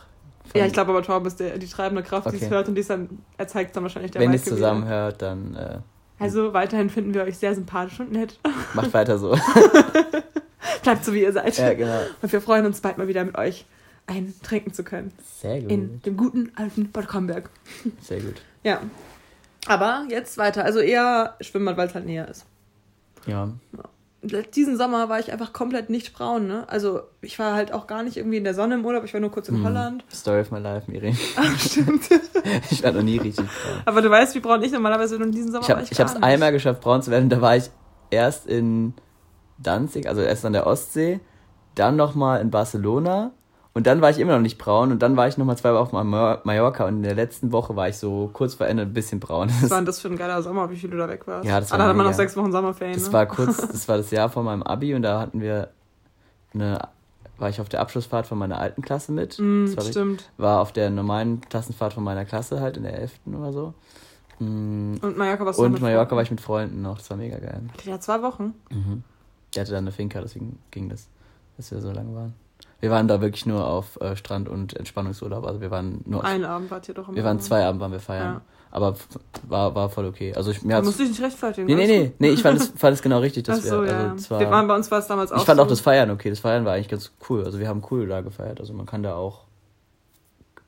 ja, 0.55 0.65
ich 0.65 0.73
glaube 0.73 0.91
aber 0.91 1.03
Torben 1.03 1.27
ist 1.27 1.39
der, 1.39 1.57
die 1.57 1.67
treibende 1.67 2.03
Kraft, 2.03 2.27
okay. 2.27 2.37
die 2.37 2.43
es 2.43 2.49
hört 2.49 2.67
und 2.67 2.75
die 2.75 2.81
es 2.81 2.87
dann, 2.87 3.09
er 3.37 3.47
zeigt 3.47 3.75
dann 3.75 3.83
wahrscheinlich 3.83 4.11
der 4.11 4.21
Wenn 4.21 4.31
ihr 4.31 4.37
es 4.37 4.45
zusammen 4.45 4.83
wieder. 4.83 4.95
hört, 4.95 5.21
dann. 5.21 5.55
Äh, 5.55 5.79
also 6.19 6.53
weiterhin 6.53 6.89
finden 6.89 7.13
wir 7.13 7.23
euch 7.23 7.37
sehr 7.37 7.53
sympathisch 7.53 7.99
und 7.99 8.11
nett. 8.11 8.39
Macht 8.73 8.93
weiter 8.93 9.17
so. 9.17 9.31
Bleibt 10.83 11.05
so, 11.05 11.13
wie 11.13 11.21
ihr 11.21 11.33
seid. 11.33 11.57
Ja, 11.57 11.73
genau. 11.73 11.99
Und 12.21 12.31
wir 12.31 12.41
freuen 12.41 12.65
uns 12.65 12.81
bald 12.81 12.97
mal 12.97 13.07
wieder 13.07 13.23
mit 13.23 13.37
euch 13.37 13.65
ein 14.07 14.33
trinken 14.41 14.73
zu 14.73 14.83
können. 14.83 15.11
Sehr 15.41 15.61
gut. 15.61 15.71
In 15.71 16.01
dem 16.01 16.17
guten 16.17 16.51
alten 16.55 16.91
Bad 16.91 17.07
Comberg. 17.07 17.49
Sehr 18.01 18.21
gut. 18.21 18.41
Ja. 18.63 18.81
Aber 19.67 20.05
jetzt 20.09 20.37
weiter. 20.37 20.63
Also 20.63 20.79
eher 20.79 21.35
Schwimmbad, 21.41 21.77
weil 21.77 21.87
es 21.87 21.95
halt 21.95 22.05
näher 22.05 22.27
ist. 22.27 22.45
Ja. 23.25 23.51
ja 23.75 23.83
diesen 24.21 24.77
Sommer 24.77 25.09
war 25.09 25.19
ich 25.19 25.31
einfach 25.31 25.53
komplett 25.53 25.89
nicht 25.89 26.13
braun, 26.13 26.47
ne? 26.47 26.67
Also 26.67 27.01
ich 27.21 27.37
war 27.37 27.53
halt 27.53 27.71
auch 27.71 27.87
gar 27.87 28.03
nicht 28.03 28.17
irgendwie 28.17 28.37
in 28.37 28.43
der 28.43 28.53
Sonne 28.53 28.75
im 28.75 28.85
Urlaub, 28.85 29.03
ich 29.03 29.13
war 29.13 29.21
nur 29.21 29.31
kurz 29.31 29.49
in 29.49 29.61
mm. 29.61 29.65
Holland. 29.65 30.05
Story 30.11 30.41
of 30.41 30.51
my 30.51 30.59
life, 30.59 30.89
Miri. 30.89 31.15
Ach, 31.35 31.59
stimmt. 31.59 32.09
ich 32.71 32.83
war 32.83 32.91
noch 32.91 33.03
nie 33.03 33.17
richtig 33.17 33.45
braun. 33.45 33.81
Aber 33.85 34.01
du 34.01 34.09
weißt, 34.09 34.33
wie 34.35 34.39
braun 34.39 34.63
ich 34.63 34.71
normalerweise 34.71 35.17
bin 35.17 35.27
und 35.27 35.35
diesen 35.35 35.51
Sommer 35.51 35.63
ich 35.63 35.69
hab, 35.69 35.77
war 35.77 35.83
ich 35.83 35.91
Ich 35.91 35.99
habe 35.99 36.09
es 36.09 36.21
einmal 36.21 36.51
geschafft, 36.51 36.81
braun 36.81 37.01
zu 37.01 37.11
werden, 37.11 37.29
da 37.29 37.41
war 37.41 37.55
ich 37.55 37.69
erst 38.09 38.47
in 38.47 38.93
Danzig, 39.59 40.07
also 40.07 40.21
erst 40.21 40.45
an 40.45 40.53
der 40.53 40.67
Ostsee, 40.67 41.19
dann 41.75 41.95
nochmal 41.95 42.41
in 42.41 42.51
Barcelona 42.51 43.31
und 43.77 43.85
dann 43.85 44.01
war 44.01 44.09
ich 44.09 44.17
immer 44.17 44.33
noch 44.33 44.41
nicht 44.41 44.57
braun 44.57 44.91
und 44.91 45.03
dann 45.03 45.15
war 45.17 45.27
ich 45.27 45.37
nochmal 45.37 45.55
zwei 45.55 45.71
Wochen 45.71 45.95
auf 45.95 46.03
Mallorca 46.43 46.87
und 46.87 46.95
in 46.95 47.03
der 47.03 47.13
letzten 47.13 47.51
Woche 47.51 47.75
war 47.75 47.87
ich 47.87 47.97
so 47.97 48.27
kurz 48.33 48.55
vor 48.55 48.65
Ende 48.65 48.81
ein 48.81 48.91
bisschen 48.91 49.19
braun. 49.19 49.51
Was 49.61 49.69
war 49.69 49.77
denn 49.77 49.85
das 49.85 49.99
für 49.99 50.07
ein 50.07 50.17
geiler 50.17 50.41
Sommer, 50.41 50.71
wie 50.71 50.75
viel 50.75 50.89
du 50.89 50.97
da 50.97 51.07
weg 51.07 51.27
warst? 51.27 51.47
Ja, 51.47 51.59
das 51.59 51.69
war. 51.69 51.79
Ah, 51.79 51.83
da 51.83 51.89
hat 51.89 51.95
man 51.95 52.07
noch 52.07 52.13
sechs 52.13 52.35
Wochen 52.35 52.51
Sommerferien. 52.51 52.95
Das 52.95 53.05
ne? 53.05 53.13
war 53.13 53.27
kurz, 53.27 53.57
das 53.71 53.87
war 53.87 53.97
das 53.97 54.09
Jahr 54.09 54.29
vor 54.29 54.41
meinem 54.41 54.63
Abi 54.63 54.95
und 54.95 55.03
da 55.03 55.19
hatten 55.19 55.41
wir 55.41 55.69
eine, 56.55 56.89
war 57.37 57.49
ich 57.49 57.61
auf 57.61 57.69
der 57.69 57.81
Abschlussfahrt 57.81 58.25
von 58.25 58.39
meiner 58.39 58.57
alten 58.59 58.81
Klasse 58.81 59.11
mit. 59.11 59.37
Mm, 59.37 59.67
war 59.77 59.83
stimmt. 59.83 60.21
Ich, 60.21 60.39
war 60.41 60.61
auf 60.61 60.71
der 60.71 60.89
normalen 60.89 61.41
Klassenfahrt 61.41 61.93
von 61.93 62.03
meiner 62.03 62.25
Klasse 62.25 62.59
halt 62.59 62.77
in 62.77 62.83
der 62.83 62.97
11. 62.97 63.11
oder 63.27 63.53
so. 63.53 63.73
Mm, 64.39 64.95
und 65.03 65.17
Mallorca 65.19 65.45
warst 65.45 65.59
du 65.59 65.63
Und 65.65 65.79
Mallorca 65.79 66.15
war 66.15 66.23
ich 66.23 66.31
mit 66.31 66.41
Freunden 66.41 66.81
noch, 66.81 66.97
das 66.97 67.11
war 67.11 67.17
mega 67.17 67.37
geil. 67.37 67.61
Ja, 67.85 67.99
zwei 67.99 68.23
Wochen? 68.23 68.55
Mhm. 68.71 69.03
Der 69.53 69.61
hatte 69.61 69.73
dann 69.73 69.83
eine 69.83 69.91
Finca, 69.91 70.19
deswegen 70.19 70.57
ging 70.71 70.89
das, 70.89 71.09
dass 71.57 71.69
wir 71.69 71.79
so 71.79 71.91
lange 71.91 72.15
waren. 72.15 72.46
Wir 72.79 72.91
waren 72.91 73.07
da 73.07 73.21
wirklich 73.21 73.45
nur 73.45 73.65
auf 73.65 73.99
äh, 74.01 74.15
Strand 74.15 74.47
und 74.49 74.75
Entspannungsurlaub. 74.75 75.45
Also 75.45 75.61
wir 75.61 75.71
waren 75.71 76.01
nur. 76.05 76.23
Einen 76.23 76.45
Abend 76.45 76.69
wart 76.69 76.87
ihr 76.87 76.93
doch 76.93 77.07
am 77.07 77.15
Wir 77.15 77.23
waren 77.23 77.39
zwei 77.39 77.65
Abend 77.65 77.81
waren 77.81 77.91
wir 77.91 77.99
feiern. 77.99 78.35
Ja. 78.35 78.41
Aber 78.69 78.95
war, 79.47 79.73
war 79.73 79.89
voll 79.89 80.05
okay. 80.05 80.33
Also 80.35 80.51
ich, 80.51 80.61
mir 80.61 80.75
hat's, 80.75 80.85
musst 80.85 80.99
dich 80.99 81.09
nicht 81.09 81.21
rechtfertigen. 81.21 81.65
Nee, 81.65 81.75
nee, 81.75 81.87
nee, 81.87 82.11
nee, 82.19 82.29
ich 82.29 82.41
fand 82.41 82.59
es, 82.59 82.67
fand 82.75 82.93
es 82.93 83.01
genau 83.01 83.19
richtig, 83.19 83.45
dass 83.45 83.63
so, 83.63 83.83
wir. 83.83 83.95
Also 83.95 84.07
ja. 84.07 84.17
zwar, 84.17 84.39
wir 84.41 84.51
waren 84.51 84.67
bei 84.67 84.75
uns 84.75 84.91
war 84.91 84.99
es 84.99 85.07
damals 85.07 85.31
auch. 85.31 85.37
Ich 85.37 85.45
fand 85.45 85.57
so. 85.57 85.63
auch 85.63 85.67
das 85.67 85.79
Feiern 85.79 86.11
okay. 86.11 86.29
Das 86.29 86.39
Feiern 86.39 86.65
war 86.65 86.73
eigentlich 86.73 86.89
ganz 86.89 87.11
cool. 87.29 87.43
Also 87.45 87.59
wir 87.59 87.67
haben 87.67 87.81
cool 87.89 88.07
da 88.07 88.21
gefeiert. 88.21 88.59
Also 88.59 88.73
man 88.73 88.85
kann 88.85 89.01
da 89.01 89.15
auch 89.15 89.46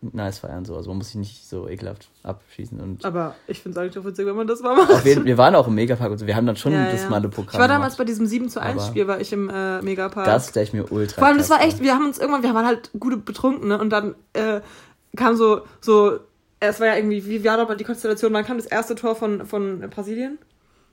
nice 0.02 0.40
feiern. 0.40 0.66
So. 0.66 0.76
Also 0.76 0.90
man 0.90 0.98
muss 0.98 1.08
sich 1.08 1.16
nicht 1.16 1.48
so 1.48 1.68
ekelhaft 1.68 2.10
abschießen. 2.24 2.80
Und 2.80 3.06
aber 3.06 3.36
ich 3.48 3.62
finde 3.62 3.80
es 3.80 3.84
eigentlich 3.84 4.00
auch 4.00 4.08
witzig, 4.08 4.26
wenn 4.26 4.36
man 4.36 4.48
das 4.48 4.62
mal 4.62 4.76
macht. 4.76 5.06
Jeden, 5.06 5.26
wir 5.26 5.38
waren 5.38 5.56
auch 5.56 5.68
im 5.68 5.76
Megapark 5.76 6.12
und 6.12 6.18
so. 6.18 6.28
Wir 6.28 6.36
haben 6.36 6.46
dann 6.46 6.56
schon 6.56 6.74
ja, 6.74 6.92
das 6.92 7.04
ja. 7.04 7.10
mal 7.10 7.22
Programm. 7.22 7.48
Ich 7.54 7.60
war 7.60 7.68
damals 7.68 7.94
gemacht. 7.94 7.98
bei 7.98 8.06
diesem 8.06 8.26
7 8.26 8.50
zu 8.50 8.62
1 8.62 8.88
Spiel, 8.88 9.08
war 9.08 9.20
ich 9.20 9.34
im 9.34 9.50
äh, 9.50 9.82
Megapark. 9.82 10.26
Das 10.26 10.50
stelle 10.50 10.66
ich 10.66 10.74
mir 10.74 10.92
ultra 10.92 11.20
Vor 11.20 11.28
allem, 11.28 11.38
das 11.38 11.50
war 11.50 11.62
echt, 11.62 11.82
wir 11.82 11.94
haben 11.94 12.06
uns 12.06 12.18
irgendwann, 12.18 12.44
wir 12.44 12.54
waren 12.54 12.66
halt 12.66 12.92
gute 13.00 13.18
Betrunkene 13.18 13.78
und 13.78 13.90
dann 13.90 14.16
äh, 14.34 14.62
kam 15.16 15.36
so, 15.36 15.62
so, 15.82 16.20
es 16.60 16.80
war 16.80 16.88
ja 16.88 16.96
irgendwie, 16.96 17.26
wie 17.26 17.44
war 17.44 17.58
doch 17.58 17.68
mal 17.68 17.78
die 17.78 17.84
Konstellation, 17.84 18.34
wann 18.34 18.46
kam 18.46 18.58
das 18.58 18.66
erste 18.66 18.96
Tor 18.96 19.16
von, 19.16 19.46
von 19.46 19.80
Brasilien? 19.90 20.38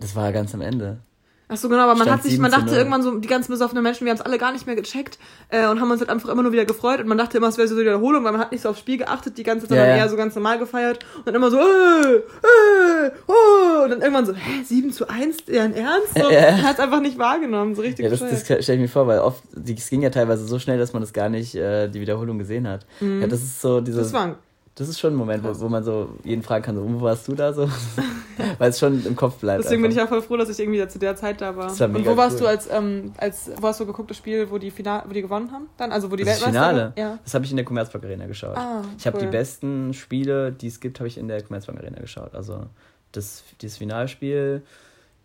Das 0.01 0.14
war 0.14 0.25
ja 0.25 0.31
ganz 0.31 0.55
am 0.55 0.61
Ende. 0.61 0.99
Ach 1.48 1.56
so, 1.56 1.68
genau, 1.68 1.82
aber 1.82 1.94
man 1.94 2.11
hat 2.11 2.24
sich, 2.24 2.38
man 2.38 2.50
dachte 2.50 2.74
irgendwann 2.74 3.02
so, 3.02 3.18
die 3.18 3.28
ganzen 3.28 3.52
besoffenen 3.52 3.85
Menschen, 3.85 4.04
wir 4.04 4.11
haben 4.11 4.18
es 4.18 4.24
alle 4.24 4.37
gar 4.37 4.52
nicht 4.52 4.66
mehr 4.66 4.74
gecheckt 4.74 5.16
äh, 5.48 5.68
und 5.68 5.80
haben 5.80 5.88
uns 5.92 6.00
halt 6.00 6.11
einfach 6.11 6.28
immer 6.28 6.42
nur 6.42 6.50
wieder 6.50 6.64
gefreut 6.64 6.98
und 6.98 7.06
man 7.06 7.18
dachte 7.18 7.38
immer, 7.38 7.46
es 7.46 7.56
wäre 7.56 7.68
so 7.68 7.76
eine 7.76 7.85
Wiederholung, 7.85 8.24
weil 8.24 8.32
man 8.32 8.40
hat 8.40 8.50
nicht 8.50 8.62
so 8.62 8.70
aufs 8.70 8.80
Spiel 8.80 8.98
geachtet 8.98 9.38
die 9.38 9.44
ganze 9.44 9.68
Zeit, 9.68 9.76
ja, 9.76 9.82
sondern 9.85 9.96
ja. 9.98 10.04
eher 10.04 10.09
so 10.09 10.16
ganz 10.16 10.35
normal 10.35 10.59
gefeiert 10.59 11.06
und 11.18 11.24
dann 11.24 11.37
immer 11.37 11.52
so, 11.52 11.59
äh, 11.59 12.16
äh, 12.16 13.11
oh, 13.28 13.85
und 13.85 13.90
dann 13.90 14.00
irgendwann 14.00 14.26
so, 14.26 14.35
hä, 14.35 14.64
7 14.64 14.90
zu 14.90 15.09
1, 15.09 15.44
deren 15.44 15.72
Ernst? 15.72 16.18
So, 16.18 16.28
ja. 16.30 16.62
Hat 16.62 16.74
es 16.74 16.80
einfach 16.80 17.00
nicht 17.00 17.16
wahrgenommen, 17.16 17.76
so 17.76 17.82
richtig 17.82 18.02
Ja, 18.02 18.11
das, 18.11 18.18
das 18.18 18.42
stelle 18.42 18.62
ich 18.62 18.80
mir 18.80 18.88
vor, 18.88 19.06
weil 19.06 19.20
oft, 19.20 19.44
es 19.54 19.88
ging 19.88 20.02
ja 20.02 20.11
teilweise 20.11 20.44
so 20.46 20.59
schnell, 20.59 20.78
dass 20.78 20.94
man 20.94 21.02
das 21.02 21.12
gar 21.12 21.28
nicht, 21.28 21.54
äh, 21.54 21.87
die 21.87 22.00
Wiederholung 22.00 22.38
gesehen 22.38 22.66
hat. 22.66 22.87
Mhm. 22.98 23.20
Ja, 23.20 23.28
das 23.28 23.42
ist 23.42 23.61
so 23.61 23.80
dieses... 23.80 24.02
Das 24.02 24.12
war 24.12 24.37
das 24.77 24.91
ist 24.91 25.01
schon 25.01 25.15
ein 25.15 25.17
Moment, 25.17 25.43
wo, 25.43 25.59
wo 25.59 25.71
man 25.71 25.83
so 25.83 26.11
jeden 26.23 26.43
fragen 26.43 26.62
kann, 26.62 26.77
so, 26.77 26.85
wo 26.87 27.01
warst 27.01 27.27
du 27.27 27.35
da 27.35 27.51
so? 27.51 27.67
Weil 28.59 28.69
es 28.69 28.79
schon 28.79 29.05
im 29.07 29.17
Kopf 29.17 29.37
bleibt. 29.37 29.65
Deswegen 29.65 29.83
einfach. 29.83 29.89
bin 29.89 29.97
ich 29.97 30.05
auch 30.05 30.09
voll 30.11 30.21
froh, 30.21 30.37
dass 30.37 30.51
ich 30.51 30.61
irgendwie 30.61 30.87
zu 30.87 30.99
der 30.99 31.17
Zeit 31.17 31.41
da 31.41 31.57
war. 31.57 31.79
war 31.79 31.89
Und 31.89 32.05
wo 32.05 32.15
warst 32.15 32.37
cool. 32.37 32.43
du 32.43 32.47
als, 32.49 32.69
ähm, 32.71 33.12
als, 33.17 33.51
wo 33.59 33.69
hast 33.69 33.81
du 33.81 33.87
geguckt, 33.87 34.11
das 34.11 34.19
Spiel, 34.19 34.51
wo 34.51 34.59
die 34.59 34.71
Final, 34.71 35.05
wo 35.07 35.15
die 35.15 35.23
gewonnen 35.23 35.51
haben? 35.51 35.71
Dann? 35.79 35.93
Also 35.93 36.11
wo 36.11 36.17
die 36.17 36.25
das 36.25 36.43
Finale? 36.43 36.93
Ja. 36.97 37.19
Das 37.25 37.33
habe 37.33 37.47
ich 37.47 37.51
in 37.51 37.57
der 37.57 37.65
Commerzbank 37.65 38.05
Arena 38.05 38.27
geschaut. 38.27 38.55
Ah, 38.55 38.83
ich 38.99 39.07
habe 39.07 39.17
cool. 39.17 39.25
die 39.25 39.31
besten 39.31 39.95
Spiele, 39.95 40.53
die 40.53 40.67
es 40.67 40.79
gibt, 40.79 41.01
habe 41.01 41.09
ich 41.09 41.17
in 41.17 41.27
der 41.27 41.43
Commerzbank 41.43 41.79
Arena 41.79 41.99
geschaut. 41.99 42.35
Also 42.35 42.67
das, 43.12 43.45
das 43.62 43.79
Finalspiel, 43.79 44.62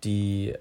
die 0.05 0.55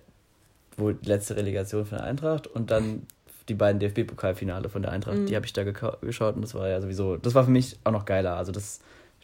wo 0.77 0.91
die 0.91 1.07
letzte 1.07 1.37
Relegation 1.37 1.85
von 1.85 1.99
der 1.99 2.07
Eintracht 2.07 2.49
und 2.49 2.71
dann 2.71 3.07
die 3.51 3.55
beiden 3.55 3.81
DFB-Pokalfinale 3.81 4.69
von 4.69 4.81
der 4.81 4.93
Eintracht, 4.93 5.19
mhm. 5.19 5.27
die 5.27 5.37
habe 5.37 5.45
ich 5.45 5.53
da 5.53 5.65
geschaut 5.65 6.37
und 6.37 6.43
das 6.43 6.55
war 6.55 6.69
ja 6.69 6.81
sowieso, 6.81 7.17
das 7.17 7.35
war 7.35 7.45
für 7.45 7.51
mich 7.51 7.79
auch 7.85 7.91
noch 7.91 8.05
geiler. 8.05 8.37
Also 8.37 8.53
das 8.53 8.81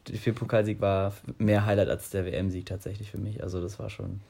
DFB-Pokalsieg 0.08 0.80
war 0.80 1.12
mehr 1.38 1.64
Highlight 1.64 1.88
als 1.88 2.10
der 2.10 2.26
WM-Sieg 2.26 2.66
tatsächlich 2.66 3.10
für 3.10 3.18
mich. 3.18 3.42
Also 3.42 3.62
das 3.62 3.78
war 3.78 3.88
schon, 3.88 4.20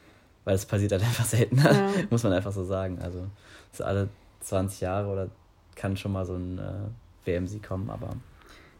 weil 0.44 0.54
es 0.54 0.66
passiert 0.66 0.92
halt 0.92 1.02
einfach 1.06 1.24
seltener, 1.24 1.72
ja. 1.72 1.90
muss 2.10 2.22
man 2.22 2.34
einfach 2.34 2.52
so 2.52 2.62
sagen. 2.62 2.98
Also 3.00 3.26
das 3.70 3.80
ist 3.80 3.86
alle 3.86 4.08
20 4.40 4.82
Jahre 4.82 5.08
oder 5.08 5.28
kann 5.74 5.96
schon 5.96 6.12
mal 6.12 6.26
so 6.26 6.34
ein 6.34 6.58
äh, 6.58 7.26
WM-Sieg 7.26 7.62
kommen, 7.62 7.90
aber 7.90 8.16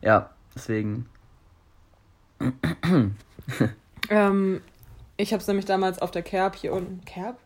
ja, 0.02 0.30
deswegen. 0.54 1.06
ähm, 4.10 4.60
ich 5.16 5.32
habe 5.32 5.40
es 5.40 5.48
nämlich 5.48 5.64
damals 5.64 5.98
auf 5.98 6.10
der 6.10 6.22
Kerb 6.22 6.56
hier 6.56 6.74
unten. 6.74 7.02
Kerb? 7.06 7.38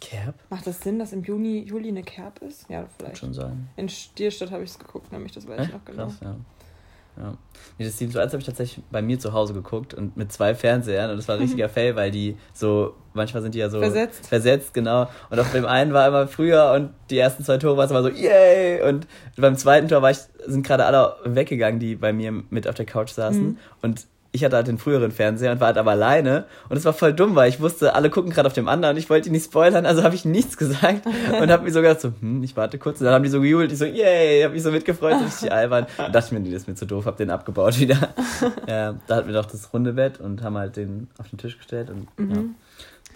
Kerb? 0.00 0.34
Macht 0.50 0.66
das 0.66 0.80
Sinn, 0.80 0.98
dass 0.98 1.12
im 1.12 1.24
Juni, 1.24 1.60
Juli 1.60 1.88
eine 1.88 2.02
Kerb 2.02 2.40
ist? 2.42 2.68
Ja, 2.68 2.86
vielleicht. 2.96 3.14
Kann 3.14 3.16
schon 3.16 3.34
sein. 3.34 3.68
In 3.76 3.88
Stierstadt 3.88 4.50
habe 4.50 4.62
ich 4.62 4.70
es 4.70 4.78
geguckt, 4.78 5.12
nämlich, 5.12 5.32
das 5.32 5.46
weiß 5.48 5.66
ich 5.66 5.72
noch 5.72 5.84
genau. 5.84 6.06
Krass, 6.06 6.20
ja. 6.22 6.36
Ja. 7.18 7.36
Nee, 7.78 7.86
das 7.86 7.96
Team 7.96 8.08
1 8.08 8.16
habe 8.16 8.38
ich 8.38 8.44
tatsächlich 8.44 8.84
bei 8.90 9.00
mir 9.00 9.18
zu 9.18 9.32
Hause 9.32 9.54
geguckt 9.54 9.94
und 9.94 10.16
mit 10.16 10.32
zwei 10.32 10.54
Fernsehern 10.54 11.10
und 11.10 11.16
das 11.16 11.26
war 11.28 11.36
ein 11.36 11.40
richtiger 11.40 11.68
Fail, 11.70 11.96
weil 11.96 12.10
die 12.10 12.36
so, 12.52 12.94
manchmal 13.14 13.42
sind 13.42 13.54
die 13.54 13.58
ja 13.58 13.70
so 13.70 13.80
versetzt. 13.80 14.26
versetzt, 14.26 14.74
genau. 14.74 15.08
Und 15.30 15.38
auf 15.38 15.50
dem 15.52 15.64
einen 15.64 15.92
war 15.94 16.06
immer 16.06 16.28
früher 16.28 16.72
und 16.72 16.90
die 17.08 17.18
ersten 17.18 17.42
zwei 17.44 17.56
Tore 17.56 17.76
war 17.76 17.86
es 17.86 17.90
immer 17.90 18.02
so, 18.02 18.10
yay! 18.10 18.82
Und 18.82 19.06
beim 19.36 19.56
zweiten 19.56 19.88
Tor 19.88 20.02
war 20.02 20.10
ich, 20.10 20.18
sind 20.46 20.66
gerade 20.66 20.84
alle 20.84 21.16
weggegangen, 21.24 21.80
die 21.80 21.96
bei 21.96 22.12
mir 22.12 22.32
mit 22.50 22.68
auf 22.68 22.74
der 22.74 22.86
Couch 22.86 23.10
saßen. 23.10 23.46
Mhm. 23.46 23.58
Und 23.80 24.06
ich 24.36 24.44
hatte 24.44 24.56
halt 24.56 24.68
den 24.68 24.78
früheren 24.78 25.10
Fernseher 25.10 25.52
und 25.52 25.60
war 25.60 25.68
halt 25.68 25.78
aber 25.78 25.92
alleine. 25.92 26.44
Und 26.68 26.76
es 26.76 26.84
war 26.84 26.92
voll 26.92 27.12
dumm, 27.12 27.34
weil 27.34 27.48
ich 27.48 27.60
wusste, 27.60 27.94
alle 27.94 28.10
gucken 28.10 28.30
gerade 28.30 28.46
auf 28.46 28.52
dem 28.52 28.68
anderen 28.68 28.94
und 28.94 28.98
ich 28.98 29.10
wollte 29.10 29.28
ihn 29.28 29.32
nicht 29.32 29.46
spoilern, 29.46 29.86
also 29.86 30.02
habe 30.02 30.14
ich 30.14 30.24
nichts 30.24 30.56
gesagt 30.56 31.06
und 31.06 31.50
habe 31.50 31.64
mir 31.64 31.72
so 31.72 31.80
gedacht, 31.80 32.00
so, 32.00 32.12
hm, 32.20 32.42
ich 32.42 32.56
warte 32.56 32.78
kurz. 32.78 33.00
Und 33.00 33.06
dann 33.06 33.14
haben 33.14 33.24
die 33.24 33.30
so 33.30 33.40
gejubelt, 33.40 33.72
ich 33.72 33.78
so, 33.78 33.84
yay, 33.84 34.42
habe 34.42 34.54
mich 34.54 34.62
so 34.62 34.70
mitgefreut, 34.70 35.18
so 35.18 35.24
richtig 35.24 35.52
albern. 35.52 35.86
Und 35.98 36.14
dachte 36.14 36.26
ich 36.26 36.32
mir, 36.32 36.40
nee, 36.40 36.50
das 36.50 36.62
ist 36.62 36.68
mir 36.68 36.74
zu 36.74 36.86
doof, 36.86 37.06
habe 37.06 37.16
den 37.16 37.30
abgebaut 37.30 37.78
wieder. 37.80 38.14
ja, 38.68 38.94
da 39.06 39.16
hatten 39.16 39.26
wir 39.26 39.34
doch 39.34 39.46
das 39.46 39.72
runde 39.72 39.94
Bett 39.94 40.20
und 40.20 40.42
haben 40.42 40.56
halt 40.56 40.76
den 40.76 41.08
auf 41.18 41.28
den 41.28 41.38
Tisch 41.38 41.56
gestellt 41.56 41.90
und 41.90 42.06
mhm. 42.18 42.34
ja, 42.34 42.42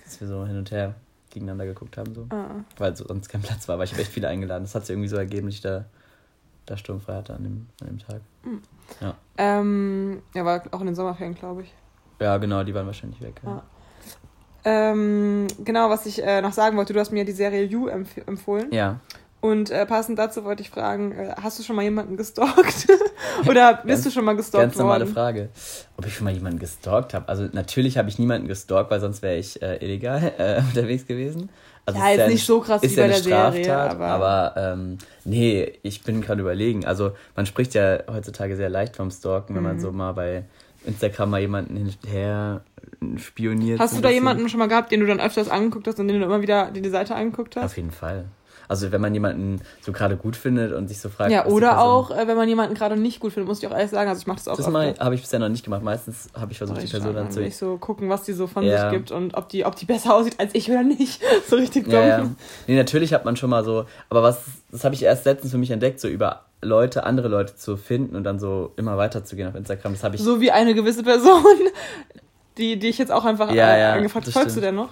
dass 0.05 0.21
wir 0.21 0.27
so 0.27 0.47
hin 0.47 0.57
und 0.57 0.71
her 0.71 0.95
gegeneinander 1.31 1.67
geguckt 1.67 1.97
haben, 1.97 2.15
so. 2.15 2.27
Ah. 2.31 2.65
Weil 2.79 2.97
sonst 2.97 3.29
kein 3.29 3.43
Platz 3.43 3.69
war, 3.69 3.79
weil 3.79 3.85
ich 3.85 3.93
habe 3.93 4.03
echt 4.03 4.13
viele 4.13 4.29
eingeladen. 4.29 4.65
Das 4.65 4.75
hat 4.75 4.87
sich 4.87 4.95
irgendwie 4.95 5.09
so 5.09 5.17
ergeben, 5.17 5.47
dass 5.47 5.55
ich 5.55 5.61
da, 5.61 5.85
da 6.71 6.77
sturmfrei 6.77 7.15
hatte 7.15 7.35
an 7.35 7.43
dem, 7.43 7.67
an 7.81 7.87
dem 7.89 7.99
Tag. 7.99 8.21
Mhm. 8.45 8.63
Ja. 9.01 9.15
Ähm, 9.37 10.23
ja, 10.35 10.45
war 10.45 10.63
auch 10.71 10.81
in 10.81 10.87
den 10.87 10.95
Sommerferien, 10.95 11.35
glaube 11.35 11.63
ich. 11.63 11.75
Ja, 12.21 12.37
genau, 12.39 12.63
die 12.65 12.75
waren 12.75 12.87
wahrscheinlich 12.87 13.21
weg. 13.21 13.41
Ja. 13.45 13.51
Ah. 13.51 13.63
Ähm, 14.63 15.47
genau, 15.65 15.89
was 15.89 16.07
ich 16.07 16.23
äh, 16.23 16.43
noch 16.43 16.53
sagen 16.53 16.77
wollte, 16.77 16.93
du 16.93 17.01
hast 17.01 17.13
mir 17.13 17.25
die 17.25 17.33
Serie 17.33 17.65
You 17.65 17.89
empf 17.89 18.17
empfohlen. 18.27 18.73
Ja. 18.73 19.01
Und 19.41 19.71
äh, 19.71 19.87
passend 19.87 20.19
dazu 20.19 20.45
wollte 20.45 20.63
ich 20.63 20.69
fragen, 20.69 21.13
äh, 21.13 21.35
hast 21.41 21.59
du 21.59 21.63
schon 21.63 21.75
mal 21.75 21.83
jemanden 21.83 22.19
gestalkt? 22.19 22.87
Oder 23.49 23.75
bist 23.75 23.87
ganz, 23.87 24.05
du 24.05 24.11
schon 24.11 24.25
mal 24.27 24.37
gestalkt 24.37 24.73
Ganz 24.73 24.79
normale 24.79 25.05
worden? 25.05 25.15
Frage. 25.15 25.49
Ob 25.97 26.05
ich 26.05 26.15
schon 26.15 26.25
mal 26.25 26.35
jemanden 26.35 26.59
gestalkt 26.59 27.15
habe? 27.15 27.27
Also 27.27 27.49
natürlich 27.53 27.97
habe 27.97 28.11
ich 28.11 28.19
niemanden 28.19 28.49
gestalkt, 28.49 28.91
weil 28.91 29.01
sonst 29.01 29.23
wäre 29.23 29.39
ich 29.39 29.63
äh, 29.63 29.77
illegal 29.77 30.33
äh, 30.39 30.61
unterwegs 30.61 31.07
gewesen. 31.07 31.49
Also 31.87 31.99
ja, 31.99 32.11
ist 32.11 32.19
ja 32.19 32.29
nicht 32.29 32.47
so 32.47 32.61
krass 32.61 32.83
wie 32.83 32.89
bei 32.89 33.09
der 33.09 33.15
Straftat, 33.15 33.53
Serie. 33.55 33.77
Aber, 33.77 34.07
aber 34.07 34.55
ähm, 34.57 34.99
nee, 35.25 35.73
ich 35.83 36.03
bin 36.03 36.21
gerade 36.21 36.41
überlegen. 36.41 36.85
Also 36.85 37.13
man 37.37 37.47
spricht 37.47 37.75
ja 37.75 38.01
heutzutage 38.07 38.57
sehr 38.57 38.69
leicht 38.69 38.97
vom 38.97 39.11
Stalken, 39.11 39.55
wenn 39.55 39.63
mhm. 39.63 39.69
man 39.69 39.81
so 39.81 39.93
mal 39.93 40.13
bei 40.13 40.45
Instagram 40.85 41.31
mal 41.31 41.41
jemanden 41.41 41.77
hinterher 41.77 42.63
spioniert. 43.17 43.81
Hast 43.81 43.97
du 43.97 44.01
da 44.01 44.11
jemanden 44.11 44.49
schon 44.49 44.59
mal 44.59 44.69
gehabt, 44.69 44.93
den 44.93 45.01
du 45.01 45.07
dann 45.07 45.21
öfters 45.21 45.49
angeguckt 45.49 45.87
hast 45.87 45.99
und 45.99 46.09
den 46.09 46.21
du 46.21 46.25
immer 46.25 46.43
wieder 46.43 46.71
die 46.71 46.89
Seite 46.89 47.15
angeguckt 47.15 47.57
hast? 47.57 47.65
Auf 47.65 47.77
jeden 47.77 47.91
Fall. 47.91 48.27
Also 48.71 48.93
wenn 48.93 49.01
man 49.01 49.13
jemanden 49.13 49.61
so 49.81 49.91
gerade 49.91 50.17
gut 50.17 50.37
findet 50.37 50.73
und 50.73 50.87
sich 50.87 51.01
so 51.01 51.09
fragt. 51.09 51.33
Ja, 51.33 51.47
oder 51.47 51.81
auch, 51.83 52.13
äh, 52.13 52.29
wenn 52.29 52.37
man 52.37 52.49
jemanden 52.49 52.77
gerade 52.77 52.97
nicht 52.97 53.19
gut 53.19 53.33
findet, 53.33 53.49
muss 53.49 53.59
ich 53.59 53.67
auch 53.67 53.73
ehrlich 53.73 53.91
sagen. 53.91 54.09
Also 54.09 54.21
ich 54.21 54.29
mache 54.29 54.37
das 54.37 54.47
auch. 54.47 54.57
Das 54.57 54.67
habe 54.69 55.15
ich 55.17 55.23
bisher 55.23 55.41
noch 55.41 55.49
nicht 55.49 55.65
gemacht. 55.65 55.83
Meistens 55.83 56.29
habe 56.39 56.53
ich 56.53 56.59
versucht, 56.59 56.79
oh, 56.79 56.81
die 56.81 56.87
Person 56.87 57.13
dann 57.13 57.33
zu. 57.33 57.43
Ich 57.43 57.57
so 57.57 57.79
gucken, 57.79 58.09
was 58.11 58.23
die 58.23 58.33
so 58.33 58.47
von 58.47 58.63
ja. 58.63 58.83
sich 58.83 58.91
gibt 58.97 59.11
und 59.11 59.35
ob 59.35 59.49
die, 59.49 59.65
ob 59.65 59.75
die 59.75 59.87
besser 59.87 60.15
aussieht 60.15 60.39
als 60.39 60.55
ich 60.55 60.71
oder 60.71 60.85
nicht. 60.85 61.21
so 61.49 61.57
richtig 61.57 61.87
dumm. 61.87 61.95
Ja, 61.95 62.07
ja. 62.07 62.31
Nee, 62.69 62.77
natürlich 62.77 63.13
hat 63.13 63.25
man 63.25 63.35
schon 63.35 63.51
mal 63.51 63.65
so, 63.65 63.87
aber 64.09 64.23
was, 64.23 64.41
das 64.71 64.85
habe 64.85 64.95
ich 64.95 65.03
erst 65.03 65.25
letztens 65.25 65.51
für 65.51 65.59
mich 65.59 65.73
entdeckt, 65.73 65.99
so 65.99 66.07
über 66.07 66.45
Leute, 66.63 67.03
andere 67.03 67.27
Leute 67.27 67.57
zu 67.57 67.77
finden 67.77 68.15
und 68.15 68.23
dann 68.23 68.39
so 68.39 68.73
immer 68.77 68.97
weiter 68.97 69.25
zu 69.25 69.35
gehen 69.35 69.49
auf 69.49 69.57
Instagram. 69.57 69.95
Das 69.95 70.05
habe 70.05 70.15
ich. 70.15 70.23
So 70.23 70.41
wie 70.41 70.53
eine 70.53 70.75
gewisse 70.75 71.03
Person, 71.03 71.43
die, 72.57 72.79
die 72.79 72.87
ich 72.87 72.99
jetzt 72.99 73.11
auch 73.11 73.25
einfach 73.25 73.51
ja, 73.51 73.77
ja, 73.77 73.95
angefragt 73.95 74.29
Folgst 74.29 74.57
du 74.57 74.61
der 74.61 74.71
noch? 74.71 74.91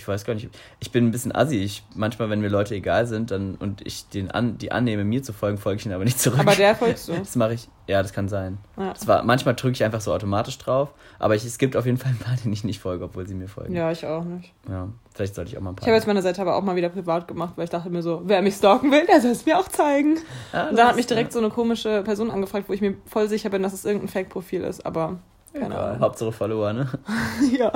Ich 0.00 0.08
weiß 0.08 0.24
gar 0.24 0.34
nicht, 0.34 0.48
ich 0.80 0.90
bin 0.90 1.06
ein 1.06 1.10
bisschen 1.10 1.34
assi. 1.34 1.56
Ich, 1.56 1.84
manchmal, 1.94 2.30
wenn 2.30 2.40
mir 2.40 2.48
Leute 2.48 2.74
egal 2.74 3.06
sind 3.06 3.30
dann, 3.30 3.56
und 3.56 3.86
ich 3.86 4.08
den 4.08 4.30
an, 4.30 4.56
die 4.56 4.72
annehme, 4.72 5.04
mir 5.04 5.22
zu 5.22 5.32
folgen, 5.32 5.58
folge 5.58 5.80
ich 5.80 5.86
ihnen 5.86 5.94
aber 5.94 6.04
nicht 6.04 6.18
zurück. 6.18 6.40
Aber 6.40 6.54
der 6.54 6.74
folgst 6.74 7.08
du? 7.08 7.12
Das 7.12 7.36
mache 7.36 7.54
ich, 7.54 7.68
ja, 7.86 8.02
das 8.02 8.12
kann 8.12 8.28
sein. 8.28 8.58
Ja. 8.78 8.94
Das 8.94 9.06
war, 9.06 9.22
manchmal 9.24 9.54
drücke 9.54 9.72
ich 9.72 9.84
einfach 9.84 10.00
so 10.00 10.12
automatisch 10.12 10.56
drauf, 10.56 10.88
aber 11.18 11.34
ich, 11.34 11.44
es 11.44 11.58
gibt 11.58 11.76
auf 11.76 11.84
jeden 11.84 11.98
Fall 11.98 12.12
ein 12.12 12.18
paar, 12.18 12.34
denen 12.36 12.52
ich 12.52 12.64
nicht 12.64 12.80
folge, 12.80 13.04
obwohl 13.04 13.26
sie 13.26 13.34
mir 13.34 13.48
folgen. 13.48 13.74
Ja, 13.74 13.92
ich 13.92 14.06
auch 14.06 14.24
nicht. 14.24 14.54
Ja, 14.68 14.88
vielleicht 15.14 15.34
sollte 15.34 15.50
ich 15.50 15.58
auch 15.58 15.62
mal 15.62 15.70
ein 15.70 15.76
paar. 15.76 15.82
Ich 15.82 15.88
habe 15.88 15.96
jetzt 15.96 16.06
meine 16.06 16.22
Seite 16.22 16.40
aber 16.40 16.56
auch 16.56 16.62
mal 16.62 16.76
wieder 16.76 16.88
privat 16.88 17.28
gemacht, 17.28 17.54
weil 17.56 17.64
ich 17.64 17.70
dachte 17.70 17.90
mir 17.90 18.02
so, 18.02 18.22
wer 18.24 18.40
mich 18.40 18.54
stalken 18.54 18.90
will, 18.90 19.04
der 19.06 19.20
soll 19.20 19.32
es 19.32 19.44
mir 19.44 19.58
auch 19.58 19.68
zeigen. 19.68 20.18
Ja, 20.52 20.70
und 20.70 20.76
da 20.78 20.88
hat 20.88 20.96
mich 20.96 21.06
direkt 21.06 21.28
ja. 21.28 21.32
so 21.32 21.38
eine 21.40 21.50
komische 21.50 22.02
Person 22.02 22.30
angefragt, 22.30 22.68
wo 22.68 22.72
ich 22.72 22.80
mir 22.80 22.94
voll 23.04 23.28
sicher 23.28 23.50
bin, 23.50 23.62
dass 23.62 23.74
es 23.74 23.84
irgendein 23.84 24.08
Fake-Profil 24.08 24.62
ist, 24.62 24.86
aber 24.86 25.18
keine 25.52 25.76
Ahnung. 25.76 26.00
Hauptsache 26.00 26.32
Follower, 26.32 26.72
ne? 26.72 26.88
ja. 27.58 27.72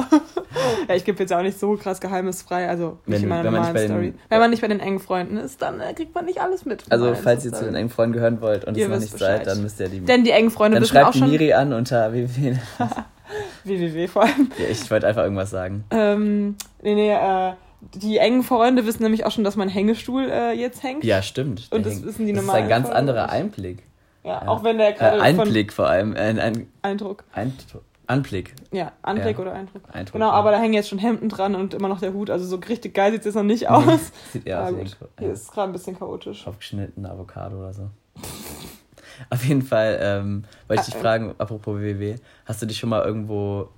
ja. 0.88 0.94
Ich 0.94 1.04
gebe 1.04 1.18
jetzt 1.18 1.32
auch 1.32 1.42
nicht 1.42 1.58
so 1.58 1.76
krass 1.76 2.00
geheimnisfrei, 2.00 2.68
also 2.68 2.98
nicht 3.06 3.16
wenn, 3.16 3.22
in 3.24 3.28
meiner 3.28 3.50
normalen 3.50 3.76
Story. 3.76 4.10
Den, 4.12 4.18
wenn 4.28 4.38
man 4.38 4.50
nicht 4.50 4.62
bei 4.62 4.68
den 4.68 4.80
engen 4.80 5.00
Freunden 5.00 5.36
ist, 5.36 5.60
dann 5.60 5.80
äh, 5.80 5.92
kriegt 5.94 6.14
man 6.14 6.24
nicht 6.24 6.40
alles 6.40 6.64
mit. 6.64 6.84
Also, 6.90 7.14
falls 7.14 7.44
ihr 7.44 7.52
zu 7.52 7.64
den 7.64 7.74
engen 7.74 7.90
Freunden 7.90 8.12
gehören 8.12 8.40
wollt 8.40 8.64
und 8.64 8.76
ihr 8.76 8.84
es 8.84 8.90
noch 8.90 8.98
nicht 8.98 9.12
Bescheid. 9.12 9.38
seid, 9.38 9.46
dann 9.46 9.62
müsst 9.62 9.80
ihr 9.80 9.88
die. 9.88 10.00
Denn 10.00 10.24
die 10.24 10.30
engen 10.30 10.50
Freunde 10.50 10.78
dann 10.78 10.86
schreibt 10.86 11.06
auch 11.06 11.14
schon. 11.14 11.30
Miri 11.30 11.52
an 11.52 11.72
unter 11.72 12.12
www. 12.12 12.56
www 13.64 14.08
vor 14.08 14.22
allem. 14.22 14.50
Ja, 14.58 14.66
ich 14.70 14.90
wollte 14.90 15.06
einfach 15.06 15.22
irgendwas 15.22 15.50
sagen. 15.50 15.84
Ähm, 15.90 16.56
nee, 16.82 16.94
nee, 16.94 17.12
äh, 17.12 17.54
die 17.94 18.18
engen 18.18 18.42
Freunde 18.42 18.86
wissen 18.86 19.02
nämlich 19.02 19.26
auch 19.26 19.30
schon, 19.30 19.44
dass 19.44 19.56
mein 19.56 19.68
Hängestuhl 19.68 20.28
äh, 20.30 20.52
jetzt 20.52 20.82
hängt. 20.82 21.04
Ja, 21.04 21.22
stimmt. 21.22 21.68
Und 21.70 21.86
das 21.86 22.02
wissen 22.02 22.26
die 22.26 22.32
Das 22.32 22.44
ist 22.44 22.50
ein 22.50 22.68
ganz 22.68 22.88
anderer 22.88 23.30
Einblick. 23.30 23.82
Ja, 24.24 24.48
auch 24.48 24.64
wenn 24.64 24.78
der 24.78 24.92
gerade. 24.92 25.18
Äh, 25.18 25.20
Einblick 25.20 25.72
vor 25.72 25.86
allem. 25.86 26.14
Ein, 26.16 26.38
ein 26.38 26.66
Eindruck. 26.82 27.24
Eindruck. 27.32 27.82
Anblick. 28.06 28.54
Ja, 28.72 28.92
Anblick 29.02 29.36
ja. 29.36 29.42
oder 29.42 29.52
Eindruck. 29.52 29.82
Eindruck. 29.92 30.12
Genau, 30.12 30.26
ja. 30.26 30.32
aber 30.32 30.50
da 30.50 30.58
hängen 30.58 30.74
jetzt 30.74 30.88
schon 30.88 30.98
Hemden 30.98 31.28
dran 31.28 31.54
und 31.54 31.74
immer 31.74 31.88
noch 31.88 32.00
der 32.00 32.12
Hut. 32.12 32.30
Also 32.30 32.44
so 32.46 32.56
richtig 32.56 32.94
geil 32.94 33.12
sieht 33.12 33.20
es 33.20 33.26
jetzt 33.26 33.34
noch 33.34 33.42
nicht 33.42 33.68
aus. 33.68 34.12
sieht 34.32 34.46
eher 34.46 34.62
aus. 34.62 34.96
Hier 35.18 35.32
ist 35.32 35.52
gerade 35.52 35.70
ein 35.70 35.72
bisschen 35.72 35.98
chaotisch. 35.98 36.46
Aufgeschnittene 36.46 37.10
Avocado 37.10 37.58
oder 37.58 37.72
so. 37.72 37.90
Auf 39.30 39.44
jeden 39.44 39.62
Fall 39.62 39.98
ähm, 40.00 40.44
wollte 40.66 40.82
ich 40.82 40.86
dich 40.86 40.96
ah, 40.96 41.00
fragen, 41.00 41.34
apropos 41.38 41.80
WW, 41.80 42.16
hast 42.46 42.60
du 42.60 42.66
dich 42.66 42.78
schon 42.78 42.90
mal 42.90 43.04
irgendwo 43.04 43.68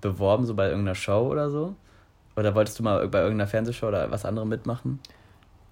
beworben, 0.00 0.44
so 0.44 0.54
bei 0.54 0.68
irgendeiner 0.68 0.94
Show 0.94 1.28
oder 1.30 1.50
so? 1.50 1.74
Oder 2.36 2.54
wolltest 2.54 2.78
du 2.78 2.82
mal 2.82 3.08
bei 3.08 3.20
irgendeiner 3.20 3.48
Fernsehshow 3.48 3.88
oder 3.88 4.10
was 4.10 4.26
anderem 4.26 4.48
mitmachen? 4.50 5.00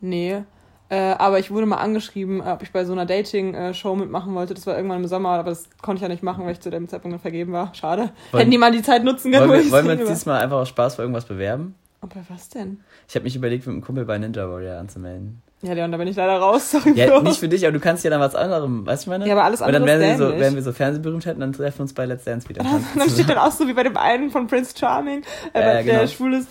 Nee. 0.00 0.42
Äh, 0.90 0.96
aber 0.96 1.38
ich 1.38 1.50
wurde 1.50 1.66
mal 1.66 1.76
angeschrieben, 1.76 2.42
ob 2.42 2.62
ich 2.62 2.70
bei 2.70 2.84
so 2.84 2.92
einer 2.92 3.06
Dating-Show 3.06 3.96
mitmachen 3.96 4.34
wollte. 4.34 4.54
Das 4.54 4.66
war 4.66 4.76
irgendwann 4.76 5.02
im 5.02 5.08
Sommer, 5.08 5.30
aber 5.30 5.50
das 5.50 5.68
konnte 5.80 5.98
ich 5.98 6.02
ja 6.02 6.08
nicht 6.08 6.22
machen, 6.22 6.44
weil 6.44 6.52
ich 6.52 6.60
zu 6.60 6.70
dem 6.70 6.88
Zeitpunkt 6.88 7.20
vergeben 7.20 7.52
war. 7.52 7.74
Schade. 7.74 8.10
Wollen, 8.30 8.40
Hätten 8.40 8.50
die 8.50 8.58
mal 8.58 8.70
die 8.70 8.82
Zeit 8.82 9.02
nutzen 9.02 9.32
können. 9.32 9.48
Wollen 9.48 9.64
wir, 9.64 9.72
wollen 9.72 9.88
wir 9.88 9.98
uns 10.00 10.08
diesmal 10.08 10.42
einfach 10.42 10.58
aus 10.58 10.68
Spaß 10.68 10.96
für 10.96 11.02
irgendwas 11.02 11.24
bewerben? 11.24 11.74
Bei 12.02 12.20
was 12.28 12.50
denn? 12.50 12.80
Ich 13.08 13.14
habe 13.14 13.24
mich 13.24 13.34
überlegt, 13.34 13.66
mit 13.66 13.72
einem 13.72 13.82
Kumpel 13.82 14.04
bei 14.04 14.18
Ninja 14.18 14.46
Warrior 14.46 14.76
anzumelden. 14.76 15.42
Ja, 15.62 15.72
Leon, 15.72 15.90
da 15.90 15.96
bin 15.96 16.06
ich 16.06 16.16
leider 16.16 16.36
raus. 16.36 16.70
Sorry, 16.70 16.92
ja, 16.92 17.18
nicht 17.22 17.40
für 17.40 17.48
dich, 17.48 17.64
aber 17.64 17.72
du 17.72 17.80
kannst 17.80 18.04
ja 18.04 18.10
dann 18.10 18.20
was 18.20 18.34
anderem, 18.34 18.84
weißt 18.84 19.06
du 19.06 19.10
meine? 19.10 19.26
Ja, 19.26 19.32
aber 19.32 19.44
alles 19.44 19.62
andere. 19.62 19.82
Und 19.82 19.88
dann 19.88 20.00
werden 20.00 20.18
wir 20.18 20.26
so, 20.26 20.38
werden 20.38 20.54
wir 20.54 20.62
so 20.62 20.72
Fernsehberühmtheiten, 20.72 21.40
dann 21.40 21.54
treffen 21.54 21.78
wir 21.78 21.82
uns 21.82 21.94
bei 21.94 22.04
Let's 22.04 22.24
Dance 22.24 22.46
wieder. 22.50 22.62
dann 22.62 23.08
steht 23.08 23.30
dann 23.30 23.38
auch 23.38 23.50
so 23.50 23.66
wie 23.66 23.72
bei 23.72 23.84
dem 23.84 23.96
einen 23.96 24.30
von 24.30 24.46
Prince 24.46 24.74
Charming, 24.78 25.22
äh, 25.54 25.60
ja, 25.60 25.72
ja, 25.74 25.82
genau. 25.82 26.00
der 26.00 26.06
schwul 26.08 26.34
ist 26.34 26.48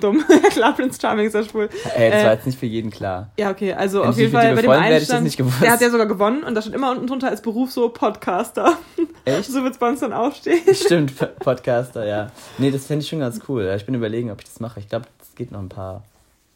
dumm. 0.00 0.22
klar, 0.50 0.74
Prince 0.74 1.00
Charming 1.00 1.26
ist 1.26 1.34
ja 1.34 1.44
schwul. 1.44 1.68
Ey, 1.94 2.10
das 2.10 2.20
äh, 2.20 2.24
war 2.24 2.32
jetzt 2.34 2.46
nicht 2.46 2.58
für 2.58 2.66
jeden 2.66 2.90
klar. 2.90 3.30
Ja, 3.38 3.50
okay, 3.50 3.72
also 3.72 4.02
Wenn 4.02 4.08
auf 4.08 4.18
jeden 4.18 4.32
Fall 4.32 4.54
bei 4.54 4.62
dem 4.62 4.70
einen 4.70 5.00
stand, 5.00 5.38
der 5.62 5.72
hat 5.72 5.80
ja 5.80 5.90
sogar 5.90 6.06
gewonnen 6.06 6.42
und 6.44 6.54
da 6.54 6.62
steht 6.62 6.74
immer 6.74 6.90
unten 6.90 7.06
drunter 7.06 7.28
als 7.28 7.42
Beruf 7.42 7.72
so 7.72 7.88
Podcaster. 7.88 8.76
Echt? 9.24 9.44
so 9.50 9.62
wird 9.62 9.74
es 9.74 9.78
bei 9.78 9.88
uns 9.88 10.00
dann 10.00 10.12
aufstehen. 10.12 10.62
Stimmt, 10.74 11.14
Podcaster, 11.40 12.04
ja. 12.06 12.30
Nee, 12.58 12.70
das 12.70 12.86
fände 12.86 13.02
ich 13.02 13.08
schon 13.08 13.20
ganz 13.20 13.40
cool. 13.48 13.72
Ich 13.76 13.86
bin 13.86 13.94
überlegen, 13.94 14.30
ob 14.30 14.40
ich 14.40 14.46
das 14.46 14.60
mache. 14.60 14.80
Ich 14.80 14.88
glaube, 14.88 15.06
es 15.20 15.34
geht 15.34 15.52
noch 15.52 15.60
ein 15.60 15.68
paar 15.68 16.04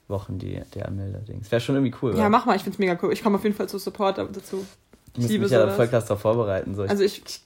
Wochen, 0.09 0.39
die, 0.39 0.61
der 0.75 0.87
Anmelder-Dings. 0.87 1.51
Wäre 1.51 1.61
schon 1.61 1.75
irgendwie 1.75 1.97
cool. 2.03 2.17
Ja, 2.17 2.29
mach 2.29 2.47
mal, 2.47 2.57
ich 2.57 2.63
finde 2.63 2.75
es 2.75 2.79
mega 2.79 2.99
cool. 3.03 3.13
Ich 3.13 3.23
komme 3.23 3.37
auf 3.37 3.45
jeden 3.45 3.57
Fall 3.57 3.69
zu 3.69 3.79
Support 3.79 4.19
dazu. 4.19 4.65
Ich, 5.17 5.31
ich 5.31 5.41
muss 5.41 5.51
mich 5.51 5.59
ja 5.59 5.69
voll 5.69 5.89
krass 5.89 6.07
darauf 6.07 6.21
vorbereiten. 6.21 6.75
So. 6.75 6.83
Also 6.83 7.03
ich, 7.03 7.23
ich 7.27 7.41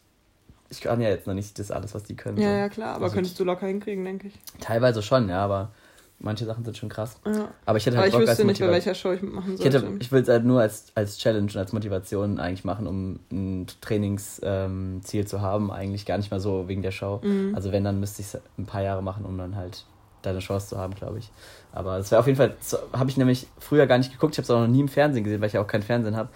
ich 0.71 0.81
kann 0.81 1.01
ja 1.01 1.09
jetzt 1.09 1.27
noch 1.27 1.35
nicht 1.35 1.59
das 1.59 1.71
alles, 1.71 1.95
was 1.95 2.05
die 2.05 2.15
können. 2.15 2.39
Ja, 2.39 2.49
so. 2.49 2.55
ja, 2.55 2.69
klar, 2.69 2.95
aber 2.95 3.05
also 3.05 3.15
könntest 3.17 3.39
du 3.39 3.45
locker 3.45 3.67
hinkriegen, 3.67 4.05
denke 4.05 4.29
ich. 4.29 4.35
Teilweise 4.61 5.03
schon, 5.03 5.29
ja, 5.29 5.45
aber 5.45 5.73
manche 6.21 6.45
Sachen 6.45 6.65
sind 6.65 6.77
schon 6.77 6.89
krass. 6.89 7.19
Ja. 7.27 7.49
Aber 7.67 7.79
ich 7.79 7.87
hätte 7.87 7.99
halt 7.99 8.13
aber 8.13 8.23
ich 8.23 8.29
wüsste 8.29 8.45
nicht, 8.45 8.61
bei 8.61 8.69
welcher 8.69 8.95
Show 8.95 9.13
ich 9.13 9.23
mitmachen 9.23 9.57
sollte. 9.57 9.77
Ich, 9.77 9.83
hätte, 9.83 9.97
ich 9.99 10.13
will 10.13 10.23
es 10.23 10.29
halt 10.29 10.45
nur 10.45 10.61
als, 10.61 10.93
als 10.95 11.19
Challenge 11.19 11.51
und 11.51 11.57
als 11.57 11.73
Motivation 11.73 12.39
eigentlich 12.39 12.65
machen, 12.65 12.87
um 12.87 13.21
ein 13.33 13.67
Trainingsziel 13.81 14.41
ähm, 14.45 15.01
zu 15.03 15.41
haben. 15.41 15.73
Eigentlich 15.73 16.07
gar 16.07 16.19
nicht 16.19 16.31
mal 16.31 16.41
so 16.41 16.69
wegen 16.69 16.83
der 16.83 16.93
Show. 16.93 17.21
Mhm. 17.23 17.55
Also 17.55 17.73
wenn, 17.73 17.85
dann 17.85 17.99
müsste 18.01 18.23
ich 18.23 18.29
es 18.29 18.41
ein 18.59 18.67
paar 18.67 18.83
Jahre 18.83 19.03
machen, 19.03 19.25
um 19.25 19.37
dann 19.39 19.57
halt 19.57 19.85
deine 20.23 20.41
Chance 20.41 20.69
zu 20.69 20.79
haben, 20.79 20.95
glaube 20.95 21.19
ich. 21.19 21.31
Aber 21.73 21.99
das 21.99 22.11
wäre 22.11 22.21
auf 22.21 22.27
jeden 22.27 22.37
Fall, 22.37 22.55
habe 22.93 23.11
ich 23.11 23.17
nämlich 23.17 23.47
früher 23.59 23.87
gar 23.87 23.99
nicht 23.99 24.13
geguckt. 24.13 24.35
Ich 24.35 24.39
habe 24.39 24.45
es 24.45 24.51
auch 24.51 24.61
noch 24.61 24.69
nie 24.69 24.81
im 24.81 24.89
Fernsehen 24.89 25.25
gesehen, 25.25 25.41
weil 25.41 25.49
ich 25.49 25.55
ja 25.55 25.63
auch 25.63 25.67
kein 25.67 25.83
Fernsehen 25.83 26.17
habe. 26.17 26.29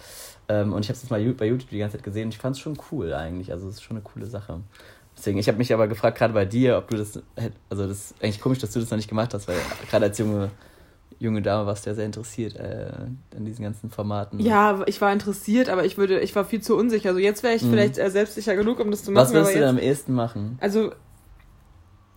Ähm, 0.48 0.72
und 0.72 0.84
ich 0.84 0.88
habe 0.88 0.98
es 0.98 1.10
mal 1.10 1.22
bei 1.34 1.46
YouTube 1.46 1.70
die 1.70 1.78
ganze 1.78 1.96
Zeit 1.96 2.04
gesehen 2.04 2.24
und 2.26 2.34
ich 2.34 2.38
fand 2.38 2.56
es 2.56 2.60
schon 2.60 2.78
cool 2.90 3.12
eigentlich. 3.14 3.50
Also 3.50 3.68
es 3.68 3.76
ist 3.76 3.82
schon 3.82 3.96
eine 3.96 4.04
coole 4.04 4.26
Sache. 4.26 4.60
Deswegen, 5.24 5.38
ich 5.38 5.48
habe 5.48 5.56
mich 5.56 5.72
aber 5.72 5.88
gefragt, 5.88 6.18
gerade 6.18 6.34
bei 6.34 6.44
dir, 6.44 6.76
ob 6.76 6.88
du 6.88 6.98
das, 6.98 7.18
also 7.70 7.86
das 7.88 8.10
ist 8.10 8.14
eigentlich 8.22 8.42
komisch, 8.42 8.58
dass 8.58 8.72
du 8.72 8.80
das 8.80 8.90
noch 8.90 8.98
nicht 8.98 9.08
gemacht 9.08 9.32
hast, 9.32 9.48
weil 9.48 9.56
gerade 9.88 10.04
als 10.04 10.18
junge, 10.18 10.50
junge 11.18 11.40
Dame 11.40 11.66
warst 11.66 11.86
du 11.86 11.90
ja 11.90 11.94
sehr 11.94 12.04
interessiert 12.04 12.56
äh, 12.56 12.90
an 13.34 13.44
diesen 13.46 13.64
ganzen 13.64 13.88
Formaten. 13.88 14.38
Ja, 14.38 14.82
ich 14.84 15.00
war 15.00 15.10
interessiert, 15.14 15.70
aber 15.70 15.86
ich 15.86 15.96
würde, 15.96 16.20
ich 16.20 16.36
war 16.36 16.44
viel 16.44 16.60
zu 16.60 16.76
unsicher. 16.76 17.08
Also 17.08 17.20
jetzt 17.20 17.42
wäre 17.42 17.54
ich 17.54 17.62
mhm. 17.62 17.70
vielleicht 17.70 17.96
äh, 17.96 18.10
selbstsicher 18.10 18.54
genug, 18.54 18.80
um 18.80 18.90
das 18.90 19.02
zu 19.02 19.12
machen. 19.12 19.22
Was 19.22 19.32
würdest 19.32 19.52
du 19.52 19.58
jetzt, 19.58 19.62
denn 19.62 19.76
am 19.76 19.78
ehesten 19.78 20.12
machen? 20.12 20.58
Also 20.60 20.92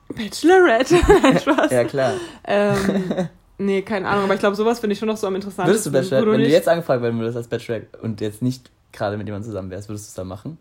Bachelorette. 0.10 0.98
Spaß. 1.40 1.72
ja, 1.72 1.84
klar. 1.86 2.14
Ähm, 2.44 2.76
Nee, 3.60 3.82
keine 3.82 4.08
Ahnung, 4.08 4.26
aber 4.26 4.36
ich 4.36 4.40
glaube, 4.40 4.56
sowas 4.56 4.80
finde 4.80 4.94
ich 4.94 5.00
schon 5.00 5.08
noch 5.08 5.18
so 5.18 5.26
am 5.26 5.34
interessantesten. 5.34 5.92
Würdest 5.92 6.12
du 6.12 6.16
Bachelor, 6.16 6.26
du 6.26 6.32
wenn 6.34 6.42
du 6.42 6.48
jetzt 6.48 6.70
angefragt 6.70 7.02
werden 7.02 7.20
würdest 7.20 7.38
als 7.38 7.48
Bachelor 7.48 7.82
und 8.04 8.22
jetzt 8.22 8.44
nicht 8.44 8.70
gerade 8.92 9.18
mit 9.18 9.26
jemandem 9.26 9.50
zusammen 9.50 9.72
wärst, 9.72 9.90
würdest 9.90 10.06
du 10.06 10.10
es 10.10 10.14
dann 10.14 10.28
machen? 10.28 10.60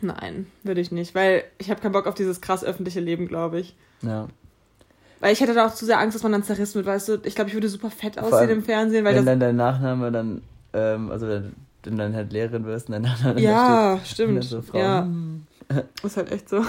Nein, 0.00 0.46
würde 0.62 0.80
ich 0.80 0.90
nicht, 0.90 1.14
weil 1.14 1.44
ich 1.58 1.70
habe 1.70 1.80
keinen 1.80 1.92
Bock 1.92 2.06
auf 2.06 2.14
dieses 2.14 2.40
krass 2.40 2.64
öffentliche 2.64 3.00
Leben, 3.00 3.28
glaube 3.28 3.60
ich. 3.60 3.76
Ja. 4.00 4.28
Weil 5.20 5.32
ich 5.32 5.40
hätte 5.40 5.54
da 5.54 5.66
auch 5.66 5.74
zu 5.74 5.84
sehr 5.84 5.98
Angst, 6.00 6.16
dass 6.16 6.22
man 6.22 6.32
dann 6.32 6.42
zerrissen 6.42 6.74
wird, 6.76 6.86
weißt 6.86 7.08
du? 7.08 7.18
Ich 7.24 7.34
glaube, 7.34 7.48
ich 7.48 7.54
würde 7.54 7.68
super 7.68 7.90
fett 7.90 8.18
aussehen 8.18 8.50
im 8.50 8.64
Fernsehen, 8.64 9.04
weil 9.04 9.14
wenn 9.14 9.26
dann 9.26 9.38
dein 9.38 9.56
Nachname 9.56 10.10
dann, 10.10 10.42
ähm, 10.72 11.10
also 11.12 11.28
wenn 11.28 11.54
du 11.82 11.90
dann 11.90 12.16
halt 12.16 12.32
Lehrerin 12.32 12.64
wirst 12.64 12.88
und 12.88 12.94
dein 12.94 13.02
Nachname 13.02 13.40
Ja, 13.40 14.00
steht, 14.02 14.14
stimmt. 14.14 14.44
So 14.44 14.62
ja. 14.72 15.06
Ist 16.02 16.16
halt 16.16 16.32
echt 16.32 16.48
so. 16.48 16.64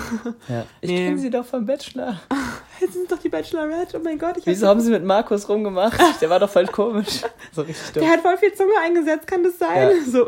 Ja. 0.48 0.66
Ich 0.82 0.90
nee. 0.90 1.06
kenne 1.06 1.18
sie 1.18 1.30
doch 1.30 1.46
vom 1.46 1.66
Bachelor. 1.66 2.20
Jetzt 2.80 2.94
sind 2.94 3.12
doch 3.12 3.18
die 3.18 3.30
Bachelorette. 3.30 3.98
Oh 3.98 4.04
mein 4.04 4.18
Gott. 4.18 4.38
Ich 4.38 4.46
Wieso 4.46 4.68
haben 4.68 4.80
sie 4.82 4.92
mit 4.92 5.04
Markus 5.04 5.48
rumgemacht? 5.48 6.00
Der 6.22 6.30
war 6.30 6.40
doch 6.40 6.50
voll 6.50 6.68
komisch. 6.68 7.22
So 7.52 7.62
richtig 7.62 7.92
dumm. 7.94 8.04
Der 8.04 8.12
hat 8.12 8.22
voll 8.22 8.38
viel 8.38 8.54
Zunge 8.54 8.74
eingesetzt, 8.84 9.28
kann 9.28 9.44
das 9.44 9.60
sein? 9.60 9.92
Ja. 9.92 10.12
So. 10.12 10.28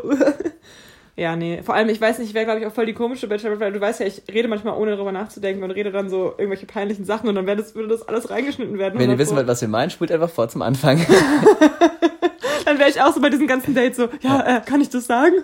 Ja, 1.16 1.34
nee. 1.34 1.62
Vor 1.62 1.74
allem, 1.74 1.88
ich 1.88 1.98
weiß 1.98 2.18
nicht, 2.18 2.28
ich 2.28 2.34
wäre, 2.34 2.44
glaube 2.44 2.60
ich, 2.60 2.66
auch 2.66 2.72
voll 2.72 2.84
die 2.84 2.92
komische 2.92 3.26
Bachelorette, 3.26 3.60
weil 3.60 3.72
du 3.72 3.80
weißt 3.80 4.00
ja, 4.00 4.06
ich 4.06 4.22
rede 4.30 4.48
manchmal 4.48 4.76
ohne 4.76 4.90
darüber 4.90 5.12
nachzudenken 5.12 5.64
und 5.64 5.70
rede 5.70 5.90
dann 5.90 6.10
so 6.10 6.34
irgendwelche 6.36 6.66
peinlichen 6.66 7.06
Sachen 7.06 7.28
und 7.28 7.34
dann 7.34 7.46
das, 7.46 7.74
würde 7.74 7.88
das 7.88 8.06
alles 8.06 8.28
reingeschnitten 8.28 8.78
werden. 8.78 8.98
Wenn 8.98 9.10
ihr 9.10 9.18
wissen 9.18 9.34
wollt, 9.34 9.46
was 9.46 9.62
wir 9.62 9.68
meinen, 9.68 9.88
spult 9.88 10.12
einfach 10.12 10.28
vor 10.28 10.50
zum 10.50 10.60
Anfang. 10.60 10.98
dann 12.66 12.78
wäre 12.78 12.90
ich 12.90 13.00
auch 13.00 13.14
so 13.14 13.20
bei 13.22 13.30
diesen 13.30 13.46
ganzen 13.46 13.74
Dates 13.74 13.96
so, 13.96 14.08
ja, 14.20 14.58
äh, 14.58 14.60
kann 14.60 14.80
ich 14.82 14.90
das 14.90 15.06
sagen? 15.06 15.34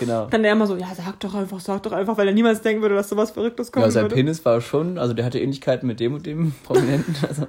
Genau. 0.00 0.26
Dann 0.26 0.42
der 0.42 0.52
immer 0.52 0.66
so, 0.66 0.76
ja, 0.76 0.88
sag 0.94 1.20
doch 1.20 1.34
einfach, 1.34 1.60
sag 1.60 1.82
doch 1.84 1.92
einfach, 1.92 2.18
weil 2.18 2.26
er 2.26 2.34
niemals 2.34 2.60
denken 2.62 2.82
würde, 2.82 2.96
dass 2.96 3.08
sowas 3.08 3.30
Verrücktes 3.30 3.70
kommt. 3.70 3.84
Ja, 3.86 3.90
sein 3.90 4.04
würde. 4.04 4.16
Penis 4.16 4.44
war 4.44 4.60
schon, 4.60 4.98
also 4.98 5.14
der 5.14 5.24
hatte 5.24 5.38
Ähnlichkeiten 5.38 5.86
mit 5.86 6.00
dem 6.00 6.14
und 6.14 6.26
dem 6.26 6.52
Prominenten. 6.64 7.14
Also. 7.26 7.46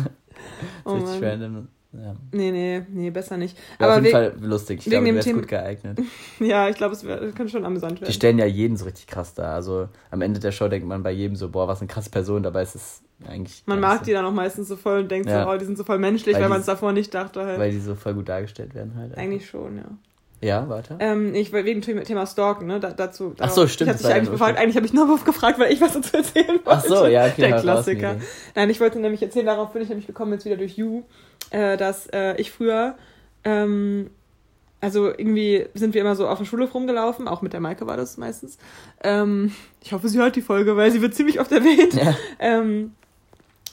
oh 0.84 0.94
richtig 0.94 1.22
random. 1.22 1.68
Ja. 1.92 2.14
Nee, 2.32 2.50
nee, 2.50 2.82
nee, 2.90 3.10
besser 3.10 3.38
nicht. 3.38 3.56
Wäre 3.78 3.90
Aber 3.90 3.98
auf 3.98 4.04
jeden 4.04 4.12
Fall 4.12 4.36
lustig. 4.40 4.80
Ich 4.80 4.90
glaube, 4.90 5.06
du 5.06 5.14
wärst 5.14 5.32
gut 5.32 5.48
geeignet. 5.48 5.98
ja, 6.38 6.68
ich 6.68 6.76
glaube, 6.76 6.94
es 6.94 7.04
wär, 7.04 7.18
könnte 7.32 7.48
schon 7.48 7.64
amüsant 7.64 8.00
werden. 8.00 8.08
Die 8.08 8.12
stellen 8.12 8.38
ja 8.38 8.44
jeden 8.44 8.76
so 8.76 8.84
richtig 8.84 9.06
krass 9.06 9.32
da. 9.32 9.54
Also 9.54 9.88
am 10.10 10.20
Ende 10.20 10.38
der 10.38 10.52
Show 10.52 10.68
denkt 10.68 10.86
man 10.86 11.02
bei 11.02 11.12
jedem 11.12 11.34
so, 11.34 11.48
boah, 11.48 11.66
was 11.66 11.80
eine 11.80 11.88
krasse 11.88 12.10
Person, 12.10 12.42
dabei 12.42 12.62
ist 12.62 12.74
es 12.74 13.02
eigentlich. 13.26 13.62
Man 13.64 13.80
mag 13.80 14.00
so. 14.00 14.04
die 14.04 14.12
dann 14.12 14.26
auch 14.26 14.32
meistens 14.32 14.68
so 14.68 14.76
voll 14.76 15.00
und 15.00 15.10
denkt 15.10 15.30
ja. 15.30 15.44
so, 15.44 15.50
oh, 15.50 15.56
die 15.56 15.64
sind 15.64 15.78
so 15.78 15.84
voll 15.84 15.98
menschlich, 15.98 16.34
weil, 16.34 16.42
weil 16.42 16.50
man 16.50 16.60
es 16.60 16.66
davor 16.66 16.92
nicht 16.92 17.14
dachte 17.14 17.44
halt. 17.44 17.58
Weil 17.58 17.70
die 17.70 17.80
so 17.80 17.94
voll 17.94 18.14
gut 18.14 18.28
dargestellt 18.28 18.74
werden 18.74 18.94
halt. 18.94 19.12
Einfach. 19.12 19.22
Eigentlich 19.22 19.48
schon, 19.48 19.78
ja. 19.78 19.84
Ja, 20.40 20.68
weiter. 20.68 20.96
Ähm, 21.00 21.34
ich 21.34 21.52
wegen 21.52 21.80
dem 21.80 22.04
Thema 22.04 22.26
Stalken, 22.26 22.66
ne? 22.66 22.78
Da, 22.78 22.90
dazu. 22.90 23.34
Ach 23.40 23.50
so, 23.50 23.66
stimmt. 23.66 23.90
Ich 23.90 23.94
hatte 23.94 24.04
dich 24.04 24.14
eigentlich 24.14 24.30
gefragt, 24.30 24.58
eigentlich 24.58 24.76
habe 24.76 24.86
ich 24.86 24.92
Norwurf 24.92 25.24
gefragt, 25.24 25.58
weil 25.58 25.72
ich 25.72 25.80
was 25.80 25.94
dazu 25.94 26.16
erzählen 26.16 26.60
wollte. 26.64 26.70
Ach 26.70 26.84
so, 26.84 27.06
ja, 27.06 27.26
okay. 27.26 27.42
Der 27.42 27.60
Klassiker. 27.60 28.16
Nein, 28.54 28.70
ich 28.70 28.80
wollte 28.80 29.00
nämlich 29.00 29.20
erzählen, 29.22 29.46
darauf 29.46 29.72
bin 29.72 29.82
ich 29.82 29.88
nämlich 29.88 30.06
gekommen, 30.06 30.32
jetzt 30.32 30.44
wieder 30.44 30.56
durch 30.56 30.78
You, 30.78 31.02
äh, 31.50 31.76
dass 31.76 32.06
äh, 32.12 32.36
ich 32.40 32.52
früher, 32.52 32.94
ähm, 33.42 34.10
also 34.80 35.08
irgendwie 35.08 35.66
sind 35.74 35.94
wir 35.94 36.02
immer 36.02 36.14
so 36.14 36.28
auf 36.28 36.38
dem 36.38 36.46
Schulhof 36.46 36.72
rumgelaufen, 36.72 37.26
auch 37.26 37.42
mit 37.42 37.52
der 37.52 37.60
Maike 37.60 37.88
war 37.88 37.96
das 37.96 38.16
meistens. 38.16 38.58
Ähm, 39.02 39.52
ich 39.82 39.92
hoffe, 39.92 40.08
sie 40.08 40.18
hört 40.18 40.36
die 40.36 40.42
Folge, 40.42 40.76
weil 40.76 40.92
sie 40.92 41.02
wird 41.02 41.14
ziemlich 41.14 41.40
oft 41.40 41.50
erwähnt. 41.50 41.94
Ja. 41.94 42.16
Ähm, 42.38 42.92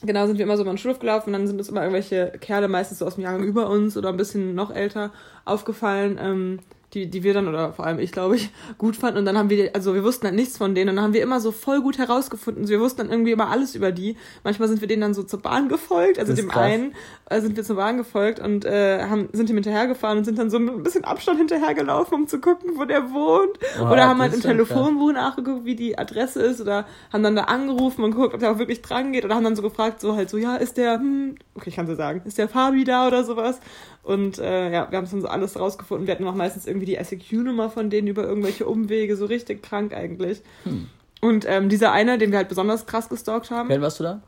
genau, 0.05 0.27
sind 0.27 0.37
wir 0.37 0.45
immer 0.45 0.57
so 0.57 0.63
über 0.63 0.71
den 0.71 0.77
Schulhof 0.77 0.99
gelaufen 0.99 1.29
und 1.29 1.33
dann 1.33 1.47
sind 1.47 1.59
uns 1.59 1.69
immer 1.69 1.81
irgendwelche 1.81 2.33
Kerle, 2.39 2.67
meistens 2.67 2.99
so 2.99 3.05
aus 3.05 3.15
dem 3.15 3.23
Jahrgang 3.23 3.43
über 3.43 3.69
uns 3.69 3.97
oder 3.97 4.09
ein 4.09 4.17
bisschen 4.17 4.55
noch 4.55 4.73
älter, 4.73 5.11
aufgefallen, 5.45 6.17
ähm, 6.21 6.59
die, 6.95 7.09
die 7.09 7.23
wir 7.23 7.33
dann, 7.33 7.47
oder 7.47 7.73
vor 7.73 7.85
allem 7.85 7.99
ich, 7.99 8.11
glaube 8.11 8.37
ich, 8.37 8.49
gut 8.77 8.95
fanden. 8.95 9.19
Und 9.19 9.25
dann 9.25 9.37
haben 9.37 9.49
wir, 9.49 9.75
also 9.75 9.93
wir 9.93 10.03
wussten 10.03 10.25
halt 10.25 10.35
nichts 10.35 10.57
von 10.57 10.73
denen. 10.73 10.89
Und 10.89 10.95
dann 10.95 11.05
haben 11.05 11.13
wir 11.13 11.21
immer 11.21 11.41
so 11.41 11.51
voll 11.51 11.81
gut 11.81 11.97
herausgefunden. 11.97 12.67
Wir 12.67 12.79
wussten 12.79 12.99
dann 12.99 13.11
irgendwie 13.11 13.31
immer 13.31 13.49
alles 13.49 13.75
über 13.75 13.91
die. 13.91 14.17
Manchmal 14.43 14.69
sind 14.69 14.81
wir 14.81 14.87
denen 14.87 15.01
dann 15.01 15.13
so 15.13 15.23
zur 15.23 15.41
Bahn 15.41 15.67
gefolgt. 15.67 16.17
Also 16.17 16.33
dem 16.33 16.47
krass. 16.47 16.63
einen 16.63 16.95
äh, 17.29 17.41
sind 17.41 17.57
wir 17.57 17.63
zur 17.63 17.75
Bahn 17.75 17.97
gefolgt 17.97 18.39
und 18.39 18.65
äh, 18.65 19.03
haben, 19.03 19.29
sind 19.33 19.49
ihm 19.49 19.57
hinterhergefahren 19.57 20.19
und 20.19 20.23
sind 20.23 20.39
dann 20.39 20.49
so 20.49 20.57
ein 20.57 20.83
bisschen 20.83 21.03
Abstand 21.03 21.37
hinterhergelaufen, 21.37 22.15
um 22.15 22.27
zu 22.27 22.39
gucken, 22.39 22.71
wo 22.75 22.85
der 22.85 23.11
wohnt. 23.11 23.59
Oh, 23.79 23.91
oder 23.91 24.07
haben 24.07 24.21
halt 24.21 24.33
im 24.33 24.41
Telefonbuch 24.41 25.11
nachgeguckt, 25.11 25.65
wie 25.65 25.75
die 25.75 25.97
Adresse 25.97 26.41
ist. 26.41 26.61
Oder 26.61 26.85
haben 27.11 27.23
dann 27.23 27.35
da 27.35 27.43
angerufen 27.43 28.03
und 28.03 28.11
geguckt, 28.11 28.33
ob 28.33 28.39
der 28.39 28.51
auch 28.51 28.59
wirklich 28.59 28.81
dran 28.81 29.11
geht. 29.11 29.25
Oder 29.25 29.35
haben 29.35 29.43
dann 29.43 29.55
so 29.55 29.61
gefragt, 29.61 29.99
so 29.99 30.15
halt 30.15 30.29
so, 30.29 30.37
ja, 30.37 30.55
ist 30.55 30.77
der, 30.77 30.95
hm, 30.95 31.35
okay, 31.55 31.69
ich 31.69 31.75
kann 31.75 31.87
so 31.87 31.95
sagen, 31.95 32.21
ist 32.25 32.37
der 32.37 32.47
Fabi 32.47 32.85
da 32.85 33.07
oder 33.07 33.23
sowas? 33.25 33.59
Und 34.05 34.37
äh, 34.37 34.71
ja, 34.71 34.91
wir 34.91 34.97
haben 34.99 35.09
dann 35.09 35.21
so 35.21 35.27
alles 35.27 35.59
rausgefunden. 35.59 36.05
Wir 36.05 36.13
hatten 36.13 36.27
auch 36.27 36.35
meistens 36.35 36.67
irgendwie 36.67 36.85
die 36.85 37.03
SEQ-Nummer 37.03 37.71
von 37.71 37.89
denen 37.89 38.07
über 38.07 38.23
irgendwelche 38.23 38.67
Umwege, 38.67 39.15
so 39.15 39.25
richtig 39.25 39.63
krank 39.63 39.95
eigentlich. 39.95 40.43
Hm. 40.63 40.87
Und 41.21 41.45
ähm, 41.49 41.69
dieser 41.69 41.91
eine, 41.91 42.19
den 42.19 42.29
wir 42.29 42.37
halt 42.37 42.49
besonders 42.49 42.85
krass 42.85 43.09
gestalkt 43.09 43.49
haben. 43.49 43.67
Wen 43.67 43.81
warst 43.81 43.99
du 43.99 44.03
da? 44.03 44.21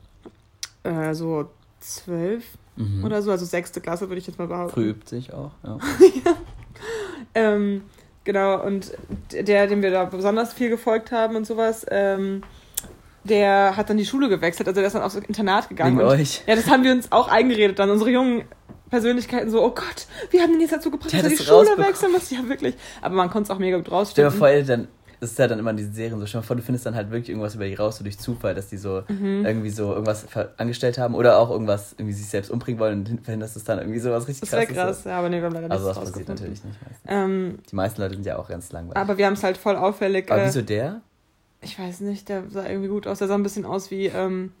Äh, 0.82 1.14
so 1.14 1.48
zwölf 1.78 2.44
mhm. 2.74 3.04
oder 3.04 3.22
so, 3.22 3.30
also 3.30 3.44
sechste 3.44 3.80
Klasse 3.80 4.08
würde 4.08 4.18
ich 4.18 4.26
jetzt 4.26 4.40
mal 4.40 4.48
behaupten. 4.48 4.74
Früh 4.74 4.90
übt 4.90 5.08
sich 5.08 5.32
auch, 5.32 5.52
ja. 5.62 5.78
ja. 6.24 6.34
Ähm, 7.36 7.82
genau, 8.24 8.60
und 8.64 8.92
der, 9.30 9.68
dem 9.68 9.82
wir 9.82 9.92
da 9.92 10.06
besonders 10.06 10.52
viel 10.52 10.70
gefolgt 10.70 11.12
haben 11.12 11.36
und 11.36 11.46
sowas, 11.46 11.86
ähm, 11.88 12.42
der 13.22 13.76
hat 13.76 13.90
dann 13.90 13.96
die 13.96 14.06
Schule 14.06 14.28
gewechselt, 14.28 14.66
also 14.66 14.80
der 14.80 14.88
ist 14.88 14.94
dann 14.94 15.02
aufs 15.02 15.14
Internat 15.14 15.68
gegangen. 15.68 15.98
Wegen 15.98 16.08
euch. 16.08 16.42
Ja, 16.48 16.56
das 16.56 16.68
haben 16.68 16.82
wir 16.82 16.90
uns 16.90 17.12
auch 17.12 17.28
eingeredet 17.28 17.78
dann. 17.78 17.90
Unsere 17.90 18.10
jungen 18.10 18.42
Persönlichkeiten 18.90 19.50
so, 19.50 19.62
oh 19.64 19.70
Gott, 19.70 20.06
wir 20.30 20.42
haben 20.42 20.52
den 20.52 20.60
jetzt 20.60 20.72
dazu 20.72 20.90
gebracht, 20.90 21.12
dass 21.12 21.22
er 21.22 21.28
die 21.28 21.36
Schule 21.36 21.76
wechseln 21.78 22.12
muss. 22.12 22.30
Ja, 22.30 22.48
wirklich. 22.48 22.74
Aber 23.02 23.14
man 23.14 23.30
konnte 23.30 23.50
es 23.50 23.56
auch 23.56 23.60
mega 23.60 23.76
gut 23.76 23.90
rausstellen. 23.90 24.30
Stell 24.30 24.48
dir 24.48 24.64
vor, 24.64 24.66
dann 24.66 24.88
das 25.20 25.32
ist 25.32 25.38
ja 25.38 25.48
dann 25.48 25.58
immer 25.58 25.70
in 25.70 25.76
diesen 25.76 25.92
Serien 25.92 26.18
so, 26.18 26.26
stell 26.26 26.40
dir 26.40 26.46
vor, 26.46 26.56
du 26.56 26.62
findest 26.62 26.86
dann 26.86 26.94
halt 26.94 27.10
wirklich 27.10 27.30
irgendwas 27.30 27.54
über 27.54 27.64
die 27.64 27.74
raus, 27.74 27.98
so 27.98 28.04
durch 28.04 28.18
Zufall, 28.18 28.54
dass 28.54 28.68
die 28.68 28.76
so 28.76 29.02
mhm. 29.08 29.44
irgendwie 29.44 29.70
so 29.70 29.92
irgendwas 29.92 30.26
angestellt 30.56 30.98
haben 30.98 31.14
oder 31.14 31.38
auch 31.38 31.50
irgendwas 31.50 31.94
irgendwie 31.98 32.12
sich 32.12 32.26
selbst 32.26 32.50
umbringen 32.50 32.80
wollen 32.80 33.00
und 33.00 33.24
verhinderst 33.24 33.56
es 33.56 33.64
dann 33.64 33.78
irgendwie 33.78 33.98
sowas 33.98 34.28
richtig 34.28 34.48
krasses. 34.48 34.68
Das 34.68 34.76
wäre 34.76 34.86
krass, 34.86 35.04
ja, 35.04 35.18
aber 35.18 35.28
nee, 35.28 35.38
wir 35.38 35.44
haben 35.44 35.54
leider 35.54 35.70
Also 35.70 35.88
das 35.88 35.98
passiert 35.98 36.28
natürlich 36.28 36.62
nicht. 36.62 36.78
Ähm, 37.06 37.58
die 37.70 37.74
meisten 37.74 38.00
Leute 38.00 38.14
sind 38.14 38.26
ja 38.26 38.38
auch 38.38 38.48
ganz 38.48 38.70
langweilig. 38.70 38.96
Aber 38.96 39.18
wir 39.18 39.26
haben 39.26 39.32
es 39.32 39.42
halt 39.42 39.56
voll 39.56 39.76
auffällig. 39.76 40.30
Aber 40.30 40.42
äh, 40.42 40.46
wieso 40.46 40.62
der? 40.62 41.00
Ich 41.60 41.78
weiß 41.78 42.00
nicht, 42.00 42.28
der 42.28 42.44
sah 42.48 42.68
irgendwie 42.68 42.88
gut 42.88 43.08
aus. 43.08 43.18
Der 43.18 43.26
sah 43.26 43.34
ein 43.34 43.42
bisschen 43.42 43.64
aus 43.64 43.90
wie, 43.90 44.06
ähm, 44.06 44.52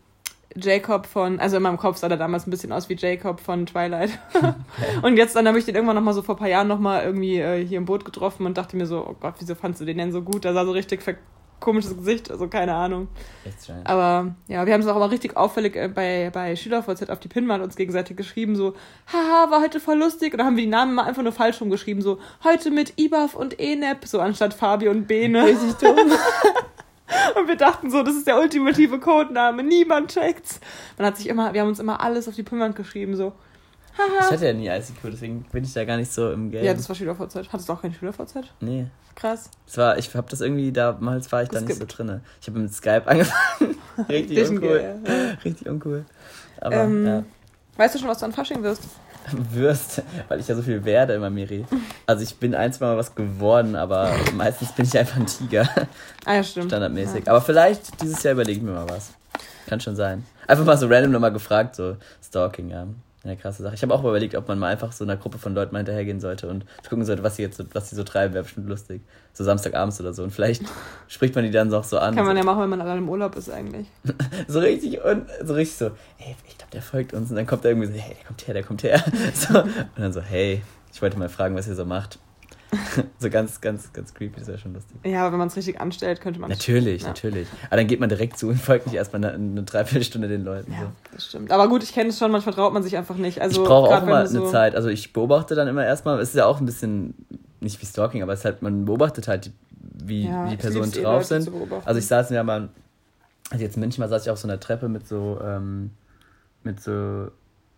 Jacob 0.56 1.06
von, 1.06 1.38
also 1.40 1.56
in 1.56 1.62
meinem 1.62 1.76
Kopf 1.76 1.98
sah 1.98 2.08
der 2.08 2.18
damals 2.18 2.46
ein 2.46 2.50
bisschen 2.50 2.72
aus 2.72 2.88
wie 2.88 2.96
Jacob 2.96 3.40
von 3.40 3.66
Twilight. 3.66 4.18
und 5.02 5.16
jetzt 5.16 5.36
dann 5.36 5.46
habe 5.46 5.58
ich 5.58 5.64
den 5.64 5.74
irgendwann 5.74 5.96
nochmal 5.96 6.14
so 6.14 6.22
vor 6.22 6.34
ein 6.34 6.38
paar 6.38 6.48
Jahren 6.48 6.68
nochmal 6.68 7.04
irgendwie 7.04 7.38
äh, 7.38 7.64
hier 7.64 7.78
im 7.78 7.84
Boot 7.84 8.04
getroffen 8.04 8.46
und 8.46 8.56
dachte 8.56 8.76
mir 8.76 8.86
so, 8.86 9.06
oh 9.06 9.16
Gott, 9.20 9.34
wieso 9.38 9.54
fandst 9.54 9.80
du 9.80 9.84
den 9.84 9.98
denn 9.98 10.12
so 10.12 10.22
gut? 10.22 10.44
Der 10.44 10.54
sah 10.54 10.64
so 10.64 10.72
richtig 10.72 11.02
komisches 11.60 11.96
Gesicht, 11.96 12.30
also 12.30 12.48
keine 12.48 12.74
Ahnung. 12.74 13.08
Echt. 13.44 13.72
Aber 13.84 14.34
ja, 14.46 14.64
wir 14.64 14.72
haben 14.72 14.80
es 14.80 14.86
auch 14.86 14.96
immer 14.96 15.10
richtig 15.10 15.36
auffällig 15.36 15.76
äh, 15.76 15.88
bei, 15.88 16.30
bei 16.32 16.54
SchülerVZ 16.56 17.10
auf 17.10 17.20
die 17.20 17.28
Pinwand 17.28 17.62
uns 17.62 17.76
gegenseitig 17.76 18.16
geschrieben, 18.16 18.56
so, 18.56 18.74
haha, 19.12 19.50
war 19.50 19.60
heute 19.60 19.80
voll 19.80 19.98
lustig. 19.98 20.32
Und 20.32 20.38
dann 20.38 20.46
haben 20.46 20.56
wir 20.56 20.64
die 20.64 20.70
Namen 20.70 20.94
mal 20.94 21.04
einfach 21.04 21.22
nur 21.22 21.32
falsch 21.32 21.60
rumgeschrieben, 21.60 22.02
so, 22.02 22.18
heute 22.44 22.70
mit 22.70 22.94
Ibaf 22.96 23.34
und 23.34 23.58
Enep, 23.58 24.06
so 24.06 24.20
anstatt 24.20 24.54
Fabi 24.54 24.88
und 24.88 25.06
Bene. 25.06 25.44
Richtig 25.44 25.74
dumm. 25.74 25.96
Und 27.36 27.48
wir 27.48 27.56
dachten 27.56 27.90
so, 27.90 28.02
das 28.02 28.14
ist 28.14 28.26
der 28.26 28.38
ultimative 28.38 28.98
Codename. 29.00 29.62
Niemand 29.62 30.10
checkt's. 30.10 30.60
Man 30.96 31.06
hat 31.06 31.16
sich 31.16 31.28
immer, 31.28 31.54
wir 31.54 31.62
haben 31.62 31.68
uns 31.68 31.78
immer 31.78 32.00
alles 32.00 32.28
auf 32.28 32.34
die 32.34 32.42
Pinnwand 32.42 32.76
geschrieben, 32.76 33.16
so. 33.16 33.32
Haha. 33.96 34.26
Ich 34.26 34.30
hatte 34.30 34.46
ja 34.46 34.52
nie 34.52 34.68
ICQ, 34.68 35.10
deswegen 35.10 35.42
bin 35.50 35.64
ich 35.64 35.72
da 35.72 35.84
gar 35.84 35.96
nicht 35.96 36.12
so 36.12 36.30
im 36.30 36.50
Game. 36.50 36.64
Ja, 36.64 36.74
das 36.74 36.88
war 36.88 36.94
SchülerVZ. 36.94 37.48
Hattest 37.52 37.68
du 37.68 37.72
auch 37.72 37.82
kein 37.82 37.92
SchülerVZ? 37.92 38.34
Nee. 38.60 38.86
Krass. 39.16 39.50
Das 39.66 39.76
war, 39.78 39.98
ich 39.98 40.14
hab 40.14 40.28
das 40.28 40.40
irgendwie, 40.40 40.70
damals 40.70 41.32
war 41.32 41.42
ich 41.42 41.48
da 41.48 41.60
nicht 41.60 41.74
so 41.74 41.84
drin. 41.86 42.20
Ich 42.40 42.46
habe 42.46 42.60
mit 42.60 42.72
Skype 42.72 43.02
angefangen. 43.06 43.76
Richtig 44.08 44.48
uncool. 44.48 45.00
Richtig 45.44 45.68
uncool. 45.68 46.04
Aber, 46.60 46.76
ähm, 46.76 47.06
ja. 47.06 47.24
Weißt 47.76 47.94
du 47.94 47.98
schon, 47.98 48.08
was 48.08 48.18
du 48.18 48.26
an 48.26 48.32
Fasching 48.32 48.62
wirst? 48.62 48.82
wirst, 49.52 50.02
weil 50.28 50.40
ich 50.40 50.48
ja 50.48 50.54
so 50.54 50.62
viel 50.62 50.84
werde 50.84 51.14
immer, 51.14 51.30
Miri. 51.30 51.64
Also 52.06 52.22
ich 52.22 52.36
bin 52.36 52.54
ein, 52.54 52.72
zwei 52.72 52.86
Mal 52.86 52.96
was 52.96 53.14
geworden, 53.14 53.76
aber 53.76 54.12
meistens 54.34 54.72
bin 54.72 54.84
ich 54.86 54.98
einfach 54.98 55.16
ein 55.16 55.26
Tiger. 55.26 55.68
Ah 56.24 56.34
ja, 56.34 56.42
stimmt. 56.42 56.66
Standardmäßig. 56.66 57.26
Ja. 57.26 57.32
Aber 57.32 57.40
vielleicht 57.40 58.00
dieses 58.02 58.22
Jahr 58.22 58.34
überlege 58.34 58.58
ich 58.58 58.64
mir 58.64 58.72
mal 58.72 58.88
was. 58.88 59.12
Kann 59.66 59.80
schon 59.80 59.96
sein. 59.96 60.24
Einfach 60.46 60.64
mal 60.64 60.78
so 60.78 60.86
random 60.86 61.12
nochmal 61.12 61.32
gefragt, 61.32 61.76
so 61.76 61.96
Stalking, 62.22 62.70
ja. 62.70 62.86
Eine 63.24 63.36
krasse 63.36 63.62
Sache. 63.64 63.74
Ich 63.74 63.82
habe 63.82 63.92
auch 63.92 64.00
überlegt, 64.00 64.36
ob 64.36 64.46
man 64.46 64.58
mal 64.58 64.68
einfach 64.68 64.92
so 64.92 65.02
einer 65.04 65.16
Gruppe 65.16 65.38
von 65.38 65.52
Leuten 65.52 65.72
mal 65.72 65.80
hinterhergehen 65.80 66.20
sollte 66.20 66.48
und 66.48 66.64
gucken 66.88 67.04
sollte, 67.04 67.24
was 67.24 67.36
sie 67.36 67.42
jetzt, 67.42 67.62
was 67.74 67.90
sie 67.90 67.96
so 67.96 68.04
treiben, 68.04 68.32
wäre 68.32 68.44
bestimmt 68.44 68.68
lustig. 68.68 69.02
So 69.32 69.42
Samstagabends 69.42 70.00
oder 70.00 70.14
so. 70.14 70.22
Und 70.22 70.30
vielleicht 70.30 70.62
spricht 71.08 71.34
man 71.34 71.44
die 71.44 71.50
dann 71.50 71.72
auch 71.74 71.84
so 71.84 71.98
an. 71.98 72.14
Kann 72.14 72.24
man 72.24 72.36
ja 72.36 72.44
machen, 72.44 72.62
wenn 72.62 72.70
man 72.70 72.80
allein 72.80 72.98
im 72.98 73.08
Urlaub 73.08 73.34
ist 73.34 73.50
eigentlich. 73.50 73.88
so 74.46 74.60
richtig 74.60 75.02
und 75.02 75.26
so 75.44 75.54
richtig 75.54 75.76
so, 75.76 75.90
hey, 76.16 76.36
ich 76.46 76.57
der 76.72 76.82
folgt 76.82 77.14
uns. 77.14 77.30
Und 77.30 77.36
dann 77.36 77.46
kommt 77.46 77.64
er 77.64 77.72
irgendwie 77.72 77.88
so, 77.88 77.94
hey, 77.94 78.14
der 78.14 78.24
kommt 78.24 78.46
her, 78.46 78.54
der 78.54 78.62
kommt 78.62 78.82
her. 78.82 79.04
So, 79.34 79.60
und 79.60 79.72
dann 79.96 80.12
so, 80.12 80.20
hey, 80.20 80.62
ich 80.92 81.02
wollte 81.02 81.18
mal 81.18 81.28
fragen, 81.28 81.54
was 81.54 81.68
ihr 81.68 81.74
so 81.74 81.84
macht. 81.84 82.18
so 83.18 83.30
ganz, 83.30 83.60
ganz, 83.60 83.92
ganz 83.94 84.12
creepy, 84.12 84.40
das 84.40 84.48
wäre 84.48 84.58
schon 84.58 84.74
lustig. 84.74 84.98
Ja, 85.04 85.22
aber 85.22 85.32
wenn 85.32 85.38
man 85.38 85.48
es 85.48 85.56
richtig 85.56 85.80
anstellt, 85.80 86.20
könnte 86.20 86.38
man. 86.38 86.50
Natürlich, 86.50 87.02
ja. 87.02 87.08
natürlich. 87.08 87.48
Aber 87.68 87.76
dann 87.76 87.86
geht 87.86 87.98
man 87.98 88.10
direkt 88.10 88.38
zu 88.38 88.48
und 88.48 88.60
folgt 88.60 88.86
nicht 88.86 88.96
erstmal 88.96 89.24
eine, 89.24 89.34
eine 89.34 89.62
Dreiviertelstunde 89.62 90.28
den 90.28 90.44
Leuten. 90.44 90.72
Ja, 90.72 90.80
so. 90.80 90.86
das 91.12 91.26
stimmt. 91.26 91.50
Aber 91.50 91.68
gut, 91.68 91.82
ich 91.82 91.94
kenne 91.94 92.10
es 92.10 92.18
schon, 92.18 92.30
manchmal 92.30 92.54
traut 92.54 92.74
man 92.74 92.82
sich 92.82 92.96
einfach 92.96 93.16
nicht. 93.16 93.40
Also, 93.40 93.62
ich 93.62 93.66
brauche 93.66 93.96
auch 93.96 94.04
mal 94.04 94.20
eine 94.20 94.28
so 94.28 94.50
Zeit. 94.50 94.74
Also 94.74 94.88
ich 94.88 95.12
beobachte 95.14 95.54
dann 95.54 95.66
immer 95.66 95.84
erstmal, 95.84 96.20
es 96.20 96.30
ist 96.30 96.34
ja 96.34 96.44
auch 96.44 96.60
ein 96.60 96.66
bisschen, 96.66 97.14
nicht 97.60 97.80
wie 97.80 97.86
Stalking, 97.86 98.22
aber 98.22 98.34
es 98.34 98.40
ist 98.40 98.44
halt, 98.44 98.60
man 98.60 98.84
beobachtet 98.84 99.28
halt, 99.28 99.50
wie, 99.80 100.26
ja, 100.26 100.46
wie 100.46 100.50
die 100.50 100.56
Personen 100.56 100.92
eh 100.92 101.02
drauf 101.02 101.24
sind. 101.24 101.50
Also 101.84 101.98
ich 101.98 102.06
saß 102.06 102.28
ja 102.30 102.44
mal, 102.44 102.68
also 103.50 103.64
jetzt 103.64 103.76
in 103.76 103.80
München 103.80 104.02
mal 104.02 104.08
saß 104.08 104.22
ich 104.22 104.30
auf 104.30 104.38
so 104.38 104.46
einer 104.46 104.60
Treppe 104.60 104.88
mit 104.88 105.08
so, 105.08 105.40
ähm, 105.42 105.90
mit 106.62 106.80
so 106.80 107.30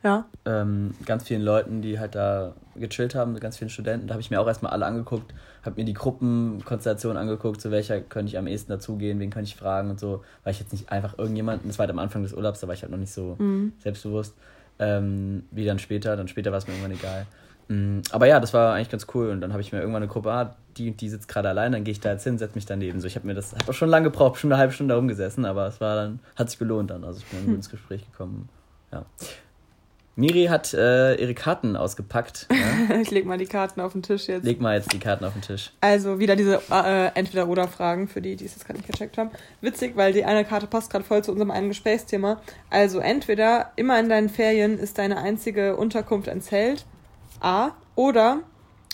ja. 0.03 0.25
Ähm, 0.47 0.95
ganz 1.05 1.25
vielen 1.25 1.43
Leuten, 1.43 1.83
die 1.83 1.99
halt 1.99 2.15
da 2.15 2.55
gechillt 2.75 3.15
haben, 3.15 3.33
mit 3.35 3.43
ganz 3.43 3.59
vielen 3.59 3.69
Studenten. 3.69 4.07
Da 4.07 4.15
habe 4.15 4.23
ich 4.23 4.31
mir 4.31 4.41
auch 4.41 4.47
erstmal 4.47 4.73
alle 4.73 4.87
angeguckt, 4.87 5.35
habe 5.63 5.79
mir 5.79 5.85
die 5.85 5.93
Gruppenkonstellation 5.93 7.19
angeguckt, 7.19 7.61
zu 7.61 7.71
welcher 7.71 8.01
könnte 8.01 8.31
ich 8.31 8.39
am 8.39 8.47
ehesten 8.47 8.73
dazugehen, 8.73 9.21
wen 9.21 9.31
könnte 9.31 9.49
ich 9.49 9.57
fragen 9.57 9.91
und 9.91 10.01
so, 10.01 10.25
weil 10.43 10.53
ich 10.53 10.61
jetzt 10.61 10.73
nicht 10.73 10.91
einfach 10.91 11.19
irgendjemanden, 11.19 11.69
das 11.69 11.79
war 11.79 11.85
halt 11.85 11.91
am 11.91 11.99
Anfang 11.99 12.23
des 12.23 12.33
Urlaubs, 12.33 12.61
da 12.61 12.67
war 12.67 12.75
ich 12.75 12.83
halt 12.83 12.91
noch 12.91 12.99
nicht 12.99 13.13
so 13.13 13.37
mhm. 13.39 13.73
selbstbewusst, 13.79 14.35
ähm, 14.79 15.45
wie 15.51 15.67
dann 15.67 15.79
später, 15.79 16.17
dann 16.17 16.29
später 16.29 16.51
war 16.51 16.59
es 16.59 16.67
mir 16.67 16.73
irgendwann 16.73 16.93
egal. 16.93 17.27
Mhm, 17.69 18.01
aber 18.11 18.27
ja, 18.27 18.41
das 18.41 18.55
war 18.55 18.75
eigentlich 18.75 18.89
ganz 18.89 19.07
cool 19.13 19.29
und 19.29 19.43
dann 19.43 19.53
habe 19.53 19.61
ich 19.61 19.71
mir 19.71 19.81
irgendwann 19.81 20.03
eine 20.03 20.11
Gruppe, 20.11 20.33
ah, 20.33 20.57
die 20.79 20.93
und 20.93 21.01
die 21.03 21.11
sitzt 21.11 21.29
gerade 21.29 21.51
allein, 21.51 21.73
dann 21.73 21.85
gehe 21.85 21.93
ich 21.93 22.01
da 22.01 22.13
jetzt 22.13 22.25
hin, 22.25 22.39
setze 22.39 22.55
mich 22.55 22.65
daneben. 22.65 23.01
So, 23.01 23.07
ich 23.07 23.17
habe 23.17 23.27
mir 23.27 23.35
das, 23.35 23.53
habe 23.53 23.69
auch 23.69 23.75
schon 23.75 23.91
lange 23.91 24.05
gebraucht, 24.05 24.41
schon 24.41 24.51
eine 24.51 24.59
halbe 24.59 24.73
Stunde 24.73 24.95
rumgesessen, 24.95 25.45
aber 25.45 25.67
es 25.67 25.79
war 25.79 25.97
dann, 25.97 26.21
hat 26.37 26.49
sich 26.49 26.59
gelohnt 26.59 26.91
dann, 26.91 27.05
also 27.05 27.21
ich 27.21 27.27
bin 27.27 27.47
hm. 27.47 27.57
ins 27.57 27.69
Gespräch 27.69 28.11
gekommen. 28.11 28.49
Ja. 28.93 29.07
Miri 30.17 30.47
hat 30.47 30.75
äh, 30.75 31.15
ihre 31.15 31.35
Karten 31.35 31.77
ausgepackt. 31.77 32.47
Ja? 32.51 32.97
ich 33.01 33.11
leg 33.11 33.25
mal 33.25 33.39
die 33.39 33.47
Karten 33.47 33.81
auf 33.81 33.93
den 33.93 34.03
Tisch 34.03 34.29
jetzt. 34.29 34.45
Leg 34.45 34.61
mal 34.61 34.77
jetzt 34.77 34.93
die 34.93 34.99
Karten 34.99 35.25
auf 35.25 35.33
den 35.33 35.43
Tisch. 35.43 35.73
Also 35.81 36.19
wieder 36.19 36.37
diese 36.37 36.61
äh, 36.71 37.07
Entweder-Oder-Fragen 37.15 38.07
für 38.07 38.21
die, 38.21 38.37
die 38.37 38.45
es 38.45 38.53
jetzt 38.53 38.67
gerade 38.67 38.79
nicht 38.79 38.91
gecheckt 38.91 39.17
haben. 39.17 39.31
Witzig, 39.61 39.97
weil 39.97 40.13
die 40.13 40.25
eine 40.25 40.45
Karte 40.45 40.67
passt 40.67 40.91
gerade 40.91 41.05
voll 41.05 41.25
zu 41.25 41.33
unserem 41.33 41.51
einen 41.51 41.69
Gesprächsthema. 41.69 42.43
Also 42.69 42.99
entweder 42.99 43.73
immer 43.77 43.99
in 43.99 44.09
deinen 44.09 44.29
Ferien 44.29 44.79
ist 44.79 44.99
deine 44.99 45.17
einzige 45.19 45.77
Unterkunft 45.77 46.29
ein 46.29 46.43
Zelt. 46.43 46.85
A. 47.41 47.71
Oder 47.95 48.41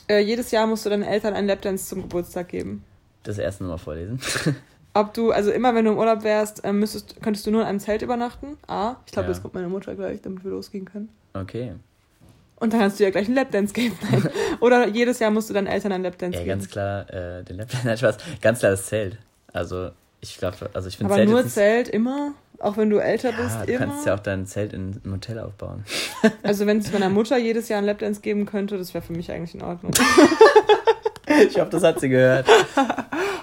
äh, 0.08 0.20
jedes 0.20 0.52
Jahr 0.52 0.66
musst 0.66 0.86
du 0.86 0.90
deinen 0.90 1.02
Eltern 1.02 1.34
einen 1.34 1.48
Lapdance 1.48 1.88
zum 1.88 2.02
Geburtstag 2.02 2.48
geben. 2.48 2.84
Das 3.24 3.38
erste 3.38 3.64
nochmal 3.64 3.78
vorlesen. 3.78 4.20
ob 5.00 5.14
du, 5.14 5.30
also 5.30 5.50
immer 5.50 5.74
wenn 5.74 5.84
du 5.84 5.92
im 5.92 5.98
Urlaub 5.98 6.22
wärst, 6.22 6.64
äh, 6.64 6.72
müsstest, 6.72 7.20
könntest 7.22 7.46
du 7.46 7.50
nur 7.50 7.62
in 7.62 7.66
einem 7.66 7.80
Zelt 7.80 8.02
übernachten. 8.02 8.56
A. 8.66 8.96
Ich 9.06 9.12
glaube, 9.12 9.28
ja. 9.28 9.34
das 9.34 9.42
kommt 9.42 9.54
meine 9.54 9.68
Mutter 9.68 9.94
gleich, 9.94 10.22
damit 10.22 10.44
wir 10.44 10.50
losgehen 10.50 10.86
können. 10.86 11.08
Okay. 11.34 11.72
Und 12.58 12.72
dann 12.72 12.80
kannst 12.80 12.98
du 12.98 13.04
ja 13.04 13.10
gleich 13.10 13.26
einen 13.26 13.36
Lapdance 13.36 13.74
geben. 13.74 13.96
Oder 14.60 14.88
jedes 14.88 15.18
Jahr 15.18 15.30
musst 15.30 15.50
du 15.50 15.54
deinen 15.54 15.66
Eltern 15.66 15.92
einen 15.92 16.04
Lapdance 16.04 16.38
ja, 16.38 16.44
geben. 16.44 16.48
Ja, 16.48 16.54
ganz 16.56 16.70
klar, 16.70 17.10
äh, 17.12 17.44
den 17.44 17.56
Lapdance, 17.56 17.86
nein, 17.86 17.98
Spaß. 17.98 18.16
Ganz 18.40 18.60
klar 18.60 18.70
das 18.70 18.86
Zelt. 18.86 19.18
Also, 19.52 19.90
ich 20.20 20.38
glaube, 20.38 20.56
also 20.72 20.88
ich 20.88 20.96
finde 20.96 21.12
Aber 21.12 21.20
Zelt 21.20 21.30
nur 21.30 21.46
Zelt 21.46 21.88
immer? 21.88 22.32
Auch 22.58 22.78
wenn 22.78 22.88
du 22.88 22.96
älter 22.96 23.30
ja, 23.30 23.36
bist, 23.36 23.56
du 23.60 23.72
immer? 23.72 23.84
Du 23.84 23.90
kannst 23.90 24.06
ja 24.06 24.14
auch 24.14 24.20
dein 24.20 24.46
Zelt 24.46 24.72
in 24.72 24.98
einem 25.04 25.14
Hotel 25.14 25.38
aufbauen. 25.38 25.84
Also, 26.42 26.66
wenn 26.66 26.78
es 26.78 26.90
meiner 26.92 27.10
Mutter 27.10 27.36
jedes 27.36 27.68
Jahr 27.68 27.78
einen 27.78 27.86
Lapdance 27.86 28.22
geben 28.22 28.46
könnte, 28.46 28.78
das 28.78 28.94
wäre 28.94 29.04
für 29.04 29.12
mich 29.12 29.30
eigentlich 29.30 29.54
in 29.54 29.62
Ordnung. 29.62 29.92
ich 31.46 31.60
hoffe, 31.60 31.70
das 31.70 31.82
hat 31.82 32.00
sie 32.00 32.08
gehört. 32.08 32.46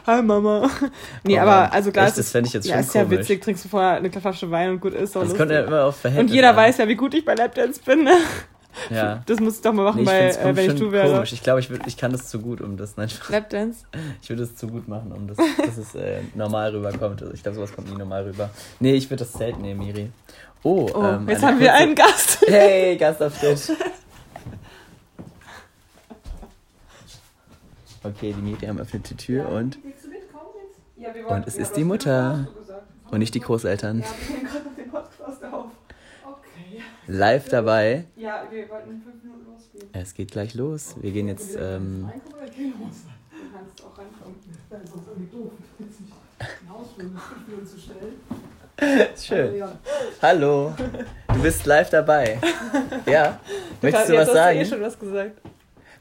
Hi 0.05 0.21
Mama. 0.21 0.69
Nee, 1.23 1.37
oh 1.37 1.41
aber 1.41 1.71
also 1.71 1.91
klar, 1.91 2.07
Echt, 2.07 2.17
das 2.17 2.31
fände 2.31 2.47
ich 2.47 2.53
jetzt 2.53 2.67
ja, 2.67 2.75
schon 2.75 2.83
ist 2.83 2.95
ja 2.95 3.09
witzig, 3.09 3.41
trinkst 3.41 3.65
du 3.65 3.69
vorher 3.69 3.91
eine 3.91 4.11
Flasche 4.11 4.51
Wein 4.51 4.71
und 4.71 4.81
gut 4.81 4.93
ist. 4.93 5.15
Das 5.15 5.35
kommt 5.35 5.51
ja 5.51 5.61
immer 5.61 5.85
auf 5.85 5.97
Verhältnis 5.97 6.31
Und 6.31 6.35
jeder 6.35 6.49
an. 6.49 6.57
weiß 6.57 6.77
ja, 6.77 6.87
wie 6.87 6.95
gut 6.95 7.13
ich 7.13 7.23
bei 7.23 7.35
Lapdance 7.35 7.79
bin. 7.85 8.03
Ne? 8.03 8.17
Ja. 8.89 9.21
Das 9.25 9.39
musst 9.39 9.63
du 9.63 9.69
doch 9.69 9.75
mal 9.75 9.83
machen, 9.83 10.01
nee, 10.01 10.05
bei, 10.05 10.29
äh, 10.29 10.55
wenn 10.55 10.71
ich 10.71 10.79
du 10.79 10.91
wäre. 10.91 11.09
Komisch. 11.09 11.31
Ich 11.31 11.43
glaube, 11.43 11.61
ich, 11.61 11.69
ich 11.85 11.95
kann 11.95 12.11
das 12.11 12.27
zu 12.27 12.39
gut, 12.39 12.59
um 12.59 12.75
das. 12.75 12.97
Nein, 12.97 13.09
Lapdance? 13.29 13.85
Ich 14.21 14.29
würde 14.29 14.43
es 14.43 14.55
zu 14.55 14.67
gut 14.67 14.87
machen, 14.87 15.11
um 15.11 15.27
das, 15.27 15.37
dass 15.37 15.77
es 15.77 15.95
äh, 15.95 16.21
normal 16.35 16.75
rüberkommt. 16.75 17.21
Also 17.21 17.33
ich 17.33 17.43
glaube, 17.43 17.55
sowas 17.55 17.73
kommt 17.73 17.89
nie 17.89 17.97
normal 17.97 18.23
rüber. 18.23 18.49
Nee, 18.79 18.95
ich 18.95 19.09
würde 19.09 19.23
das 19.23 19.33
Zelt 19.33 19.59
nehmen, 19.59 19.79
Miri. 19.79 20.09
Oh, 20.63 20.89
oh 20.93 21.03
ähm, 21.03 21.29
jetzt 21.29 21.43
haben 21.43 21.59
wir 21.59 21.73
einen 21.73 21.93
Gast. 21.93 22.43
Hey, 22.47 22.97
Gast 22.97 23.21
auf 23.21 23.37
Tisch. 23.39 23.69
Okay, 28.03 28.33
die 28.33 28.41
Miriam 28.41 28.77
öffnet 28.79 29.09
die 29.09 29.15
Tür 29.15 29.43
ja. 29.43 29.49
und. 29.49 29.79
Ja, 30.97 31.13
wollten, 31.13 31.33
und 31.33 31.47
es 31.47 31.55
ist 31.55 31.73
die 31.73 31.83
Mutter. 31.83 32.47
Und 33.11 33.19
nicht 33.19 33.33
die 33.35 33.39
Großeltern. 33.39 33.99
Ja, 33.99 34.05
wir 34.05 34.35
nehmen 34.35 34.47
gerade 34.47 34.69
den 34.75 34.89
Podcast 34.89 35.43
auf. 35.45 35.65
Okay. 36.25 36.81
Live 37.07 37.49
dabei. 37.49 38.05
Ja, 38.15 38.43
wir 38.49 38.69
wollten 38.69 38.91
in 38.91 39.01
fünf 39.01 39.23
Minuten 39.23 39.45
losgehen. 39.45 39.89
Es 39.93 40.13
geht 40.13 40.31
gleich 40.31 40.53
los. 40.53 40.95
Wir 40.99 41.11
gehen 41.11 41.27
jetzt. 41.27 41.55
Ähm, 41.55 42.09
Du 42.13 43.57
kannst 43.59 43.83
auch 43.83 43.97
reinkommen. 43.97 44.35
Das 44.69 44.81
ist 44.81 44.91
sonst 44.91 45.07
irgendwie 45.07 45.35
doof. 45.35 45.51
Du 45.77 45.83
willst 45.85 46.01
nicht 46.01 46.13
ein 46.39 46.69
Haus 46.69 46.87
für 46.95 47.01
fünf 47.01 47.47
Minuten 47.47 47.67
zu 47.67 47.79
stellen. 47.79 49.13
Schön. 49.15 49.63
Hallo. 50.21 50.73
Du 51.33 51.41
bist 51.41 51.65
live 51.65 51.89
dabei. 51.89 52.39
Ja. 53.05 53.39
Möchtest 53.81 54.09
du 54.09 54.17
was 54.17 54.33
sagen? 54.33 54.59
Ich 54.59 54.71
habe 54.71 54.75
eh 54.75 54.77
schon 54.77 54.81
was 54.81 54.99
gesagt. 54.99 55.41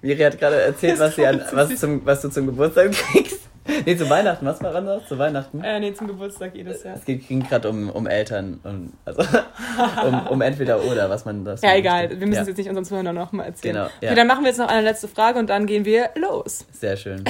Miri 0.02 0.18
hat 0.18 0.38
gerade 0.38 0.60
erzählt, 0.60 0.98
was, 0.98 1.16
sie 1.16 1.26
an, 1.26 1.40
was, 1.52 1.76
zum, 1.76 2.04
was 2.04 2.20
du 2.20 2.28
zum 2.28 2.46
Geburtstag 2.46 2.92
kriegst. 3.12 3.40
Nee, 3.86 3.96
zu 3.96 4.10
Weihnachten. 4.10 4.44
Was 4.44 4.60
war 4.60 4.74
anders? 4.74 5.06
Zu 5.06 5.16
Weihnachten? 5.18 5.62
Äh, 5.62 5.78
nee, 5.78 5.94
zum 5.94 6.08
Geburtstag 6.08 6.52
jedes 6.52 6.82
Jahr. 6.82 6.96
Es 6.96 7.04
ging 7.04 7.44
gerade 7.44 7.70
um, 7.70 7.90
um 7.90 8.08
Eltern 8.08 8.58
und 8.64 8.92
also 9.04 9.22
um, 10.04 10.26
um 10.26 10.40
entweder 10.40 10.82
oder, 10.82 11.08
was 11.08 11.24
man 11.24 11.44
das. 11.44 11.62
Ja, 11.62 11.76
egal. 11.76 12.10
Wir 12.10 12.26
müssen 12.26 12.34
ja. 12.34 12.42
es 12.42 12.48
jetzt 12.48 12.56
nicht 12.56 12.68
unseren 12.68 12.84
Zuhörern 12.84 13.14
nochmal 13.14 13.46
erzählen. 13.46 13.74
Genau. 13.74 13.86
Ja. 14.00 14.08
Okay, 14.08 14.14
dann 14.16 14.26
machen 14.26 14.42
wir 14.42 14.48
jetzt 14.48 14.58
noch 14.58 14.68
eine 14.68 14.82
letzte 14.82 15.06
Frage 15.06 15.38
und 15.38 15.48
dann 15.48 15.66
gehen 15.66 15.84
wir 15.84 16.10
los. 16.16 16.66
Sehr 16.72 16.96
schön. 16.96 17.24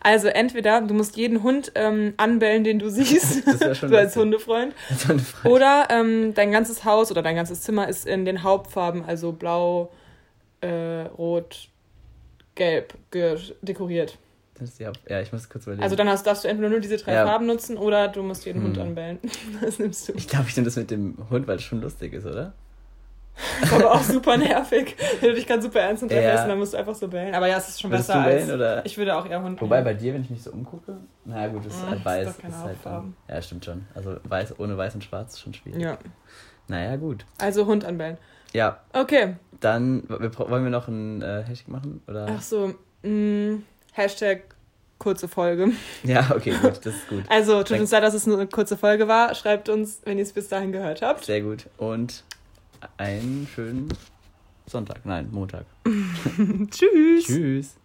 Also 0.00 0.26
entweder 0.26 0.80
du 0.80 0.92
musst 0.92 1.16
jeden 1.16 1.44
Hund 1.44 1.70
ähm, 1.76 2.14
anbellen, 2.16 2.64
den 2.64 2.80
du 2.80 2.88
siehst. 2.90 3.46
das 3.46 3.60
wäre 3.60 3.74
schon 3.76 3.90
du 3.90 3.96
als 3.96 4.16
Hundefreund. 4.16 4.74
als 4.90 5.06
Hundefreund. 5.06 5.54
Oder 5.54 5.86
ähm, 5.90 6.34
dein 6.34 6.50
ganzes 6.50 6.84
Haus 6.84 7.12
oder 7.12 7.22
dein 7.22 7.36
ganzes 7.36 7.62
Zimmer 7.62 7.88
ist 7.88 8.06
in 8.06 8.24
den 8.24 8.42
Hauptfarben, 8.42 9.04
also 9.04 9.30
blau, 9.30 9.92
äh, 10.62 11.02
rot, 11.16 11.68
gelb 12.56 12.94
dekoriert. 13.62 14.18
Das, 14.58 14.78
ja, 14.78 14.90
ja, 15.08 15.20
ich 15.20 15.32
muss 15.32 15.48
kurz 15.48 15.64
überlegen. 15.64 15.82
Also 15.82 15.96
dann 15.96 16.08
hast, 16.08 16.26
darfst 16.26 16.44
du 16.44 16.48
entweder 16.48 16.70
nur 16.70 16.80
diese 16.80 16.96
drei 16.96 17.12
ja. 17.12 17.26
Farben 17.26 17.46
nutzen 17.46 17.76
oder 17.76 18.08
du 18.08 18.22
musst 18.22 18.46
jeden 18.46 18.60
hm. 18.60 18.68
Hund 18.68 18.78
anbellen. 18.78 19.18
Was 19.60 19.78
nimmst 19.78 20.08
du? 20.08 20.14
Ich 20.14 20.26
glaube, 20.26 20.46
ich 20.48 20.56
nehme 20.56 20.64
das 20.64 20.76
mit 20.76 20.90
dem 20.90 21.16
Hund, 21.30 21.46
weil 21.46 21.56
es 21.56 21.62
schon 21.62 21.80
lustig 21.80 22.14
ist, 22.14 22.26
oder? 22.26 22.54
ist 23.62 23.72
aber 23.72 23.92
auch 23.92 24.02
super 24.02 24.36
nervig. 24.36 24.96
Wenn 25.20 25.30
du 25.30 25.34
dich 25.34 25.46
ganz 25.46 25.64
super 25.64 25.80
ernst 25.80 26.02
unterhältst, 26.02 26.44
ja. 26.44 26.48
dann 26.48 26.58
musst 26.58 26.72
du 26.72 26.78
einfach 26.78 26.94
so 26.94 27.08
bellen. 27.08 27.34
Aber 27.34 27.46
ja, 27.46 27.58
es 27.58 27.68
ist 27.68 27.80
schon 27.80 27.90
Würdest 27.90 28.08
besser 28.08 28.20
du 28.20 28.28
bellen, 28.28 28.42
als... 28.44 28.52
Oder? 28.52 28.86
Ich 28.86 28.96
würde 28.96 29.16
auch 29.16 29.28
eher 29.28 29.42
Hund 29.42 29.60
Wobei, 29.60 29.82
bei 29.82 29.94
dir, 29.94 30.14
wenn 30.14 30.22
ich 30.22 30.30
mich 30.30 30.42
so 30.42 30.52
umgucke... 30.52 30.96
Na 31.24 31.46
gut, 31.48 31.66
es 31.66 31.74
ist 31.74 31.86
halt 31.86 32.04
weiß. 32.04 32.28
Ist, 32.28 32.44
ist 32.44 32.56
halt 32.56 32.78
dann, 32.82 33.14
ja, 33.28 33.42
stimmt 33.42 33.64
schon. 33.64 33.86
Also 33.94 34.16
weiß 34.24 34.58
ohne 34.58 34.78
weiß 34.78 34.94
und 34.94 35.04
schwarz 35.04 35.34
ist 35.34 35.40
schon 35.40 35.52
schwierig. 35.54 35.82
Ja. 35.82 35.98
Naja, 36.68 36.96
gut. 36.96 37.24
Also 37.38 37.66
Hund 37.66 37.84
anbellen. 37.84 38.16
Ja. 38.52 38.80
Okay. 38.92 39.36
Dann, 39.60 40.08
wollen 40.08 40.64
wir 40.64 40.70
noch 40.70 40.88
ein 40.88 41.22
äh, 41.22 41.44
Hashtag 41.46 41.68
machen? 41.68 42.02
Oder? 42.06 42.26
Ach 42.30 42.42
so, 42.42 42.74
mh, 43.02 43.08
mm, 43.08 43.62
Hashtag 43.92 44.42
kurze 44.98 45.28
Folge. 45.28 45.72
Ja, 46.04 46.30
okay, 46.34 46.54
gut, 46.60 46.80
das 46.84 46.94
ist 46.94 47.08
gut. 47.08 47.24
Also, 47.28 47.62
tut 47.62 47.78
uns 47.78 47.90
leid, 47.90 48.02
dass 48.02 48.14
es 48.14 48.26
nur 48.26 48.36
eine 48.38 48.46
kurze 48.46 48.76
Folge 48.76 49.08
war. 49.08 49.34
Schreibt 49.34 49.68
uns, 49.68 50.00
wenn 50.04 50.18
ihr 50.18 50.24
es 50.24 50.32
bis 50.32 50.48
dahin 50.48 50.72
gehört 50.72 51.02
habt. 51.02 51.24
Sehr 51.24 51.42
gut. 51.42 51.66
Und 51.76 52.24
einen 52.96 53.48
schönen 53.54 53.88
Sonntag. 54.66 55.04
Nein, 55.04 55.28
Montag. 55.30 55.64
Tschüss. 56.70 57.26
Tschüss. 57.26 57.76